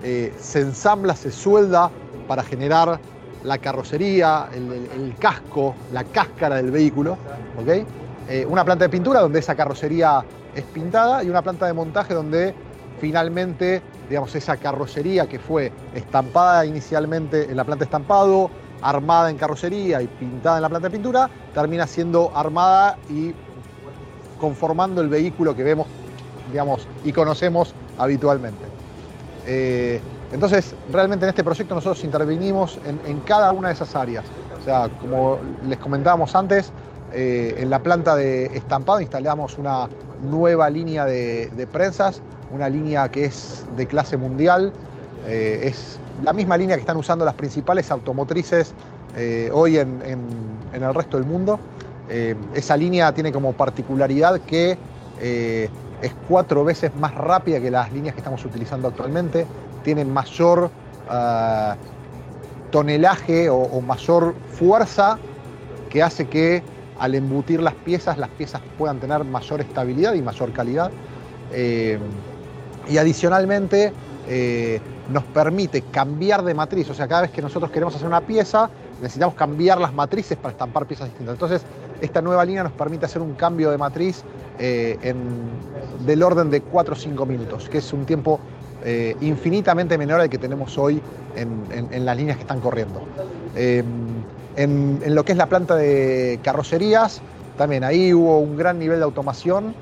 eh, 0.03 0.33
se 0.39 0.61
ensambla, 0.61 1.15
se 1.15 1.31
suelda 1.31 1.91
para 2.29 2.43
generar 2.43 3.01
la 3.43 3.59
carrocería, 3.59 4.49
el, 4.55 5.15
casco, 5.19 5.75
la 5.93 6.05
cáscara 6.05 6.57
del 6.57 6.71
vehículo. 6.71 7.17
Eh, 8.29 8.47
una 8.49 8.65
planta 8.65 8.85
de 8.85 8.91
pintura 8.91 9.21
donde 9.21 9.41
esa 9.41 9.55
carrocería 9.55 10.25
es 10.55 10.65
pintada 10.65 11.25
y 11.25 11.31
una 11.31 11.43
planta 11.43 11.67
de 11.67 11.73
montaje 11.73 12.15
donde 12.15 12.55
finalmente 13.01 13.83
digamos, 14.11 14.35
esa 14.35 14.57
carrocería 14.57 15.29
que 15.29 15.39
fue 15.39 15.73
estampada 15.95 16.67
inicialmente 16.67 17.45
en 17.45 17.57
la 17.57 17.65
planta 17.65 17.85
estampado, 17.85 18.51
armada 18.83 19.31
en 19.31 19.37
carrocería 19.37 20.03
y 20.03 20.07
pintada 20.07 20.57
en 20.57 20.63
la 20.63 20.69
planta 20.69 20.89
de 20.89 20.93
pintura, 20.93 21.31
termina 21.55 21.87
siendo 21.87 22.33
armada 22.35 22.99
y 23.09 23.35
conformando 24.41 25.01
el 25.01 25.09
vehículo 25.09 25.55
que 25.55 25.63
vemos, 25.63 25.87
digamos, 26.51 26.87
y 27.05 27.13
conocemos 27.13 27.75
habitualmente. 27.99 28.65
Eh, 29.47 30.01
entonces, 30.33 30.75
realmente 30.93 31.25
en 31.25 31.31
este 31.31 31.43
proyecto 31.43 31.75
nosotros 31.75 32.05
intervenimos 32.05 32.79
en, 32.85 33.21
cada 33.21 33.53
una 33.53 33.69
de 33.69 33.75
esas 33.75 33.95
áreas. 33.97 34.25
O 34.61 34.65
sea, 34.65 34.89
como 35.01 35.39
les 35.67 35.79
comentábamos 35.79 36.35
antes, 36.35 36.73
eh, 37.13 37.57
en 37.59 37.71
la 37.71 37.81
planta 37.81 38.15
de 38.15 38.47
estampado 38.47 39.01
instalamos 39.01 39.59
una 39.59 39.89
nueva 40.23 40.71
línea 40.71 41.05
de, 41.05 41.69
prensas, 41.73 42.23
una 42.53 42.69
línea 42.69 43.11
que 43.11 43.25
es 43.25 43.65
de 43.77 43.87
clase 43.87 44.17
mundial, 44.17 44.73
eh, 45.27 45.61
es 45.65 45.99
la 46.23 46.33
misma 46.33 46.57
línea 46.57 46.77
que 46.77 46.81
están 46.81 46.97
usando 46.97 47.25
las 47.25 47.35
principales 47.35 47.91
automotrices 47.91 48.73
eh, 49.17 49.51
hoy 49.53 49.79
en, 49.79 50.01
el 50.73 50.95
resto 50.95 51.17
del 51.17 51.27
mundo. 51.27 51.59
Eh, 52.09 52.35
esa 52.55 52.77
línea 52.77 53.13
tiene 53.13 53.33
como 53.33 53.53
particularidad 53.53 54.41
que 54.41 54.79
es 55.21 56.15
cuatro 56.27 56.65
veces 56.65 56.95
más 56.97 57.15
rápida 57.15 57.61
que 57.61 57.71
las 57.71 57.93
líneas 57.93 58.15
que 58.15 58.21
estamos 58.21 58.43
utilizando 58.43 58.89
actualmente, 58.89 59.47
tiene 59.85 60.03
mayor 60.07 60.71
tonelaje 62.71 63.51
o, 63.51 63.81
mayor 63.83 64.35
fuerza 64.49 65.19
que 65.91 66.03
hace 66.03 66.27
que 66.27 66.63
al 66.99 67.15
embutir 67.15 67.61
las 67.61 67.75
piezas, 67.75 68.17
las 68.17 68.31
piezas 68.31 68.63
puedan 68.79 68.99
tener 68.99 69.25
mayor 69.25 69.61
estabilidad 69.61 70.15
y 70.15 70.23
mayor 70.23 70.55
calidad. 70.55 70.91
y 72.89 72.97
adicionalmente 72.97 73.93
nos 75.13 75.25
permite 75.25 75.83
cambiar 75.83 76.43
de 76.45 76.55
matriz, 76.55 76.89
o 76.91 76.95
sea, 76.95 77.09
cada 77.09 77.23
vez 77.23 77.31
que 77.31 77.43
nosotros 77.43 77.71
queremos 77.71 77.95
hacer 77.95 78.07
una 78.07 78.21
pieza, 78.21 78.71
necesitamos 79.01 79.35
cambiar 79.35 79.81
las 79.81 79.93
matrices 79.93 80.37
para 80.39 80.53
estampar 80.53 80.87
piezas 80.87 81.09
distintas. 81.09 81.35
Entonces, 81.35 81.63
esta 82.01 82.23
nueva 82.23 82.45
línea 82.45 82.63
nos 82.63 82.73
permite 82.73 83.07
hacer 83.07 83.21
un 83.21 83.35
cambio 83.35 83.71
de 83.71 83.79
matriz 83.79 84.23
eh, 84.59 85.15
del 86.05 86.23
orden 86.23 86.51
de 86.51 86.61
4 86.61 86.95
o 86.95 86.97
5 86.97 87.27
minutos, 87.27 87.69
que 87.69 87.79
es 87.79 87.93
un 87.93 88.05
tiempo 88.05 88.41
eh, 88.85 89.17
infinitamente 89.21 89.99
menor 89.99 90.21
al 90.21 90.31
que 90.31 90.39
tenemos 90.39 90.79
hoy 90.79 91.01
en, 91.37 92.05
las 92.05 92.17
líneas 92.17 92.37
que 92.37 92.43
están 92.43 92.61
corriendo. 92.61 93.03
Eh, 93.57 93.83
en, 94.57 95.15
lo 95.15 95.25
que 95.25 95.33
es 95.33 95.39
la 95.39 95.47
planta 95.47 95.77
de 95.77 96.41
carrocerías, 96.43 97.21
también 97.59 97.85
ahí 97.85 98.15
hubo 98.15 98.39
un 98.39 98.57
gran 98.57 98.79
nivel 98.79 98.99
de 98.99 99.05
automación. 99.05 99.75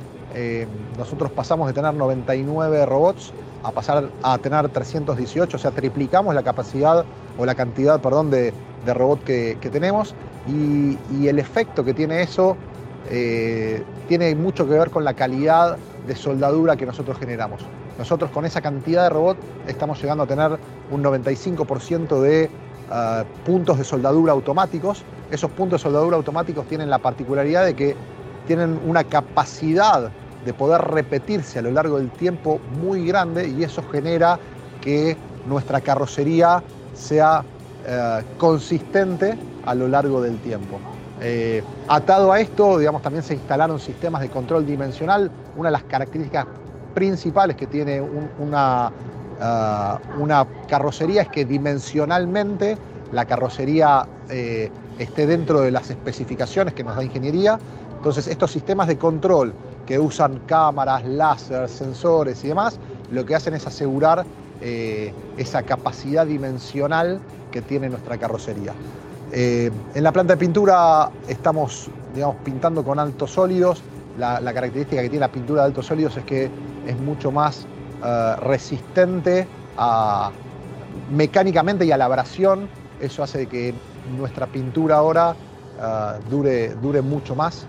nosotros 0.97 1.31
pasamos 1.33 1.69
de 1.69 1.75
tener 1.75 1.95
99 1.95 2.87
robots 2.87 3.33
a 3.63 3.73
pasar 3.73 4.11
a 4.23 4.39
tener 4.39 4.69
318, 4.69 5.57
o 5.57 5.61
sea, 5.61 5.71
triplicamos 5.71 6.35
la 6.35 6.43
capacidad 6.43 7.05
o 7.37 7.47
la 7.47 7.55
cantidad, 7.55 8.01
perdón, 8.01 8.31
de, 8.31 8.53
de 8.85 8.95
robot 8.95 9.23
que, 9.25 9.57
tenemos 9.71 10.15
y, 10.47 11.27
el 11.27 11.39
efecto 11.39 11.85
que 11.85 11.95
tiene 11.95 12.23
eso 12.23 12.57
eh, 13.11 13.83
tiene 14.09 14.35
mucho 14.35 14.67
que 14.67 14.75
ver 14.75 14.91
con 14.91 15.05
la 15.05 15.15
calidad 15.15 15.77
de 16.07 16.17
soldadura 16.17 16.77
que 16.77 16.87
nosotros 16.87 17.19
generamos. 17.19 17.61
Nosotros 17.99 18.31
con 18.31 18.45
esa 18.45 18.61
cantidad 18.61 19.05
de 19.05 19.11
robot 19.11 19.37
estamos 19.67 20.01
llegando 20.01 20.25
a 20.25 20.27
tener 20.27 20.59
un 20.91 21.03
95% 21.03 22.21
de 22.21 22.49
ah, 22.91 23.25
puntos 23.45 23.79
de 23.79 23.85
soldadura 23.85 24.33
automáticos. 24.33 25.03
Esos 25.31 25.51
puntos 25.51 25.81
de 25.81 25.83
soldadura 25.83 26.17
automáticos 26.17 26.67
tienen 26.67 26.89
la 26.89 26.99
particularidad 26.99 27.67
de 27.67 27.75
que 27.75 27.97
tienen 28.47 28.81
una 28.87 29.05
capacidad 29.05 30.11
de 30.49 30.55
poder 30.55 30.81
repetirse 30.81 31.59
a 31.59 31.63
lo 31.63 31.71
largo 31.71 31.99
del 31.99 32.09
tiempo 32.09 32.59
muy 32.81 33.07
grande 33.07 33.47
y 33.47 33.65
eso 33.65 33.83
genera 33.93 34.39
que 34.81 35.15
nuestra 35.47 35.83
carrocería 35.83 36.63
sea 36.95 37.45
eh, 37.87 38.23
consistente 38.39 39.37
a 39.67 39.75
lo 39.75 39.89
largo 39.89 40.23
del 40.23 40.39
tiempo. 40.39 40.79
Eh, 41.21 41.63
atado 41.87 42.33
a 42.33 42.41
esto, 42.41 42.79
digamos, 42.79 43.03
también 43.03 43.23
se 43.23 43.35
instalaron 43.35 43.79
sistemas 43.79 44.23
de 44.23 44.31
control 44.31 44.65
dimensional. 44.65 45.31
Una 45.55 45.69
de 45.69 45.73
las 45.73 45.83
características 45.83 46.47
principales 46.95 47.55
que 47.55 47.67
tiene 47.67 48.01
una, 48.01 48.91
ah, 49.43 50.01
una 50.19 50.47
carrocería 50.67 51.21
es 51.21 51.29
que 51.29 51.45
dimensionalmente 51.45 52.79
la 53.13 53.27
carrocería 53.27 54.07
eh, 54.31 54.71
esté 54.99 55.27
dentro 55.27 55.61
de 55.61 55.73
las 55.73 55.91
especificaciones 55.91 56.73
que 56.73 56.85
nos 56.85 56.97
da 56.97 57.05
ingeniería. 57.05 57.59
Entonces 57.99 58.29
estos 58.29 58.51
sistemas 58.51 58.87
de 58.87 58.97
control 58.97 59.53
que 59.89 59.99
usan 59.99 60.41
cámaras, 60.41 61.03
láser, 61.07 61.67
sensores 61.67 62.45
y 62.45 62.49
demás, 62.49 62.79
lo 63.11 63.25
que 63.25 63.35
hacen 63.35 63.55
es 63.55 63.67
asegurar 63.67 64.27
eh, 64.61 65.15
esa 65.39 65.63
capacidad 65.63 66.27
dimensional 66.27 67.23
que 67.51 67.63
tiene 67.63 67.89
nuestra 67.89 68.19
carrocería. 68.19 68.75
Eh, 69.33 69.71
en 69.95 70.05
la 70.05 70.13
planta 70.13 70.35
de 70.35 70.37
pintura 70.37 71.11
estamos 71.27 71.89
digamos, 72.15 72.37
pintando 72.45 72.85
con 72.85 72.99
altos 72.99 73.31
sólidos. 73.31 73.83
La, 74.19 74.39
característica 74.53 75.01
que 75.01 75.09
tiene 75.09 75.21
la 75.21 75.33
pintura 75.33 75.63
de 75.63 75.69
altos 75.69 75.87
sólidos 75.87 76.19
es 76.19 76.25
que 76.25 76.51
es 76.87 76.99
mucho 77.01 77.33
más 77.33 77.67
eh, 78.05 78.37
resistente 78.41 79.49
a, 79.79 80.31
mecánicamente 81.11 81.87
y 81.87 81.93
a 81.93 81.97
la 81.97 82.05
abrasión. 82.05 82.69
Eso 83.01 83.23
hace 83.23 83.47
que 83.47 83.73
nuestra 84.19 84.47
pintura 84.49 84.97
ahora 84.97 85.35
dure 86.29 87.01
mucho 87.01 87.35
más. 87.35 87.67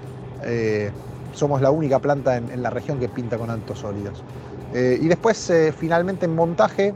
Somos 1.33 1.61
la 1.61 1.71
única 1.71 1.99
planta 1.99 2.37
en, 2.37 2.61
la 2.61 2.69
región 2.69 2.99
que 2.99 3.09
pinta 3.09 3.37
con 3.37 3.49
altos 3.49 3.79
sólidos. 3.79 4.23
y 4.73 5.07
después, 5.07 5.51
finalmente 5.77 6.25
en 6.25 6.35
montaje, 6.35 6.93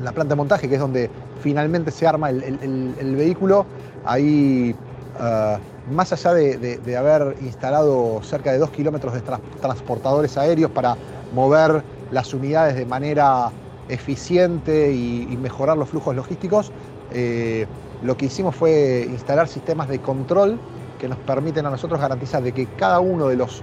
la 0.00 0.12
planta 0.12 0.34
de 0.34 0.36
montaje, 0.36 0.68
que 0.68 0.74
es 0.74 0.80
donde 0.80 1.10
finalmente 1.40 1.90
se 1.90 2.06
arma 2.06 2.30
el, 2.30 3.16
vehículo, 3.16 3.66
ahí, 4.04 4.74
ah, 5.18 5.58
más 5.90 6.12
allá 6.12 6.34
de, 6.34 6.96
haber 6.96 7.36
instalado 7.42 8.20
cerca 8.22 8.52
de 8.52 8.58
dos 8.58 8.70
kilómetros 8.70 9.14
de 9.14 9.22
transportadores 9.60 10.36
aéreos 10.36 10.70
para 10.70 10.96
mover 11.34 11.82
las 12.10 12.32
unidades 12.34 12.76
de 12.76 12.86
manera 12.86 13.50
eficiente 13.88 14.92
y, 14.92 15.36
mejorar 15.40 15.76
los 15.76 15.90
flujos 15.90 16.14
logísticos, 16.14 16.72
eh, 17.12 17.66
lo 18.02 18.16
que 18.16 18.26
hicimos 18.26 18.56
fue 18.56 19.06
instalar 19.08 19.46
sistemas 19.48 19.88
de 19.88 20.00
control 20.00 20.58
que 21.04 21.08
nos 21.08 21.18
permiten 21.18 21.66
a 21.66 21.70
nosotros 21.70 22.00
garantizar 22.00 22.42
de 22.42 22.52
que 22.52 22.64
cada 22.64 22.98
uno 22.98 23.28
de 23.28 23.36
los 23.36 23.62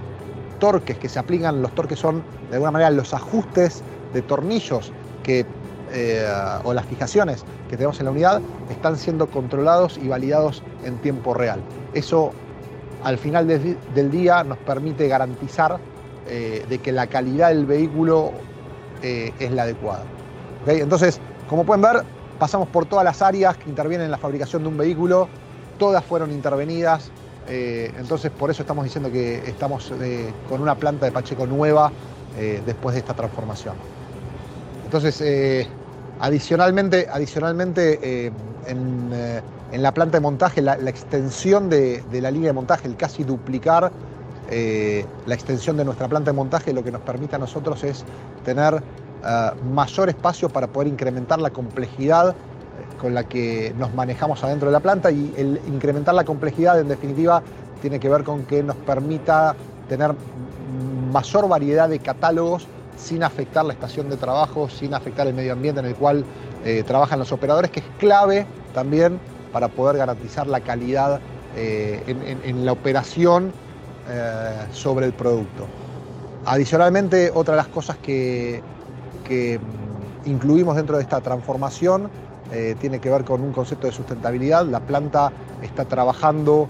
torques 0.60 0.96
que 0.96 1.08
se 1.08 1.18
aplican, 1.18 1.60
los 1.60 1.74
torques 1.74 1.98
son 1.98 2.22
de 2.50 2.54
alguna 2.54 2.70
manera 2.70 2.90
los 2.90 3.12
ajustes 3.12 3.82
de 4.14 4.22
tornillos 4.22 4.92
que 5.24 5.44
eh, 5.90 6.24
o 6.62 6.72
las 6.72 6.86
fijaciones 6.86 7.44
que 7.68 7.76
tenemos 7.76 7.98
en 7.98 8.04
la 8.04 8.12
unidad 8.12 8.40
están 8.70 8.96
siendo 8.96 9.26
controlados 9.26 9.98
y 9.98 10.06
validados 10.06 10.62
en 10.84 10.98
tiempo 10.98 11.34
real. 11.34 11.60
Eso 11.94 12.30
al 13.02 13.18
final 13.18 13.48
del 13.48 14.10
día 14.12 14.44
nos 14.44 14.58
permite 14.58 15.08
garantizar 15.08 15.80
eh, 16.28 16.64
de 16.68 16.78
que 16.78 16.92
la 16.92 17.08
calidad 17.08 17.48
del 17.48 17.66
vehículo 17.66 18.30
eh, 19.02 19.32
es 19.40 19.50
la 19.50 19.64
adecuada. 19.64 20.04
Entonces, 20.68 21.18
como 21.48 21.64
pueden 21.64 21.82
ver, 21.82 22.04
pasamos 22.38 22.68
por 22.68 22.86
todas 22.86 23.04
las 23.04 23.20
áreas 23.20 23.56
que 23.56 23.68
intervienen 23.68 24.04
en 24.04 24.12
la 24.12 24.18
fabricación 24.18 24.62
de 24.62 24.68
un 24.68 24.76
vehículo, 24.76 25.28
todas 25.78 26.04
fueron 26.04 26.30
intervenidas, 26.30 27.10
entonces 27.54 28.30
por 28.30 28.50
eso 28.50 28.62
estamos 28.62 28.84
diciendo 28.84 29.10
que 29.10 29.38
estamos 29.48 29.92
con 30.48 30.60
una 30.60 30.74
planta 30.74 31.06
de 31.06 31.12
Pacheco 31.12 31.46
nueva 31.46 31.92
después 32.64 32.94
de 32.94 33.00
esta 33.00 33.14
transformación. 33.14 33.74
Entonces, 34.84 35.20
Adicionalmente, 36.22 37.08
adicionalmente 37.10 37.94
eh, 37.94 38.32
eh, 38.68 39.42
en, 39.72 39.82
la 39.82 39.92
planta 39.92 40.18
de 40.18 40.20
montaje, 40.20 40.62
la, 40.62 40.74
extensión 40.88 41.68
de, 41.68 42.00
la 42.12 42.30
línea 42.30 42.50
de 42.50 42.52
montaje, 42.52 42.86
el 42.86 42.96
casi 42.96 43.24
duplicar 43.24 43.90
eh, 44.48 45.04
la 45.26 45.34
extensión 45.34 45.76
de 45.76 45.84
nuestra 45.84 46.06
planta 46.06 46.30
de 46.30 46.36
montaje, 46.36 46.72
lo 46.72 46.84
que 46.84 46.92
nos 46.92 47.02
permite 47.02 47.34
a 47.34 47.40
nosotros 47.40 47.82
es 47.82 48.04
tener 48.44 48.80
mayor 49.72 50.08
espacio 50.08 50.48
para 50.48 50.68
poder 50.68 50.88
incrementar 50.88 51.40
la 51.40 51.50
complejidad 51.50 52.36
con 53.00 53.14
la 53.14 53.24
que 53.24 53.74
nos 53.78 53.94
manejamos 53.94 54.42
adentro 54.44 54.68
de 54.68 54.72
la 54.72 54.80
planta 54.80 55.10
y 55.10 55.34
el 55.36 55.60
incrementar 55.66 56.14
la 56.14 56.24
complejidad 56.24 56.78
en 56.80 56.88
definitiva 56.88 57.42
tiene 57.80 57.98
que 57.98 58.08
ver 58.08 58.22
con 58.22 58.44
que 58.44 58.62
nos 58.62 58.76
permita 58.76 59.56
tener 59.88 60.14
mayor 61.12 61.48
variedad 61.48 61.88
de 61.88 61.98
catálogos 61.98 62.66
sin 62.96 63.22
afectar 63.22 63.64
la 63.64 63.72
estación 63.72 64.08
de 64.08 64.16
trabajo, 64.16 64.68
sin 64.68 64.94
afectar 64.94 65.26
el 65.26 65.34
medio 65.34 65.52
ambiente 65.52 65.80
en 65.80 65.86
el 65.86 65.96
cual 65.96 66.24
eh, 66.64 66.84
trabajan 66.86 67.18
los 67.18 67.32
operadores, 67.32 67.70
que 67.70 67.80
es 67.80 67.86
clave 67.98 68.46
también 68.72 69.18
para 69.52 69.68
poder 69.68 69.96
garantizar 69.96 70.46
la 70.46 70.60
calidad 70.60 71.20
eh, 71.56 72.02
en, 72.06 72.64
la 72.64 72.72
operación 72.72 73.52
eh, 74.08 74.66
sobre 74.72 75.06
el 75.06 75.12
producto. 75.12 75.66
Adicionalmente, 76.46 77.30
otra 77.34 77.54
de 77.54 77.58
las 77.58 77.68
cosas 77.68 77.96
que, 77.98 78.62
mm, 79.28 80.28
incluimos 80.28 80.76
dentro 80.76 80.96
de 80.96 81.02
esta 81.02 81.20
transformación 81.20 82.08
tiene 82.80 83.00
que 83.00 83.08
ver 83.08 83.24
con 83.24 83.40
un 83.40 83.52
concepto 83.52 83.86
de 83.86 83.92
sustentabilidad. 83.92 84.66
La 84.66 84.80
planta 84.80 85.32
está 85.62 85.86
trabajando 85.86 86.68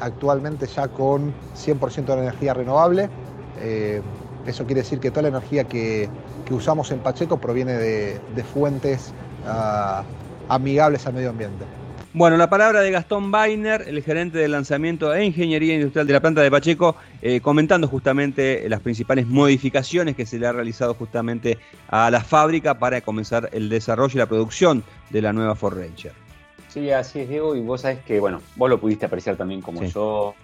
actualmente 0.00 0.66
ya 0.66 0.88
con 0.88 1.32
100% 1.56 2.04
de 2.04 2.12
energía 2.14 2.54
renovable. 2.54 3.08
Eso 4.46 4.66
quiere 4.66 4.82
decir 4.82 5.00
que 5.00 5.10
toda 5.10 5.22
la 5.22 5.28
energía 5.28 5.64
que, 5.64 6.08
usamos 6.50 6.90
en 6.90 6.98
Pacheco 6.98 7.38
proviene 7.38 7.74
de, 7.74 8.44
fuentes 8.52 9.12
ah, 9.46 10.04
amigables 10.48 11.06
al 11.06 11.14
medio 11.14 11.30
ambiente. 11.30 11.64
Bueno, 12.16 12.36
la 12.36 12.48
palabra 12.48 12.80
de 12.80 12.92
Gastón 12.92 13.32
Bainer, 13.32 13.86
el 13.88 14.00
gerente 14.00 14.38
de 14.38 14.46
lanzamiento 14.46 15.12
e 15.12 15.24
ingeniería 15.24 15.74
industrial 15.74 16.06
de 16.06 16.12
la 16.12 16.20
planta 16.20 16.42
de 16.42 16.48
Pacheco, 16.48 16.94
eh, 17.20 17.40
comentando 17.40 17.88
justamente 17.88 18.68
las 18.68 18.78
principales 18.78 19.26
modificaciones 19.26 20.14
que 20.14 20.24
se 20.24 20.38
le 20.38 20.46
ha 20.46 20.52
realizado 20.52 20.94
justamente 20.94 21.58
a 21.88 22.12
la 22.12 22.20
fábrica 22.20 22.78
para 22.78 23.00
comenzar 23.00 23.50
el 23.52 23.68
desarrollo 23.68 24.12
y 24.14 24.18
la 24.18 24.26
producción 24.26 24.84
de 25.10 25.22
la 25.22 25.32
nueva 25.32 25.56
Ford 25.56 25.76
Ranger. 25.76 26.12
Sí, 26.68 26.88
así 26.92 27.18
es, 27.18 27.28
Diego, 27.28 27.56
y 27.56 27.60
vos 27.60 27.80
sabés 27.80 27.98
que, 28.04 28.20
bueno, 28.20 28.40
vos 28.54 28.70
lo 28.70 28.78
pudiste 28.78 29.06
apreciar 29.06 29.34
también 29.34 29.60
como 29.60 29.82
yo 29.82 30.36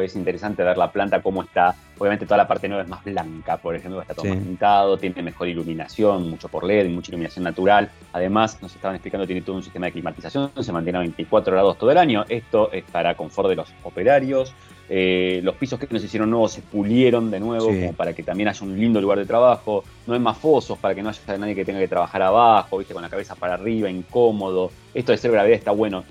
es 0.00 0.16
interesante 0.16 0.62
ver 0.62 0.76
la 0.76 0.90
planta 0.90 1.22
cómo 1.22 1.42
está. 1.42 1.74
Obviamente 1.98 2.26
toda 2.26 2.38
la 2.38 2.48
parte 2.48 2.68
nueva 2.68 2.82
es 2.82 2.88
más 2.88 3.02
blanca, 3.04 3.56
por 3.56 3.74
ejemplo, 3.74 4.02
está 4.02 4.14
todo 4.14 4.26
más 4.26 4.38
pintado, 4.38 4.98
tiene 4.98 5.22
mejor 5.22 5.48
iluminación, 5.48 6.28
mucho 6.28 6.48
por 6.48 6.64
LED, 6.64 6.88
mucha 6.90 7.10
iluminación 7.10 7.44
natural. 7.44 7.90
Además, 8.12 8.60
nos 8.60 8.74
estaban 8.74 8.96
explicando, 8.96 9.26
tiene 9.26 9.42
todo 9.42 9.56
un 9.56 9.62
sistema 9.62 9.86
de 9.86 9.92
climatización, 9.92 10.50
se 10.60 10.72
mantiene 10.72 10.98
a 10.98 11.00
24 11.00 11.52
grados 11.52 11.78
todo 11.78 11.90
el 11.90 11.98
año. 11.98 12.24
Esto 12.28 12.70
es 12.72 12.84
para 12.84 13.14
confort 13.14 13.48
de 13.48 13.56
los 13.56 13.72
operarios. 13.82 14.54
Eh, 14.88 15.40
los 15.42 15.56
pisos 15.56 15.80
que 15.80 15.88
nos 15.90 16.04
hicieron 16.04 16.30
nuevos 16.30 16.52
se 16.52 16.62
pulieron 16.62 17.30
de 17.30 17.40
nuevo 17.40 17.66
como 17.66 17.92
para 17.92 18.12
que 18.12 18.22
también 18.22 18.48
haya 18.48 18.64
un 18.64 18.78
lindo 18.78 19.00
lugar 19.00 19.18
de 19.18 19.26
trabajo. 19.26 19.84
No 20.06 20.14
hay 20.14 20.20
más 20.20 20.38
fosos 20.38 20.78
para 20.78 20.94
que 20.94 21.02
no 21.02 21.08
haya 21.08 21.38
nadie 21.38 21.54
que 21.54 21.64
tenga 21.64 21.80
que 21.80 21.88
trabajar 21.88 22.22
abajo, 22.22 22.78
viste, 22.78 22.94
con 22.94 23.02
la 23.02 23.08
cabeza 23.08 23.34
para 23.34 23.54
arriba, 23.54 23.90
incómodo. 23.90 24.70
Esto 24.94 25.12
de 25.12 25.18
ser 25.18 25.32
gravedad 25.32 25.56
está 25.56 25.72
bueno. 25.72 26.04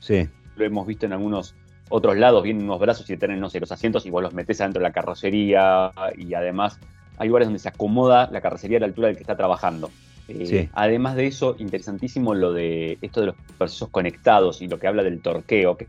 Sí. 0.00 0.28
Lo 0.56 0.64
hemos 0.64 0.86
visto 0.86 1.06
en 1.06 1.12
algunos 1.12 1.54
otros 1.90 2.16
lados 2.16 2.42
vienen 2.42 2.64
unos 2.64 2.80
brazos 2.80 3.04
y 3.10 3.14
te 3.14 3.18
tienen, 3.18 3.40
no 3.40 3.50
sé, 3.50 3.60
los 3.60 3.70
asientos 3.70 4.06
y 4.06 4.10
vos 4.10 4.22
los 4.22 4.32
metés 4.32 4.60
adentro 4.60 4.80
de 4.80 4.88
la 4.88 4.92
carrocería 4.92 5.92
y 6.16 6.32
además 6.32 6.78
hay 7.18 7.28
lugares 7.28 7.48
donde 7.48 7.58
se 7.58 7.68
acomoda 7.68 8.30
la 8.32 8.40
carrocería 8.40 8.78
a 8.78 8.80
la 8.80 8.86
altura 8.86 9.08
del 9.08 9.16
que 9.16 9.22
está 9.22 9.36
trabajando. 9.36 9.90
Eh, 10.28 10.68
además 10.72 11.16
de 11.16 11.26
eso, 11.26 11.56
interesantísimo 11.58 12.34
lo 12.34 12.52
de 12.52 12.96
esto 13.02 13.20
de 13.20 13.26
los 13.26 13.36
procesos 13.58 13.88
conectados 13.88 14.62
y 14.62 14.68
lo 14.68 14.78
que 14.78 14.86
habla 14.86 15.02
del 15.02 15.20
torqueo, 15.20 15.76
que, 15.76 15.88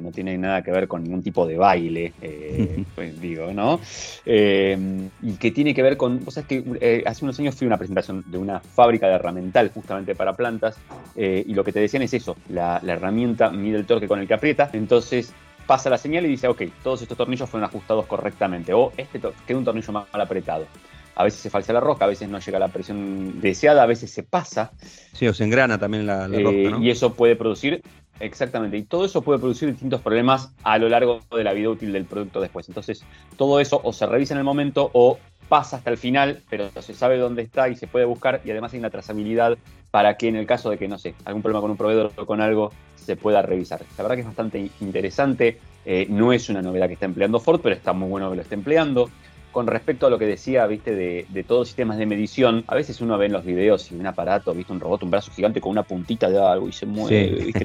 no 0.00 0.10
tiene 0.10 0.38
nada 0.38 0.62
que 0.62 0.70
ver 0.70 0.88
con 0.88 1.02
ningún 1.02 1.22
tipo 1.22 1.46
de 1.46 1.56
baile, 1.56 2.12
eh, 2.20 2.84
pues 2.94 3.20
digo, 3.20 3.52
¿no? 3.52 3.80
Eh, 4.24 5.08
y 5.22 5.32
que 5.34 5.50
tiene 5.50 5.74
que 5.74 5.82
ver 5.82 5.96
con, 5.96 6.24
vos 6.24 6.34
sabés 6.34 6.48
que 6.48 7.02
hace 7.06 7.24
unos 7.24 7.38
años 7.38 7.54
fui 7.54 7.66
a 7.66 7.68
una 7.68 7.78
presentación 7.78 8.24
de 8.26 8.38
una 8.38 8.60
fábrica 8.60 9.08
de 9.08 9.14
herramental 9.14 9.70
justamente 9.72 10.14
para 10.14 10.34
plantas 10.34 10.78
y 11.16 11.52
lo 11.54 11.62
que 11.64 11.72
te 11.72 11.80
decían 11.80 12.02
es 12.02 12.14
eso, 12.14 12.36
la, 12.48 12.80
la 12.82 12.94
herramienta 12.94 13.50
mide 13.50 13.78
el 13.78 13.86
torque 13.86 14.08
con 14.08 14.20
el 14.20 14.26
que 14.26 14.34
aprieta, 14.34 14.70
entonces 14.72 15.34
pasa 15.66 15.90
la 15.90 15.98
señal 15.98 16.24
y 16.26 16.28
dice, 16.28 16.48
ok, 16.48 16.62
todos 16.82 17.02
estos 17.02 17.16
tornillos 17.16 17.48
fueron 17.48 17.68
ajustados 17.68 18.06
correctamente, 18.06 18.72
o 18.72 18.92
este 18.96 19.20
queda 19.46 19.58
un 19.58 19.64
tornillo 19.64 19.92
mal 19.92 20.06
apretado. 20.12 20.66
A 21.14 21.24
veces 21.24 21.40
se 21.40 21.50
falsa 21.50 21.72
la 21.74 21.80
rosca, 21.80 22.06
a 22.06 22.08
veces 22.08 22.28
no 22.28 22.38
llega 22.38 22.56
a 22.56 22.60
la 22.60 22.68
presión 22.68 23.40
deseada, 23.40 23.82
a 23.82 23.86
veces 23.86 24.10
se 24.10 24.22
pasa. 24.22 24.72
Sí, 25.12 25.26
o 25.26 25.34
se 25.34 25.44
engrana 25.44 25.78
también 25.78 26.06
la, 26.06 26.26
la 26.26 26.38
eh, 26.38 26.70
¿no? 26.70 26.82
Y 26.82 26.90
eso 26.90 27.12
puede 27.12 27.36
producir, 27.36 27.82
exactamente, 28.20 28.76
y 28.76 28.82
todo 28.82 29.04
eso 29.04 29.22
puede 29.22 29.38
producir 29.38 29.70
distintos 29.70 30.00
problemas 30.00 30.52
a 30.62 30.78
lo 30.78 30.88
largo 30.88 31.20
de 31.34 31.44
la 31.44 31.52
vida 31.52 31.68
útil 31.68 31.92
del 31.92 32.04
producto 32.04 32.40
después. 32.40 32.68
Entonces, 32.68 33.04
todo 33.36 33.60
eso 33.60 33.80
o 33.82 33.92
se 33.92 34.06
revisa 34.06 34.34
en 34.34 34.38
el 34.38 34.44
momento 34.44 34.90
o 34.92 35.18
pasa 35.48 35.76
hasta 35.76 35.90
el 35.90 35.98
final, 35.98 36.40
pero 36.48 36.70
se 36.80 36.94
sabe 36.94 37.18
dónde 37.18 37.42
está 37.42 37.68
y 37.68 37.76
se 37.76 37.86
puede 37.86 38.06
buscar 38.06 38.40
y 38.44 38.50
además 38.50 38.72
hay 38.72 38.78
una 38.78 38.90
trazabilidad 38.90 39.58
para 39.90 40.16
que 40.16 40.28
en 40.28 40.36
el 40.36 40.46
caso 40.46 40.70
de 40.70 40.78
que, 40.78 40.88
no 40.88 40.98
sé, 40.98 41.14
algún 41.26 41.42
problema 41.42 41.60
con 41.60 41.70
un 41.70 41.76
proveedor 41.76 42.10
o 42.16 42.24
con 42.24 42.40
algo, 42.40 42.72
se 42.96 43.16
pueda 43.16 43.42
revisar. 43.42 43.82
La 43.98 44.04
verdad 44.04 44.14
que 44.16 44.20
es 44.22 44.26
bastante 44.26 44.70
interesante, 44.80 45.58
eh, 45.84 46.06
no 46.08 46.32
es 46.32 46.48
una 46.48 46.62
novedad 46.62 46.86
que 46.86 46.94
está 46.94 47.06
empleando 47.06 47.40
Ford, 47.40 47.60
pero 47.62 47.74
está 47.74 47.92
muy 47.92 48.08
bueno 48.08 48.30
que 48.30 48.36
lo 48.36 48.42
esté 48.42 48.54
empleando. 48.54 49.10
Con 49.52 49.66
respecto 49.66 50.06
a 50.06 50.10
lo 50.10 50.18
que 50.18 50.26
decía, 50.26 50.66
viste, 50.66 50.94
de, 50.94 51.26
de 51.28 51.44
todos 51.44 51.60
los 51.60 51.68
sistemas 51.68 51.98
de 51.98 52.06
medición, 52.06 52.64
a 52.66 52.74
veces 52.74 53.00
uno 53.00 53.18
ve 53.18 53.26
en 53.26 53.32
los 53.32 53.44
videos 53.44 53.92
y 53.92 53.94
un 53.94 54.06
aparato, 54.06 54.54
viste, 54.54 54.72
un 54.72 54.80
robot, 54.80 55.02
un 55.02 55.10
brazo 55.10 55.30
gigante 55.30 55.60
con 55.60 55.70
una 55.72 55.82
puntita 55.82 56.30
de 56.30 56.40
algo 56.40 56.68
y 56.68 56.72
se 56.72 56.86
mueve, 56.86 57.44
viste, 57.44 57.62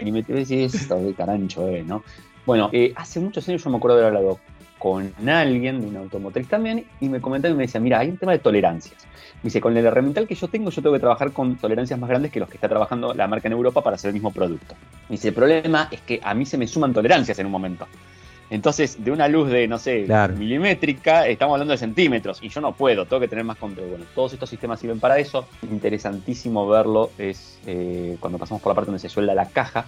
y 0.00 0.10
me, 0.10 0.24
y 0.26 0.42
es 0.42 0.74
esto 0.74 0.96
de 0.96 1.14
carancho, 1.14 1.68
eh, 1.68 1.84
¿no? 1.86 2.02
Bueno, 2.44 2.70
eh, 2.72 2.92
hace 2.96 3.20
muchos 3.20 3.48
años 3.48 3.62
yo 3.62 3.70
me 3.70 3.76
acuerdo 3.76 3.98
de 3.98 4.06
haber 4.06 4.16
hablado 4.16 4.40
con 4.78 5.12
alguien 5.28 5.80
de 5.80 5.86
una 5.86 6.00
automotriz 6.00 6.48
también 6.48 6.86
y 7.00 7.08
me 7.08 7.20
comentaba 7.20 7.54
y 7.54 7.56
me 7.56 7.64
decía, 7.64 7.80
mira, 7.80 8.00
hay 8.00 8.08
un 8.08 8.16
tema 8.16 8.32
de 8.32 8.40
tolerancias. 8.40 9.06
Me 9.36 9.48
dice, 9.48 9.60
con 9.60 9.76
el 9.76 9.86
herramiental 9.86 10.26
que 10.26 10.34
yo 10.34 10.48
tengo, 10.48 10.70
yo 10.70 10.82
tengo 10.82 10.94
que 10.94 11.00
trabajar 11.00 11.32
con 11.32 11.56
tolerancias 11.56 12.00
más 12.00 12.10
grandes 12.10 12.32
que 12.32 12.40
los 12.40 12.48
que 12.48 12.56
está 12.56 12.68
trabajando 12.68 13.14
la 13.14 13.28
marca 13.28 13.46
en 13.46 13.52
Europa 13.52 13.80
para 13.82 13.94
hacer 13.94 14.08
el 14.08 14.14
mismo 14.14 14.32
producto. 14.32 14.74
Me 15.08 15.14
dice, 15.14 15.28
el 15.28 15.34
problema 15.34 15.88
es 15.90 16.00
que 16.00 16.20
a 16.22 16.34
mí 16.34 16.44
se 16.46 16.58
me 16.58 16.66
suman 16.66 16.92
tolerancias 16.92 17.38
en 17.38 17.46
un 17.46 17.52
momento. 17.52 17.86
Entonces, 18.52 19.02
de 19.02 19.10
una 19.10 19.28
luz 19.28 19.48
de, 19.48 19.66
no 19.66 19.78
sé, 19.78 20.06
milimétrica, 20.36 21.26
estamos 21.26 21.54
hablando 21.54 21.72
de 21.72 21.78
centímetros 21.78 22.38
y 22.42 22.50
yo 22.50 22.60
no 22.60 22.74
puedo, 22.74 23.06
tengo 23.06 23.18
que 23.18 23.26
tener 23.26 23.46
más 23.46 23.56
control. 23.56 23.88
Bueno, 23.88 24.04
todos 24.14 24.34
estos 24.34 24.50
sistemas 24.50 24.78
sirven 24.78 25.00
para 25.00 25.18
eso. 25.18 25.48
Interesantísimo 25.62 26.68
verlo 26.68 27.12
es 27.16 27.58
eh, 27.66 28.18
cuando 28.20 28.38
pasamos 28.38 28.62
por 28.62 28.72
la 28.72 28.74
parte 28.74 28.90
donde 28.90 28.98
se 28.98 29.08
suelda 29.08 29.34
la 29.34 29.48
caja, 29.48 29.86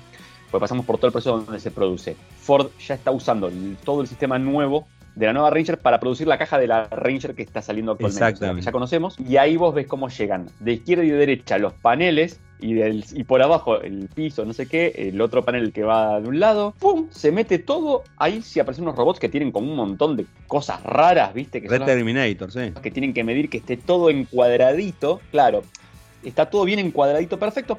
pues 0.51 0.63
pasamos 0.63 0.87
por 0.87 0.97
todo 0.97 1.09
el 1.09 1.13
proceso 1.13 1.43
donde 1.43 1.61
se 1.61 1.71
produce. 1.73 2.17
Ford 2.39 2.69
ya 2.79 2.95
está 2.95 3.11
usando 3.11 3.53
todo 3.85 4.01
el 4.01 4.07
sistema 4.07 4.39
nuevo 4.39 4.87
de 5.15 5.27
la 5.27 5.35
nueva 5.35 5.51
Ranger 5.51 5.77
para 5.77 6.01
producir 6.01 6.27
la 6.27 6.39
caja 6.39 6.59
de 6.59 6.67
la 6.67 6.89
Ranger 6.89 7.35
que 7.35 7.43
está 7.43 7.61
saliendo 7.61 7.93
actualmente, 7.93 8.55
que 8.55 8.63
ya 8.63 8.73
conocemos. 8.73 9.19
Y 9.21 9.37
ahí 9.37 9.59
vos 9.59 9.75
ves 9.75 9.87
cómo 9.87 10.09
llegan 10.09 10.47
de 10.61 10.73
izquierda 10.73 11.05
y 11.05 11.11
de 11.11 11.19
derecha 11.19 11.59
los 11.59 11.75
paneles 11.75 12.41
y, 12.65 12.73
del, 12.73 13.05
y 13.13 13.25
por 13.25 13.43
abajo 13.43 13.83
el 13.83 14.09
piso, 14.09 14.47
no 14.47 14.55
sé 14.55 14.67
qué, 14.67 14.93
el 14.97 15.21
otro 15.21 15.45
panel 15.45 15.71
que 15.71 15.83
va 15.83 16.19
de 16.19 16.29
un 16.29 16.41
lado, 16.41 16.73
¡pum! 16.79 17.09
Se 17.11 17.31
mete 17.31 17.59
todo. 17.59 18.05
Ahí 18.17 18.41
sí 18.41 18.59
aparecen 18.59 18.85
unos 18.85 18.97
robots 18.97 19.21
que 19.21 19.29
tienen 19.29 19.53
como 19.53 19.71
un 19.71 19.77
montón 19.77 20.17
de 20.17 20.25
cosas 20.47 20.83
raras, 20.83 21.35
¿viste? 21.35 21.61
Que 21.61 21.69
Red 21.69 21.83
Terminator, 21.83 22.51
sí. 22.51 22.73
Que 22.83 22.91
tienen 22.91 23.13
que 23.13 23.23
medir 23.23 23.51
que 23.51 23.59
esté 23.59 23.77
todo 23.77 24.09
encuadradito. 24.09 25.21
Claro, 25.31 25.63
está 26.23 26.49
todo 26.49 26.65
bien 26.65 26.79
encuadradito, 26.79 27.39
perfecto, 27.39 27.77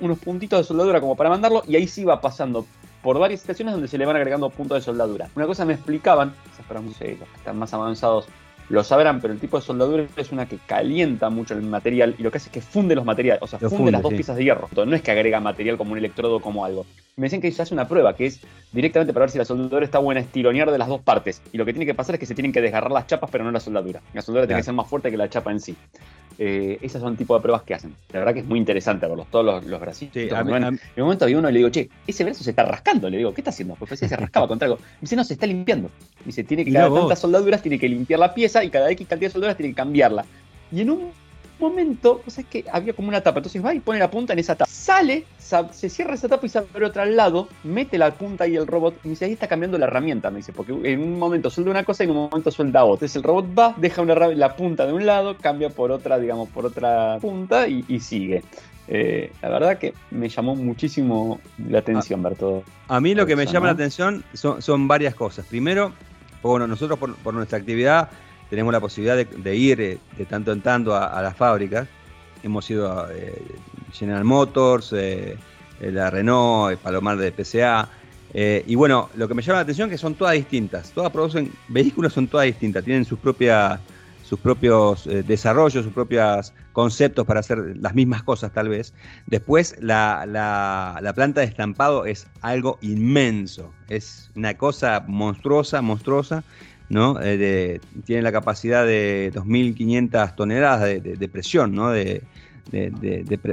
unos 0.00 0.18
puntitos 0.20 0.60
de 0.60 0.64
soldadura 0.64 1.00
como 1.00 1.16
para 1.16 1.30
mandarlo, 1.30 1.64
y 1.66 1.74
ahí 1.74 1.88
sí 1.88 2.04
va 2.04 2.20
pasando 2.20 2.64
por 3.02 3.18
varias 3.18 3.40
estaciones 3.40 3.74
donde 3.74 3.88
se 3.88 3.98
le 3.98 4.06
van 4.06 4.14
agregando 4.14 4.50
puntos 4.50 4.78
de 4.78 4.82
soldadura. 4.82 5.28
Una 5.34 5.46
cosa 5.46 5.64
me 5.64 5.72
explicaban, 5.72 6.32
para 6.68 6.80
los 6.80 6.96
que 6.96 7.18
están 7.36 7.58
más 7.58 7.74
avanzados 7.74 8.26
lo 8.68 8.84
sabrán, 8.84 9.20
pero 9.20 9.32
el 9.32 9.40
tipo 9.40 9.58
de 9.58 9.64
soldadura 9.64 10.04
es 10.16 10.32
una 10.32 10.46
que 10.46 10.58
calienta 10.58 11.30
mucho 11.30 11.54
el 11.54 11.62
material 11.62 12.14
y 12.18 12.22
lo 12.22 12.30
que 12.30 12.36
hace 12.36 12.48
es 12.48 12.52
que 12.52 12.60
funde 12.60 12.94
los 12.94 13.04
materiales, 13.04 13.42
o 13.42 13.46
sea, 13.46 13.58
funde, 13.58 13.90
las 13.90 14.02
dos 14.02 14.12
piezas 14.12 14.36
de 14.36 14.44
hierro. 14.44 14.68
No 14.74 14.94
es 14.94 15.02
que 15.02 15.10
agrega 15.10 15.40
material 15.40 15.78
como 15.78 15.92
un 15.92 15.98
electrodo 15.98 16.40
como 16.40 16.64
algo. 16.64 16.84
Me 17.16 17.26
dicen 17.26 17.40
que 17.40 17.50
se 17.50 17.62
hace 17.62 17.74
una 17.74 17.88
prueba 17.88 18.14
que 18.14 18.26
es 18.26 18.40
directamente 18.72 19.12
para 19.12 19.24
ver 19.24 19.30
si 19.30 19.38
la 19.38 19.44
soldadura 19.44 19.84
está 19.84 19.98
buena, 19.98 20.20
es 20.20 20.28
tironear 20.28 20.70
de 20.70 20.78
las 20.78 20.88
dos 20.88 21.00
partes. 21.00 21.42
Y 21.52 21.58
lo 21.58 21.64
que 21.64 21.72
tiene 21.72 21.86
que 21.86 21.94
pasar 21.94 22.14
es 22.14 22.20
que 22.20 22.26
se 22.26 22.34
tienen 22.34 22.52
que 22.52 22.60
desgarrar 22.60 22.92
las 22.92 23.06
chapas, 23.06 23.30
pero 23.30 23.42
no 23.42 23.50
la 23.50 23.60
soldadura. 23.60 24.00
La 24.12 24.22
soldadura 24.22 24.46
tiene 24.46 24.60
que 24.60 24.64
ser 24.64 24.74
más 24.74 24.86
fuerte 24.86 25.10
que 25.10 25.16
la 25.16 25.28
chapa 25.28 25.50
en 25.50 25.60
sí. 25.60 25.74
Eh, 26.40 26.78
esas 26.82 27.02
son 27.02 27.12
el 27.12 27.18
tipo 27.18 27.34
de 27.34 27.40
pruebas 27.40 27.62
que 27.62 27.74
hacen. 27.74 27.96
La 28.12 28.20
verdad 28.20 28.32
que 28.32 28.40
es 28.40 28.46
muy 28.46 28.60
interesante 28.60 29.08
verlos, 29.08 29.26
todos 29.28 29.44
los, 29.44 29.64
los 29.66 29.80
bracitos. 29.80 30.16
en 30.16 30.30
un 30.30 30.78
momento 30.96 31.24
había 31.24 31.36
uno 31.36 31.50
y 31.50 31.52
le 31.52 31.58
digo, 31.58 31.70
che, 31.70 31.90
ese 32.06 32.22
brazo 32.22 32.44
se 32.44 32.50
está 32.50 32.64
rascando. 32.64 33.10
Le 33.10 33.16
digo, 33.16 33.34
¿qué 33.34 33.40
está 33.40 33.50
haciendo? 33.50 33.74
Pues 33.74 33.98
se 33.98 34.16
rascaba 34.16 34.46
contra 34.48 34.66
algo. 34.66 34.78
Me 34.78 35.00
dice, 35.00 35.16
no, 35.16 35.24
se 35.24 35.32
está 35.32 35.46
limpiando. 35.46 35.90
Dice, 36.24 36.44
tiene 36.44 36.64
que 36.64 36.72
cada 36.72 36.94
tantas 36.94 37.18
soldaduras, 37.18 37.60
tiene 37.60 37.78
que 37.78 37.88
limpiar 37.88 38.20
la 38.20 38.32
pieza 38.32 38.57
y 38.64 38.70
cada 38.70 38.90
X 38.90 39.06
cantidad 39.08 39.28
de 39.28 39.32
soldaduras 39.32 39.56
tiene 39.56 39.72
que 39.72 39.76
cambiarla. 39.76 40.24
Y 40.70 40.82
en 40.82 40.90
un 40.90 41.12
momento, 41.58 42.20
pues 42.24 42.38
es 42.38 42.46
que 42.46 42.64
había 42.72 42.92
como 42.92 43.08
una 43.08 43.20
tapa. 43.20 43.38
Entonces 43.38 43.64
va 43.64 43.74
y 43.74 43.80
pone 43.80 43.98
la 43.98 44.10
punta 44.10 44.32
en 44.32 44.38
esa 44.38 44.54
tapa. 44.54 44.70
Sale, 44.70 45.24
se 45.38 45.88
cierra 45.88 46.14
esa 46.14 46.28
tapa 46.28 46.46
y 46.46 46.48
se 46.48 46.58
abre 46.58 46.86
otra 46.86 47.02
al 47.02 47.16
lado, 47.16 47.48
mete 47.64 47.98
la 47.98 48.12
punta 48.12 48.46
y 48.46 48.56
el 48.56 48.66
robot. 48.66 48.94
Y 49.04 49.08
me 49.08 49.10
dice, 49.10 49.24
ahí 49.24 49.32
está 49.32 49.48
cambiando 49.48 49.78
la 49.78 49.86
herramienta. 49.86 50.30
Me 50.30 50.38
dice, 50.38 50.52
porque 50.52 50.72
en 50.72 51.02
un 51.02 51.18
momento 51.18 51.50
suelda 51.50 51.70
una 51.70 51.84
cosa 51.84 52.04
y 52.04 52.06
en 52.06 52.16
un 52.16 52.28
momento 52.28 52.50
suelda 52.50 52.84
otra. 52.84 53.06
Entonces 53.06 53.16
el 53.16 53.22
robot 53.22 53.46
va, 53.58 53.74
deja 53.76 54.02
una, 54.02 54.14
la 54.14 54.56
punta 54.56 54.86
de 54.86 54.92
un 54.92 55.06
lado, 55.06 55.36
cambia 55.36 55.70
por 55.70 55.90
otra, 55.90 56.18
digamos, 56.18 56.48
por 56.48 56.66
otra 56.66 57.18
punta 57.20 57.66
y, 57.68 58.00
sigue. 58.00 58.42
Eh, 58.90 59.32
la 59.42 59.50
verdad 59.50 59.78
que 59.78 59.92
me 60.10 60.30
llamó 60.30 60.56
muchísimo 60.56 61.40
la 61.68 61.80
atención 61.80 62.22
ver 62.22 62.36
todo. 62.36 62.62
A 62.88 63.00
mí 63.00 63.14
lo 63.14 63.26
que 63.26 63.36
me 63.36 63.44
llama 63.44 63.66
la 63.66 63.72
atención 63.72 64.24
son, 64.32 64.88
varias 64.88 65.14
cosas. 65.14 65.44
Primero, 65.46 65.92
bueno, 66.42 66.66
nosotros 66.66 66.98
por 66.98 67.34
nuestra 67.34 67.58
actividad 67.58 68.08
tenemos 68.50 68.72
la 68.72 68.80
posibilidad 68.80 69.16
de, 69.16 69.56
ir 69.56 69.80
eh, 69.80 69.98
de 70.16 70.24
tanto 70.24 70.52
en 70.52 70.60
tanto 70.60 70.94
a, 70.94 71.20
las 71.22 71.36
fábricas. 71.36 71.86
Hemos 72.42 72.68
ido 72.70 72.90
a 72.90 73.12
eh, 73.12 73.42
General 73.92 74.24
Motors, 74.24 74.92
eh, 74.96 75.36
la 75.80 76.10
Renault, 76.10 76.78
Palomar 76.80 77.18
de 77.18 77.32
PCA. 77.32 77.88
y 78.34 78.74
bueno, 78.74 79.10
lo 79.16 79.28
que 79.28 79.34
me 79.34 79.42
llama 79.42 79.58
la 79.58 79.62
atención 79.62 79.88
es 79.88 79.92
que 79.92 79.98
son 79.98 80.14
todas 80.14 80.34
distintas. 80.34 80.90
Todas 80.92 81.12
producen 81.12 81.52
vehículos, 81.68 82.12
son 82.12 82.26
todas 82.26 82.46
distintas. 82.46 82.84
Tienen 82.84 83.04
sus 83.04 83.18
propias 83.18 83.80
sus 84.24 84.38
propios 84.38 85.08
desarrollos, 85.26 85.84
sus 85.84 85.94
propios 85.94 86.52
conceptos 86.74 87.26
para 87.26 87.40
hacer 87.40 87.78
las 87.80 87.94
mismas 87.94 88.22
cosas 88.22 88.52
tal 88.52 88.68
vez. 88.68 88.92
Después 89.26 89.74
la, 89.80 90.26
la, 90.26 91.12
planta 91.14 91.40
de 91.40 91.46
estampado 91.46 92.04
es 92.04 92.26
algo 92.42 92.76
inmenso, 92.82 93.72
es 93.88 94.30
una 94.36 94.52
cosa 94.52 95.02
monstruosa, 95.08 95.80
monstruosa, 95.80 96.44
¿no? 96.88 97.18
Eh, 97.22 97.80
tiene 98.04 98.22
la 98.22 98.32
capacidad 98.32 98.86
de 98.86 99.30
2.500 99.34 100.34
toneladas 100.34 100.82
de, 100.82 101.28
presión 101.30 101.78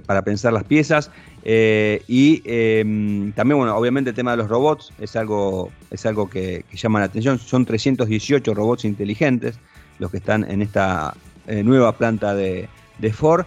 para 0.05 0.21
pensar 0.23 0.53
las 0.53 0.63
piezas. 0.63 1.11
Eh, 1.43 2.01
y 2.07 2.41
em, 2.45 3.31
también, 3.33 3.57
bueno, 3.57 3.75
obviamente 3.75 4.11
el 4.11 4.15
tema 4.15 4.31
de 4.31 4.37
los 4.37 4.49
robots 4.49 4.91
es 4.99 5.15
algo, 5.15 5.71
es 5.91 6.05
algo 6.05 6.29
que, 6.29 6.65
llama 6.73 6.99
la 6.99 7.05
atención. 7.05 7.39
Son 7.39 7.65
318 7.65 8.53
robots 8.53 8.85
inteligentes 8.85 9.59
los 9.99 10.11
que 10.11 10.17
están 10.17 10.49
en 10.49 10.61
esta 10.61 11.13
eh, 11.47 11.63
nueva 11.63 11.97
planta 11.97 12.33
de, 12.33 12.67
Ford. 13.13 13.45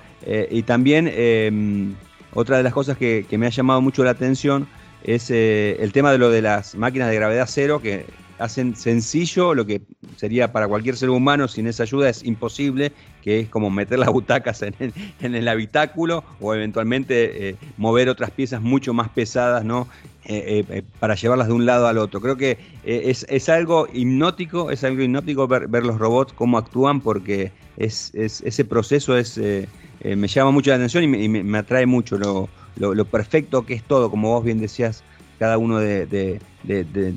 y 0.50 0.62
también 0.62 1.10
em, 1.10 1.94
otra 2.34 2.58
de 2.58 2.62
las 2.62 2.72
cosas 2.72 2.96
que, 2.98 3.26
que, 3.28 3.38
me 3.38 3.46
ha 3.46 3.50
llamado 3.50 3.80
mucho 3.80 4.04
la 4.04 4.10
atención 4.10 4.68
es 5.02 5.30
el 5.30 5.92
tema 5.92 6.12
de 6.12 6.18
lo 6.18 6.30
de 6.30 6.42
las 6.42 6.74
máquinas 6.74 7.08
de 7.08 7.14
gravedad 7.16 7.46
cero, 7.48 7.80
que 7.80 8.04
hacen 8.38 8.76
sencillo 8.76 9.54
lo 9.54 9.66
que 9.66 9.82
sería 10.16 10.52
para 10.52 10.68
cualquier 10.68 10.96
ser 10.96 11.10
humano 11.10 11.48
sin 11.48 11.66
esa 11.66 11.82
ayuda 11.82 12.08
es 12.08 12.24
imposible, 12.24 12.92
que 13.22 13.40
es 13.40 13.48
como 13.48 13.70
meter 13.70 13.98
las 13.98 14.10
butacas 14.10 14.62
en 14.62 14.74
el, 15.20 15.48
habitáculo 15.48 16.24
o 16.40 16.54
eventualmente 16.54 17.50
eh, 17.50 17.56
mover 17.76 18.08
otras 18.08 18.30
piezas 18.30 18.62
mucho 18.62 18.94
más 18.94 19.08
pesadas, 19.08 19.64
¿no? 19.64 19.88
Eh, 20.24 20.64
eh, 20.68 20.82
para 21.00 21.14
llevarlas 21.14 21.48
de 21.48 21.54
un 21.54 21.64
lado 21.64 21.86
al 21.86 21.96
otro. 21.96 22.20
Creo 22.20 22.36
que 22.36 22.58
es, 22.84 23.48
algo 23.48 23.88
hipnótico, 23.92 24.70
es 24.70 24.84
algo 24.84 25.02
hipnótico 25.02 25.48
ver, 25.48 25.84
los 25.84 25.98
robots 25.98 26.32
cómo 26.34 26.58
actúan 26.58 27.00
porque 27.00 27.50
es, 27.78 28.12
ese 28.14 28.64
proceso 28.64 29.16
es, 29.16 29.38
me 29.38 30.28
llama 30.28 30.50
mucho 30.50 30.70
la 30.70 30.76
atención 30.76 31.04
y 31.04 31.28
me, 31.28 31.58
atrae 31.58 31.86
mucho 31.86 32.18
lo, 32.18 32.48
lo 32.76 33.04
perfecto 33.06 33.64
que 33.64 33.74
es 33.74 33.82
todo, 33.82 34.10
como 34.10 34.34
vos 34.34 34.44
bien 34.44 34.60
decías 34.60 35.02
cada 35.38 35.58
uno 35.58 35.78
de, 35.78 36.40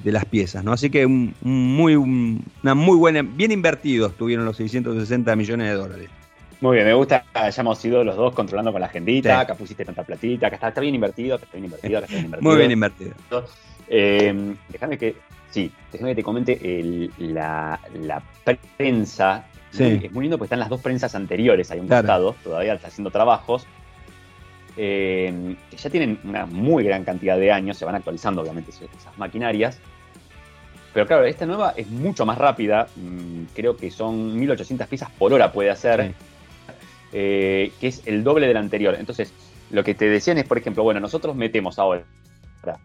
las 0.03 0.25
piezas, 0.25 0.63
¿no? 0.63 0.73
Así 0.73 0.89
que 0.89 1.05
un, 1.05 1.33
muy, 1.41 1.95
una 1.95 2.75
muy 2.75 2.97
buena, 2.97 3.21
bien 3.23 3.51
invertidos 3.51 4.15
tuvieron 4.15 4.45
los 4.45 4.57
660 4.57 5.35
millones 5.35 5.69
de 5.69 5.73
dólares. 5.73 6.09
Muy 6.61 6.75
bien, 6.75 6.87
me 6.87 6.93
gusta 6.93 7.23
que 7.33 7.39
hayamos 7.39 7.79
sido 7.79 8.03
los 8.03 8.15
dos 8.15 8.35
controlando 8.35 8.71
con 8.71 8.81
la 8.81 8.87
agendita, 8.87 9.47
que 9.47 9.55
pusiste 9.55 9.83
tanta 9.83 10.03
platita, 10.03 10.49
que 10.49 10.55
está, 10.55 10.79
bien 10.79 10.93
invertido, 10.93 11.39
que 11.39 11.45
está 11.45 11.57
bien 11.57 11.65
invertido, 11.65 11.99
que 11.99 12.05
está 12.05 12.15
bien 12.15 12.25
invertido. 12.25 12.49
Muy 12.49 12.57
bien 12.59 12.71
invertido. 12.71 13.13
Eh, 13.87 14.55
déjame 14.69 14.97
que, 14.97 15.15
sí, 15.49 15.71
déjame 15.91 16.11
que 16.11 16.15
te 16.17 16.23
comente 16.23 17.09
la, 17.17 17.79
prensa. 18.77 19.45
Es 19.71 20.11
muy 20.11 20.23
lindo 20.23 20.37
porque 20.37 20.47
están 20.47 20.59
las 20.59 20.67
dos 20.67 20.81
prensas 20.81 21.15
anteriores 21.15 21.71
ahí 21.71 21.79
un 21.79 21.87
costado, 21.87 22.35
todavía 22.43 22.73
está 22.73 22.89
haciendo 22.89 23.09
trabajos. 23.09 23.65
Eh, 24.77 25.55
que 25.69 25.77
ya 25.77 25.89
tienen 25.89 26.19
una 26.23 26.45
muy 26.45 26.83
gran 26.83 27.03
cantidad 27.03 27.37
de 27.37 27.51
años, 27.51 27.77
se 27.77 27.85
van 27.85 27.95
actualizando 27.95 28.41
obviamente 28.41 28.71
esas 28.71 29.17
maquinarias. 29.17 29.79
Pero 30.93 31.07
claro, 31.07 31.25
esta 31.25 31.45
nueva 31.45 31.73
es 31.75 31.87
mucho 31.89 32.25
más 32.25 32.37
rápida, 32.37 32.87
mm, 32.95 33.53
creo 33.55 33.77
que 33.77 33.91
son 33.91 34.37
1800 34.37 34.87
piezas 34.87 35.09
por 35.11 35.33
hora 35.33 35.51
puede 35.51 35.69
hacer, 35.69 36.13
eh, 37.13 37.71
que 37.79 37.87
es 37.87 38.01
el 38.05 38.23
doble 38.23 38.47
del 38.47 38.57
anterior. 38.57 38.95
Entonces, 38.99 39.33
lo 39.69 39.83
que 39.83 39.93
te 39.93 40.05
decían 40.09 40.37
es, 40.37 40.45
por 40.45 40.57
ejemplo, 40.57 40.83
bueno, 40.83 40.99
nosotros 40.99 41.35
metemos 41.35 41.79
ahora, 41.79 42.03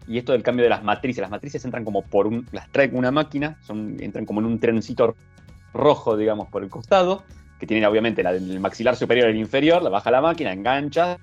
y 0.07 0.17
esto 0.17 0.31
del 0.31 0.43
cambio 0.43 0.63
de 0.63 0.69
las 0.69 0.83
matrices, 0.83 1.21
las 1.21 1.29
matrices 1.29 1.63
entran 1.65 1.83
como 1.83 2.01
por 2.01 2.27
un, 2.27 2.47
las 2.51 2.69
trae 2.71 2.89
una 2.93 3.11
máquina, 3.11 3.57
son, 3.65 3.97
entran 3.99 4.25
como 4.25 4.39
en 4.39 4.45
un 4.45 4.59
trencito 4.59 5.15
rojo, 5.73 6.17
digamos, 6.17 6.47
por 6.47 6.63
el 6.63 6.69
costado, 6.69 7.23
que 7.59 7.67
tiene 7.67 7.85
obviamente 7.85 8.23
la 8.23 8.31
del 8.31 8.59
maxilar 8.59 8.95
superior 8.95 9.27
y 9.27 9.31
el 9.31 9.37
inferior, 9.37 9.81
la 9.81 9.89
baja 9.89 10.11
la 10.11 10.21
máquina, 10.21 10.53
engancha, 10.53 11.17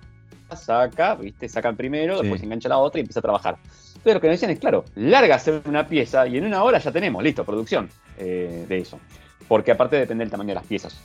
saca, 0.54 1.14
¿viste? 1.14 1.48
Sacan 1.48 1.76
primero, 1.76 2.20
después 2.20 2.42
engancha 2.42 2.68
la 2.68 2.78
otra 2.78 2.98
y 2.98 3.02
empieza 3.02 3.20
a 3.20 3.22
trabajar. 3.22 3.56
Pero 4.02 4.14
lo 4.14 4.20
que 4.20 4.26
nos 4.28 4.34
decían 4.34 4.50
es, 4.50 4.58
claro, 4.58 4.84
larga 4.94 5.36
hacer 5.36 5.62
una 5.64 5.88
pieza 5.88 6.26
y 6.26 6.36
en 6.36 6.44
una 6.44 6.62
hora 6.62 6.78
ya 6.78 6.92
tenemos, 6.92 7.22
listo, 7.22 7.44
producción 7.44 7.88
eh, 8.18 8.66
de 8.68 8.78
eso. 8.78 9.00
Porque 9.48 9.72
aparte 9.72 9.96
depende 9.96 10.24
del 10.24 10.30
tamaño 10.30 10.48
de 10.48 10.54
las 10.56 10.66
piezas, 10.66 11.00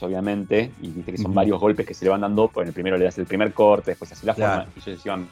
obviamente, 0.00 0.70
y 0.82 0.88
viste 0.88 1.12
que 1.12 1.18
son 1.18 1.32
varios 1.32 1.58
golpes 1.58 1.86
que 1.86 1.94
se 1.94 2.04
le 2.04 2.10
van 2.10 2.20
dando, 2.20 2.48
pues 2.48 2.64
en 2.64 2.68
el 2.68 2.74
primero 2.74 2.98
le 2.98 3.06
das 3.06 3.16
el 3.18 3.26
primer 3.26 3.52
corte, 3.52 3.92
después 3.92 4.12
así 4.12 4.26
la 4.26 4.34
forma, 4.34 4.66
y 4.76 4.80
sucesivamente. 4.80 5.30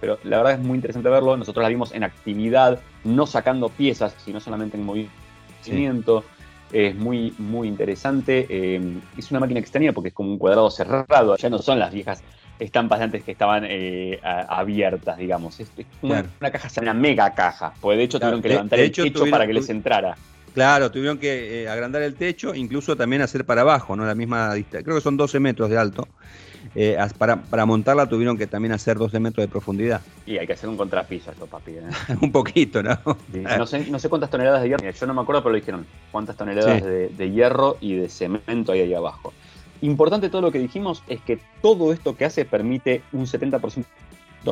Pero 0.00 0.18
la 0.24 0.38
verdad 0.38 0.54
es 0.54 0.58
muy 0.58 0.76
interesante 0.76 1.08
verlo, 1.08 1.36
nosotros 1.36 1.62
la 1.62 1.68
vimos 1.68 1.92
en 1.92 2.02
actividad, 2.02 2.80
no 3.04 3.26
sacando 3.26 3.68
piezas, 3.68 4.14
sino 4.24 4.40
solamente 4.40 4.76
en 4.76 4.84
movimiento. 4.84 6.24
Es 6.72 6.94
muy, 6.94 7.34
muy 7.38 7.66
interesante. 7.68 8.46
Eh, 8.48 8.98
es 9.16 9.30
una 9.30 9.40
máquina 9.40 9.60
extraña 9.60 9.92
porque 9.92 10.08
es 10.08 10.14
como 10.14 10.30
un 10.30 10.38
cuadrado 10.38 10.70
cerrado. 10.70 11.36
Ya 11.36 11.48
no 11.48 11.58
son 11.58 11.78
las 11.78 11.92
viejas 11.92 12.22
estampas 12.58 12.98
de 12.98 13.04
antes 13.04 13.24
que 13.24 13.32
estaban 13.32 13.64
eh, 13.66 14.20
abiertas, 14.22 15.16
digamos. 15.18 15.58
Es, 15.60 15.70
una, 16.02 16.24
caja, 16.50 16.68
una 16.80 16.94
mega 16.94 17.34
caja. 17.34 17.72
Porque 17.80 17.98
de 17.98 18.04
hecho 18.04 18.18
tuvieron 18.18 18.42
que 18.42 18.48
levantar 18.48 18.78
el 18.78 18.92
techo 18.92 19.24
para 19.30 19.46
que 19.46 19.52
les 19.52 19.68
entrara. 19.68 20.16
Claro, 20.54 20.90
tuvieron 20.90 21.18
que 21.18 21.62
eh, 21.62 21.68
agrandar 21.68 22.02
el 22.02 22.14
techo, 22.14 22.54
incluso 22.54 22.96
también 22.96 23.22
hacer 23.22 23.44
para 23.44 23.60
abajo, 23.60 23.94
¿no? 23.94 24.04
La 24.04 24.14
misma 24.14 24.52
distancia. 24.54 24.82
Creo 24.82 24.96
que 24.96 25.02
son 25.02 25.16
12 25.16 25.38
metros 25.38 25.70
de 25.70 25.78
alto. 25.78 26.08
Eh, 26.74 26.98
para, 27.16 27.36
para, 27.36 27.64
montarla 27.64 28.06
tuvieron 28.08 28.36
que 28.36 28.46
también 28.46 28.72
hacer 28.72 28.98
12 28.98 29.20
metros 29.20 29.44
de 29.44 29.48
profundidad. 29.48 30.00
Y 30.26 30.36
hay 30.36 30.46
que 30.46 30.52
hacer 30.52 30.68
un 30.68 30.76
contrapiso 30.76 31.30
esto, 31.30 31.46
papi. 31.46 31.72
¿eh? 31.72 31.82
un 32.20 32.32
poquito, 32.32 32.82
¿no? 32.82 32.98
no, 33.56 33.66
sé, 33.66 33.86
no 33.90 33.98
sé 33.98 34.08
cuántas 34.08 34.30
toneladas 34.30 34.62
de 34.62 34.68
hierro, 34.68 34.90
yo 34.90 35.06
no 35.06 35.14
me 35.14 35.22
acuerdo, 35.22 35.42
pero 35.42 35.52
lo 35.52 35.58
dijeron, 35.58 35.86
cuántas 36.10 36.36
toneladas 36.36 36.80
sí. 36.80 36.86
de, 36.86 37.08
de, 37.08 37.30
hierro 37.30 37.78
y 37.80 37.94
de 37.94 38.08
cemento 38.08 38.72
hay 38.72 38.80
ahí 38.80 38.94
abajo. 38.94 39.32
Importante 39.80 40.28
todo 40.28 40.42
lo 40.42 40.50
que 40.50 40.58
dijimos 40.58 41.02
es 41.08 41.20
que 41.20 41.38
todo 41.62 41.92
esto 41.92 42.16
que 42.16 42.24
hace 42.24 42.44
permite 42.44 43.02
un 43.12 43.26
70% 43.26 43.84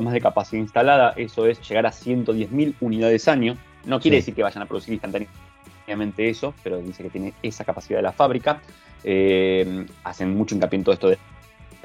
más 0.01 0.13
de 0.13 0.21
capacidad 0.21 0.61
instalada, 0.61 1.15
eso 1.17 1.47
es 1.47 1.61
llegar 1.69 1.87
a 1.87 1.91
110.000 1.91 2.75
unidades 2.81 3.29
año. 3.29 3.57
No 3.85 4.01
quiere 4.01 4.17
sí. 4.17 4.23
decir 4.23 4.35
que 4.35 4.43
vayan 4.43 4.63
a 4.63 4.67
producir 4.67 4.93
instantáneamente 4.93 6.29
eso, 6.29 6.55
pero 6.63 6.79
dice 6.79 7.03
que 7.03 7.11
tiene 7.11 7.33
esa 7.43 7.65
capacidad 7.65 7.99
de 7.99 8.03
la 8.03 8.13
fábrica. 8.13 8.61
Eh, 9.05 9.87
hacen 10.05 10.37
mucho 10.37 10.55
hincapié 10.55 10.79
en 10.79 10.85
todo 10.85 10.95
esto 10.95 11.09
de 11.09 11.19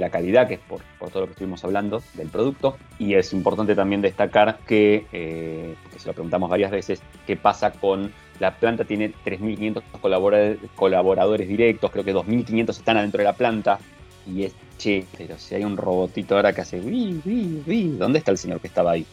la 0.01 0.09
calidad, 0.09 0.47
que 0.47 0.55
es 0.55 0.59
por, 0.59 0.81
por, 0.99 1.09
todo 1.09 1.21
lo 1.21 1.27
que 1.27 1.33
estuvimos 1.33 1.63
hablando 1.63 2.03
del 2.15 2.27
producto. 2.27 2.77
Y 2.99 3.13
es 3.13 3.31
importante 3.33 3.75
también 3.75 4.01
destacar 4.01 4.59
que, 4.67 5.05
eh, 5.11 5.75
que 5.91 5.99
se 5.99 6.07
lo 6.07 6.13
preguntamos 6.13 6.49
varias 6.49 6.71
veces, 6.71 7.01
qué 7.25 7.37
pasa 7.37 7.71
con 7.71 8.11
la 8.39 8.55
planta 8.55 8.83
tiene 8.85 9.13
3.500 9.23 9.83
colaboradores, 10.01 10.57
colaboradores 10.75 11.47
directos, 11.47 11.91
creo 11.91 12.03
que 12.03 12.13
2.500 12.13 12.69
están 12.71 12.97
adentro 12.97 13.19
de 13.19 13.25
la 13.25 13.33
planta. 13.33 13.79
Y 14.25 14.43
es, 14.43 14.55
che, 14.77 15.05
pero 15.17 15.37
si 15.37 15.55
hay 15.55 15.63
un 15.63 15.77
robotito 15.77 16.35
ahora 16.35 16.51
que 16.53 16.61
hace, 16.61 16.79
uy, 16.79 17.21
uy, 17.25 17.63
uy, 17.65 17.87
¿dónde 17.97 18.19
está 18.19 18.31
el 18.31 18.37
señor 18.37 18.59
que 18.59 18.67
estaba 18.67 18.91
ahí? 18.91 19.05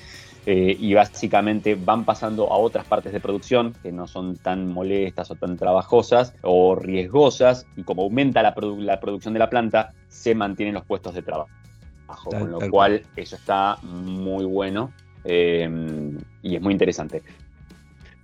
Eh, 0.47 0.77
y 0.79 0.95
básicamente 0.95 1.75
van 1.75 2.05
pasando 2.05 2.51
a 2.51 2.57
otras 2.57 2.87
partes 2.87 3.13
de 3.13 3.21
producción 3.21 3.75
que 3.83 3.93
no 3.93 4.07
son 4.07 4.37
tan 4.37 4.69
molestas 4.69 5.31
o 5.31 5.35
tan 5.35 5.59
trabajosas 5.59 6.35
o 6.43 6.75
riesgosas 6.75 7.67
y 7.77 7.83
como 7.83 8.03
aumenta 8.03 8.43
la, 8.43 8.55
produ 8.55 8.81
la 8.81 8.99
producción 8.99 9.35
de 9.35 9.41
la 9.41 9.51
planta, 9.51 9.93
se 10.09 10.35
mantienen 10.35 10.75
los 10.75 10.85
puestos 10.87 11.15
de 11.15 11.23
trabajo. 11.23 11.51
Tal, 12.31 12.41
con 12.41 12.51
lo 12.51 12.59
cual 12.59 12.71
cual 12.71 13.03
eso 13.17 13.37
está 13.37 13.77
muy 13.83 14.47
bueno 14.47 14.93
eh, 15.25 15.69
y 16.43 16.57
es 16.57 16.63
muy 16.63 16.73
interesante. 16.73 17.23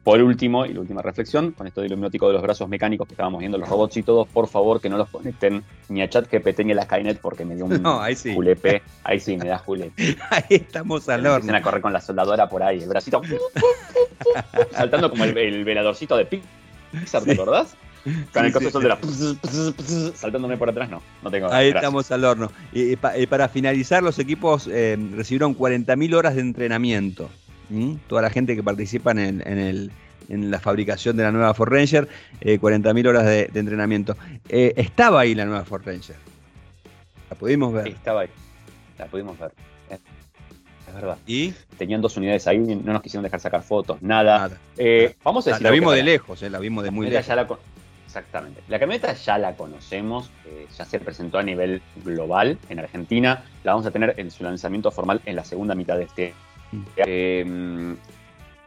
Por 0.04 0.20
último, 0.20 0.66
y 0.66 0.74
la 0.74 0.80
última 0.80 1.00
reflexión, 1.00 1.52
con 1.52 1.66
esto 1.66 1.80
del 1.80 1.90
iluminotico 1.90 2.26
de 2.28 2.34
los 2.34 2.42
brazos 2.42 2.68
mecánicos 2.68 3.08
que 3.08 3.14
estábamos 3.14 3.40
viendo, 3.40 3.56
los 3.56 3.66
robots 3.66 3.96
y 3.96 4.02
todos, 4.02 4.28
por 4.28 4.48
favor 4.48 4.78
que 4.78 4.90
no 4.90 4.98
los 4.98 5.08
conecten 5.08 5.64
ni 5.88 6.02
a 6.02 6.10
ChatGPT 6.10 6.60
ni 6.60 6.72
a 6.72 6.74
la 6.74 6.82
Skynet 6.82 7.18
porque 7.20 7.46
me 7.46 7.56
dio 7.56 7.64
un 7.64 7.80
no, 7.82 8.02
ahí 8.02 8.14
sí. 8.14 8.34
julepe. 8.34 8.82
Ahí 9.02 9.18
sí, 9.18 9.38
me 9.38 9.46
da 9.46 9.56
julepe. 9.56 10.16
ahí 10.30 10.44
estamos 10.50 11.08
al 11.08 11.20
horno. 11.20 11.36
Empiezan 11.36 11.56
a 11.56 11.62
correr 11.62 11.80
con 11.80 11.94
la 11.94 12.02
soldadora 12.02 12.50
por 12.50 12.62
ahí, 12.62 12.82
el 12.82 12.88
bracito 12.88 13.22
saltando 14.72 15.08
como 15.08 15.24
el, 15.24 15.36
el 15.38 15.64
veladorcito 15.64 16.18
de 16.18 16.26
Pixar, 16.26 17.22
¿te 17.22 17.34
sí. 17.34 17.40
acordás? 17.40 17.74
Con 18.34 18.44
el 18.44 18.52
costo 18.52 18.68
sí, 18.68 18.72
soldadora 18.72 18.98
saltándome 20.14 20.58
por 20.58 20.68
atrás, 20.68 20.90
no, 20.90 21.00
no 21.22 21.30
tengo. 21.30 21.46
Ahí 21.46 21.70
gracias. 21.70 21.82
estamos 21.82 22.10
al 22.10 22.24
horno. 22.26 22.52
Y, 22.74 22.92
y, 22.92 22.96
pa, 22.96 23.16
y, 23.16 23.26
para 23.26 23.48
finalizar, 23.48 24.02
los 24.02 24.18
equipos 24.18 24.68
eh, 24.70 24.98
recibieron 25.14 25.56
40.000 25.56 26.14
horas 26.14 26.34
de 26.34 26.42
entrenamiento. 26.42 27.30
¿Mm? 27.74 27.96
toda 28.08 28.22
la 28.22 28.30
gente 28.30 28.54
que 28.54 28.62
participa 28.62 29.10
en, 29.10 29.18
el, 29.18 29.42
en, 29.46 29.58
el, 29.58 29.92
en, 30.28 30.50
la 30.50 30.60
fabricación 30.60 31.16
de 31.16 31.24
la 31.24 31.32
nueva 31.32 31.54
Ford 31.54 31.72
Ranger, 31.72 32.08
eh, 32.40 32.58
40.000 32.60 33.08
horas 33.08 33.24
de, 33.24 33.48
de 33.52 33.60
entrenamiento. 33.60 34.16
Eh, 34.48 34.74
estaba 34.76 35.20
ahí 35.20 35.34
la 35.34 35.44
nueva 35.44 35.64
Ford 35.64 35.82
Ranger. 35.84 36.16
La 37.30 37.36
pudimos 37.36 37.72
ver. 37.72 37.88
Estaba 37.88 38.22
ahí. 38.22 38.28
La 38.98 39.06
pudimos 39.06 39.38
ver. 39.38 39.52
Es 39.90 40.94
verdad. 40.94 41.18
¿Y? 41.26 41.52
Tenían 41.76 42.00
dos 42.00 42.16
unidades 42.16 42.46
ahí, 42.46 42.58
no 42.58 42.92
nos 42.92 43.02
quisieron 43.02 43.24
dejar 43.24 43.40
sacar 43.40 43.62
fotos, 43.62 44.00
nada. 44.00 44.38
nada. 44.38 44.58
Eh, 44.76 45.16
vamos 45.24 45.46
a 45.46 45.50
decir. 45.50 45.62
La, 45.62 45.70
la 45.70 45.74
vimos 45.74 45.94
de 45.94 46.02
lejos, 46.02 46.42
eh, 46.42 46.50
la 46.50 46.58
vimos 46.58 46.84
de 46.84 46.90
muy 46.90 47.08
lejos. 47.08 47.26
La 47.28 47.46
Exactamente. 48.06 48.62
La 48.68 48.78
camioneta 48.78 49.12
ya 49.12 49.38
la 49.38 49.56
conocemos, 49.56 50.30
eh, 50.46 50.68
ya 50.78 50.84
se 50.84 51.00
presentó 51.00 51.38
a 51.38 51.42
nivel 51.42 51.82
global 52.04 52.58
en 52.68 52.78
Argentina. 52.78 53.42
La 53.64 53.72
vamos 53.72 53.86
a 53.86 53.90
tener 53.90 54.14
en 54.18 54.30
su 54.30 54.44
lanzamiento 54.44 54.92
formal 54.92 55.20
en 55.24 55.34
la 55.34 55.44
segunda 55.44 55.74
mitad 55.74 55.96
de 55.96 56.04
este 56.04 56.32
eh, 56.96 57.94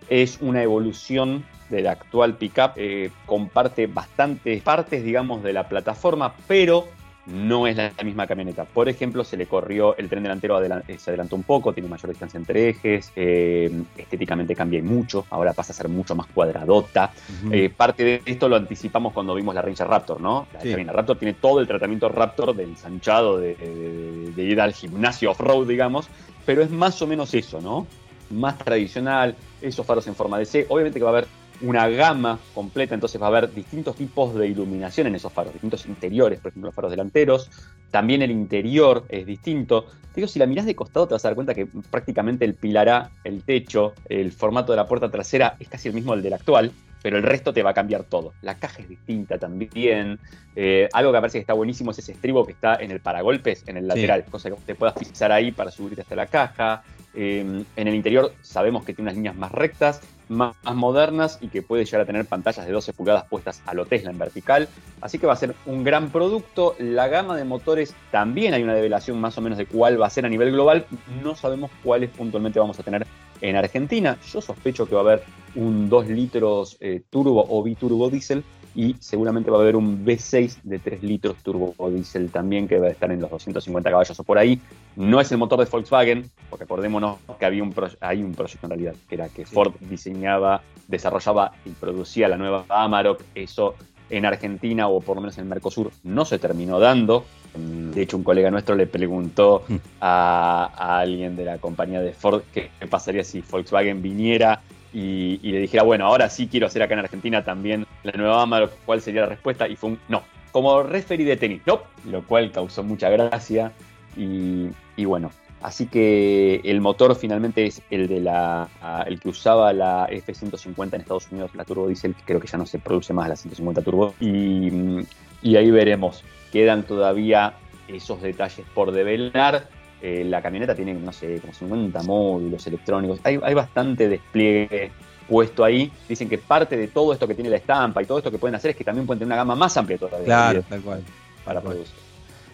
es 0.10 0.38
una 0.41 0.64
evolución 0.64 1.45
de 1.70 1.82
la 1.82 1.91
actual 1.91 2.36
pickup, 2.36 2.72
eh, 2.78 3.12
comparte 3.26 3.88
bastantes 3.88 4.62
partes, 4.62 5.04
digamos, 5.04 5.43
de 5.43 5.54
la 5.54 5.68
plataforma, 5.68 6.34
pero 6.48 6.88
no 7.26 7.68
es 7.68 7.76
la 7.76 7.91
misma 8.06 8.26
camioneta. 8.26 8.64
Por 8.64 8.88
ejemplo, 8.88 9.26
se 9.26 9.36
le 9.36 9.48
corrió 9.48 9.98
el 9.98 10.08
tren 10.08 10.24
delantero, 10.24 10.56
adelant 10.56 10.89
eh, 10.89 10.98
se 10.98 11.12
adelantó 11.12 11.36
un 11.36 11.43
poco, 11.43 11.74
tiene 11.74 11.89
mayor 11.89 12.10
distancia 12.10 12.38
entre 12.38 12.70
ejes, 12.70 13.12
eh, 13.18 13.70
estéticamente 13.98 14.56
cambia 14.56 14.82
mucho, 14.82 15.26
ahora 15.30 15.52
pasa 15.52 15.74
a 15.74 15.76
ser 15.76 15.89
mucho 15.89 16.16
más 16.16 16.28
cuadradota. 16.28 17.12
Uh 17.43 17.48
-huh. 17.50 17.54
eh, 17.54 17.70
parte 17.70 18.06
de 18.06 18.22
esto 18.26 18.48
lo 18.48 18.56
anticipamos 18.56 19.12
cuando 19.12 19.36
vimos 19.36 19.54
la 19.54 19.62
Ranger 19.62 19.88
Raptor, 19.88 20.22
¿no? 20.22 20.48
La, 20.54 20.62
sí. 20.62 20.84
la 20.84 20.93
Raptor 20.93 21.18
tiene 21.18 21.34
todo 21.34 21.60
el 21.60 21.68
tratamiento 21.68 22.08
Raptor 22.08 22.56
del 22.56 22.70
ensanchado, 22.70 23.38
de, 23.39 23.56
de, 23.56 24.32
de 24.34 24.43
ir 24.43 24.62
al 24.62 24.72
gimnasio 24.72 25.32
off-road, 25.32 25.68
digamos, 25.68 26.08
pero 26.48 26.64
es 26.64 26.72
más 26.72 27.00
o 27.02 27.08
menos 27.08 27.34
eso, 27.34 27.60
¿no? 27.60 27.86
Más 28.32 28.58
tradicional, 28.58 29.36
esos 29.62 29.86
faros 29.86 30.08
en 30.08 30.16
forma 30.16 30.39
de 30.39 30.45
C. 30.45 30.66
Obviamente 30.70 30.98
que 30.98 31.04
va 31.04 31.12
a 31.12 31.18
haber 31.18 31.28
una 31.60 31.89
gama 31.89 32.39
completa, 32.56 32.95
entonces 32.95 33.22
va 33.22 33.26
a 33.26 33.30
haber 33.30 33.54
distintos 33.54 33.98
tipos 33.98 34.34
de 34.34 34.48
iluminación 34.48 35.08
en 35.08 35.16
esos 35.16 35.34
faros, 35.34 35.52
distintos 35.52 35.86
interiores, 35.88 36.39
por 36.39 36.50
ejemplo, 36.50 36.70
los 36.70 36.76
faros 36.76 36.91
delanteros, 36.91 37.50
también 37.91 38.22
el 38.22 38.32
interior 38.32 39.04
es 39.10 39.26
distinto. 39.26 39.88
Te 40.14 40.22
digo, 40.22 40.28
si 40.30 40.39
la 40.39 40.45
mirás 40.45 40.66
de 40.66 40.76
costado 40.76 41.08
te 41.08 41.16
vas 41.16 41.26
a 41.26 41.28
dar 41.28 41.36
cuenta 41.36 41.54
que 41.54 41.66
prácticamente 41.66 42.45
el 42.45 42.54
pilar 42.54 42.88
A, 42.88 43.12
el 43.26 43.43
techo, 43.43 43.93
el 44.08 44.32
formato 44.32 44.72
de 44.72 44.78
la 44.78 44.88
puerta 44.88 45.12
trasera 45.12 45.58
es 45.60 45.68
casi 45.68 45.89
el 45.89 45.95
mismo 45.95 46.14
del 46.14 46.24
del 46.24 46.34
actual, 46.34 46.72
pero 47.02 47.18
el 47.18 47.24
resto 47.24 47.54
te 47.54 47.64
va 47.64 47.72
a 47.72 47.74
cambiar 47.74 48.04
todo. 48.04 48.34
La 48.41 48.56
caja 48.56 48.82
es 48.82 48.89
distinta 48.89 49.38
también. 49.38 50.20
Eh, 50.56 50.89
algo 50.93 51.12
que 51.12 51.20
parece 51.20 51.38
que 51.38 51.41
está 51.41 51.54
buenísimo 51.54 51.91
es 51.91 52.00
ese 52.00 52.14
estribo 52.14 52.45
que 52.45 52.54
está 52.54 52.76
en 52.76 52.91
el 52.91 53.00
paragolpes, 53.00 53.64
en 53.68 53.78
el 53.78 53.88
lateral, 53.88 54.26
cosa 54.26 54.50
que 54.50 54.56
te 54.66 54.76
puedas 54.76 54.95
pisar 54.95 55.32
ahí 55.32 55.52
para 55.52 55.72
subirte 55.72 56.02
hasta 56.02 56.16
la 56.16 56.28
caja. 56.28 56.84
Eh, 57.14 57.64
en 57.76 57.88
el 57.88 57.95
interior 57.95 58.34
sabemos 58.41 58.86
que 58.86 58.93
tiene 58.93 59.08
unas 59.08 59.16
líneas 59.16 59.36
más 59.36 59.52
rectas, 59.52 60.02
más, 60.30 60.56
más, 60.64 60.76
modernas 60.76 61.39
y 61.41 61.48
que 61.48 61.64
puede 61.64 61.84
llegar 61.86 62.02
a 62.02 62.06
tener 62.06 62.26
pantallas 62.26 62.66
de 62.66 62.72
12 62.72 62.93
pulgadas 62.93 63.26
puestas 63.26 63.62
a 63.66 63.74
lo 63.74 63.86
Tesla 63.86 64.12
en 64.12 64.20
vertical. 64.20 64.68
Así 65.02 65.18
que 65.18 65.26
va 65.26 65.34
a 65.34 65.38
ser 65.38 65.56
un 65.66 65.84
gran 65.84 66.10
producto. 66.10 66.76
La 66.80 67.08
gama 67.08 67.36
de 67.36 67.43
motores 67.43 67.95
también 68.12 68.54
hay 68.54 68.64
una 68.64 68.76
develación 68.76 69.20
más 69.20 69.38
o 69.38 69.41
menos 69.41 69.58
de 69.58 69.66
cuál 69.66 70.00
va 70.00 70.08
a 70.08 70.12
ser 70.12 70.26
a 70.26 70.30
nivel 70.30 70.52
global. 70.52 70.86
No 71.24 71.36
sabemos 71.36 71.72
cuáles 71.84 72.10
puntualmente 72.12 72.60
vamos 72.60 72.80
a 72.80 72.84
tener 72.84 73.08
en 73.41 73.55
Argentina. 73.55 74.17
Yo 74.31 74.41
sospecho 74.41 74.88
que 74.88 74.95
va 74.95 75.01
a 75.01 75.03
haber 75.03 75.23
un 75.55 75.89
2 75.89 76.07
litros 76.09 76.77
eh, 76.79 77.01
turbo 77.09 77.45
o 77.49 77.63
biturbo 77.63 78.09
diésel 78.09 78.43
y 78.75 78.95
seguramente 78.99 79.49
va 79.49 79.57
a 79.57 79.61
haber 79.61 79.75
un 79.75 80.05
V6 80.05 80.61
de 80.61 80.77
3 80.77 81.01
litros 81.03 81.38
turbo 81.38 81.73
diésel 81.89 82.29
también 82.29 82.67
que 82.67 82.79
va 82.79 82.88
a 82.88 82.91
estar 82.91 83.11
en 83.11 83.19
los 83.19 83.31
250 83.31 83.89
caballos 83.89 84.19
o 84.19 84.23
por 84.23 84.38
ahí. 84.38 84.61
No 84.95 85.19
es 85.19 85.31
el 85.31 85.39
motor 85.39 85.59
de 85.59 85.65
Volkswagen, 85.65 86.29
porque 86.49 86.65
acordémonos 86.65 87.17
que 87.39 87.45
había 87.45 87.63
un 87.63 87.73
hay 88.01 88.21
un 88.21 88.33
proyecto 88.33 88.67
en 88.67 88.69
realidad, 88.69 88.95
que 89.09 89.15
era 89.15 89.29
que 89.29 89.45
Ford 89.45 89.73
diseñaba, 89.81 90.61
desarrollaba 90.88 91.53
y 91.65 91.71
producía 91.71 92.27
la 92.27 92.38
nueva 92.38 92.65
Amarok. 92.69 93.21
Eso 93.33 93.75
en 94.10 94.26
Argentina 94.26 94.88
o 94.88 95.01
por 95.01 95.16
lo 95.16 95.22
menos 95.22 95.38
en 95.38 95.43
el 95.43 95.49
Mercosur 95.49 95.91
no 96.03 96.26
se 96.26 96.39
terminó 96.39 96.80
dando. 96.80 97.26
De 97.55 98.01
hecho, 98.01 98.18
un 98.18 98.24
colega 98.24 98.51
nuestro 98.51 98.76
le 98.76 98.88
preguntó 98.88 99.64
a, 99.99 100.72
a 100.76 100.99
alguien 100.99 101.36
de 101.36 101.45
la 101.45 101.58
compañía 101.58 102.01
de 102.01 102.14
Ford 102.14 102.43
qué 102.53 102.70
pasaría 102.89 103.24
si 103.24 103.41
Volkswagen 103.41 104.01
viniera 104.01 104.62
y, 104.93 105.39
y, 105.41 105.51
le 105.51 105.60
dijera, 105.60 105.84
bueno, 105.84 106.05
ahora 106.05 106.30
sí 106.30 106.47
quiero 106.47 106.68
hacer 106.68 106.82
acá 106.84 106.93
en 106.93 107.01
Argentina 107.01 107.43
también 107.43 107.86
la 108.03 108.12
nueva 108.14 108.41
Amarok, 108.41 108.72
¿cuál 108.86 109.01
sería 109.01 109.22
la 109.22 109.28
respuesta? 109.28 109.68
Y 109.68 109.76
fue 109.76 109.91
un 109.91 109.99
no. 110.08 110.24
Como 110.51 110.82
referee 110.82 111.26
de 111.26 111.38
tenis, 111.38 111.62
no, 111.66 111.82
lo 112.05 112.24
cual 112.24 112.51
causó 112.51 112.84
mucha 112.84 113.10
gracia. 113.10 113.72
Y, 114.16 114.70
y, 114.95 115.05
bueno, 115.05 115.30
así 115.62 115.88
que 115.88 116.62
el 116.64 116.82
motor 116.82 117.16
finalmente 117.16 117.66
es 117.66 117.82
el 117.89 118.08
de 118.08 118.20
la 118.22 118.70
el 119.08 119.20
que 119.20 119.30
usaba 119.30 119.74
la 119.74 120.08
F-150 120.10 120.93
en 120.93 121.01
Estados 121.01 121.28
Unidos, 121.32 121.51
la 121.55 121.66
turbo 121.66 121.88
diesel, 121.88 122.16
que 122.16 122.24
creo 122.24 122.39
que 122.39 122.47
ya 122.47 122.58
no 122.58 122.66
se 122.66 122.80
produce 122.80 123.14
más 123.14 123.30
la 123.30 123.36
150 123.36 123.82
turbo. 123.82 124.14
Y, 124.20 125.05
y 125.41 125.55
ahí 125.55 125.72
veremos. 125.72 126.24
Quedan 126.51 126.84
todavía 126.84 127.53
esos 127.88 128.22
detalles 128.22 128.66
por 128.74 128.91
develar 128.91 129.68
eh, 130.01 130.24
la 130.24 130.41
camioneta 130.41 130.76
tiene, 130.76 130.93
no 130.93 131.12
sé, 131.12 131.39
como 131.39 131.53
50 131.53 132.03
módulos 132.03 132.66
electrónicos. 132.68 133.20
Hay, 133.24 133.39
hay, 133.41 133.53
bastante 133.55 134.08
despliegue 134.08 134.91
puesto 135.28 135.64
ahí. 135.64 135.91
Dicen 136.08 136.30
que 136.30 136.38
parte 136.38 136.78
de 136.78 136.88
todo 136.88 137.14
esto 137.14 137.28
que 137.28 137.34
tiene 137.34 137.49
la 137.49 137.58
estampa 137.58 138.03
y 138.03 138.05
todo 138.05 138.20
esto 138.20 138.30
que 138.30 138.38
pueden 138.38 138.55
hacer 138.55 138.72
es 138.72 138.78
que 138.78 138.84
también 138.84 139.08
pueden 139.08 139.20
tener 139.20 139.30
una 139.30 139.38
gama 139.38 139.55
más 139.55 139.76
amplia 139.76 139.97
todavía. 139.97 140.26
Claro, 140.26 140.64
tal 140.70 140.82
cual. 140.82 141.03
Para 141.43 141.62
producir. 141.62 142.07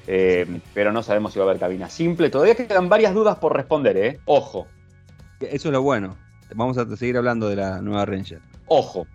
Eh, 0.07 0.59
pero 0.73 0.91
no 0.91 1.03
sabemos 1.03 1.33
si 1.33 1.39
va 1.39 1.45
a 1.45 1.49
haber 1.49 1.59
cabina 1.59 1.89
simple. 1.89 2.29
Todavía 2.29 2.55
quedan 2.55 2.89
varias 2.89 3.13
dudas 3.13 3.37
por 3.37 3.55
responder, 3.55 3.97
¿eh? 3.97 4.19
Ojo. 4.25 4.67
Eso 5.39 5.69
es 5.69 5.73
lo 5.73 5.81
bueno. 5.81 6.15
Vamos 6.55 6.77
a 6.77 6.95
seguir 6.95 7.17
hablando 7.17 7.49
de 7.49 7.55
la 7.55 7.81
nueva 7.81 8.05
Ranger. 8.05 8.39
Ojo, 8.67 9.07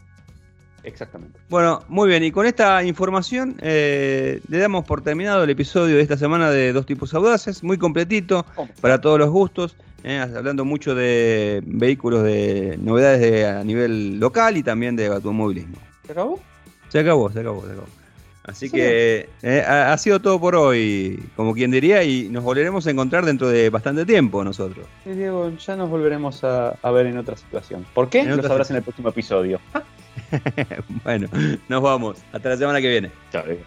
Exactamente. 0.84 1.38
Bueno, 1.48 1.82
muy 1.88 2.08
bien, 2.08 2.22
y 2.24 2.30
con 2.30 2.46
esta 2.46 2.82
información 2.84 3.56
eh, 3.60 4.40
le 4.48 4.58
damos 4.58 4.84
por 4.84 5.02
terminado 5.02 5.44
el 5.44 5.50
episodio 5.50 5.96
de 5.96 6.02
esta 6.02 6.16
semana 6.16 6.50
de 6.50 6.72
Dos 6.72 6.86
Tipos 6.86 7.12
Audaces, 7.14 7.62
muy 7.62 7.78
completito, 7.78 8.46
oh. 8.56 8.68
para 8.80 9.00
todos 9.00 9.18
los 9.18 9.28
gustos, 9.30 9.76
eh, 10.04 10.18
hablando 10.18 10.64
mucho 10.64 10.94
de 10.94 11.62
vehículos 11.66 12.22
de 12.22 12.78
novedades 12.80 13.20
de, 13.20 13.46
a 13.46 13.64
nivel 13.64 14.20
local 14.20 14.56
y 14.56 14.62
también 14.62 14.96
de 14.96 15.08
automovilismo. 15.08 15.76
¿Se 16.06 16.12
acabó? 16.12 16.40
Se 16.88 17.00
acabó, 17.00 17.30
se 17.30 17.40
acabó, 17.40 17.66
se 17.66 17.72
acabó. 17.72 17.88
Así 18.48 18.70
que 18.70 19.28
eh, 19.42 19.64
ha, 19.66 19.92
ha 19.92 19.98
sido 19.98 20.20
todo 20.20 20.40
por 20.40 20.56
hoy, 20.56 21.22
como 21.36 21.52
quien 21.54 21.70
diría, 21.70 22.02
y 22.02 22.30
nos 22.30 22.42
volveremos 22.42 22.86
a 22.86 22.90
encontrar 22.90 23.26
dentro 23.26 23.48
de 23.48 23.68
bastante 23.68 24.06
tiempo 24.06 24.42
nosotros. 24.42 24.86
Sí, 25.04 25.10
Diego, 25.10 25.50
ya 25.50 25.76
nos 25.76 25.90
volveremos 25.90 26.42
a, 26.44 26.70
a 26.70 26.90
ver 26.90 27.06
en 27.06 27.18
otra 27.18 27.36
situación. 27.36 27.86
¿Por 27.92 28.08
qué? 28.08 28.20
En 28.20 28.36
Lo 28.36 28.42
sabrás 28.42 28.70
en 28.70 28.76
el 28.76 28.82
próximo 28.82 29.10
episodio. 29.10 29.60
bueno, 31.04 31.28
nos 31.68 31.82
vamos. 31.82 32.18
Hasta 32.32 32.48
la 32.48 32.56
semana 32.56 32.80
que 32.80 32.88
viene. 32.88 33.10
Chao, 33.30 33.44
Diego. 33.44 33.60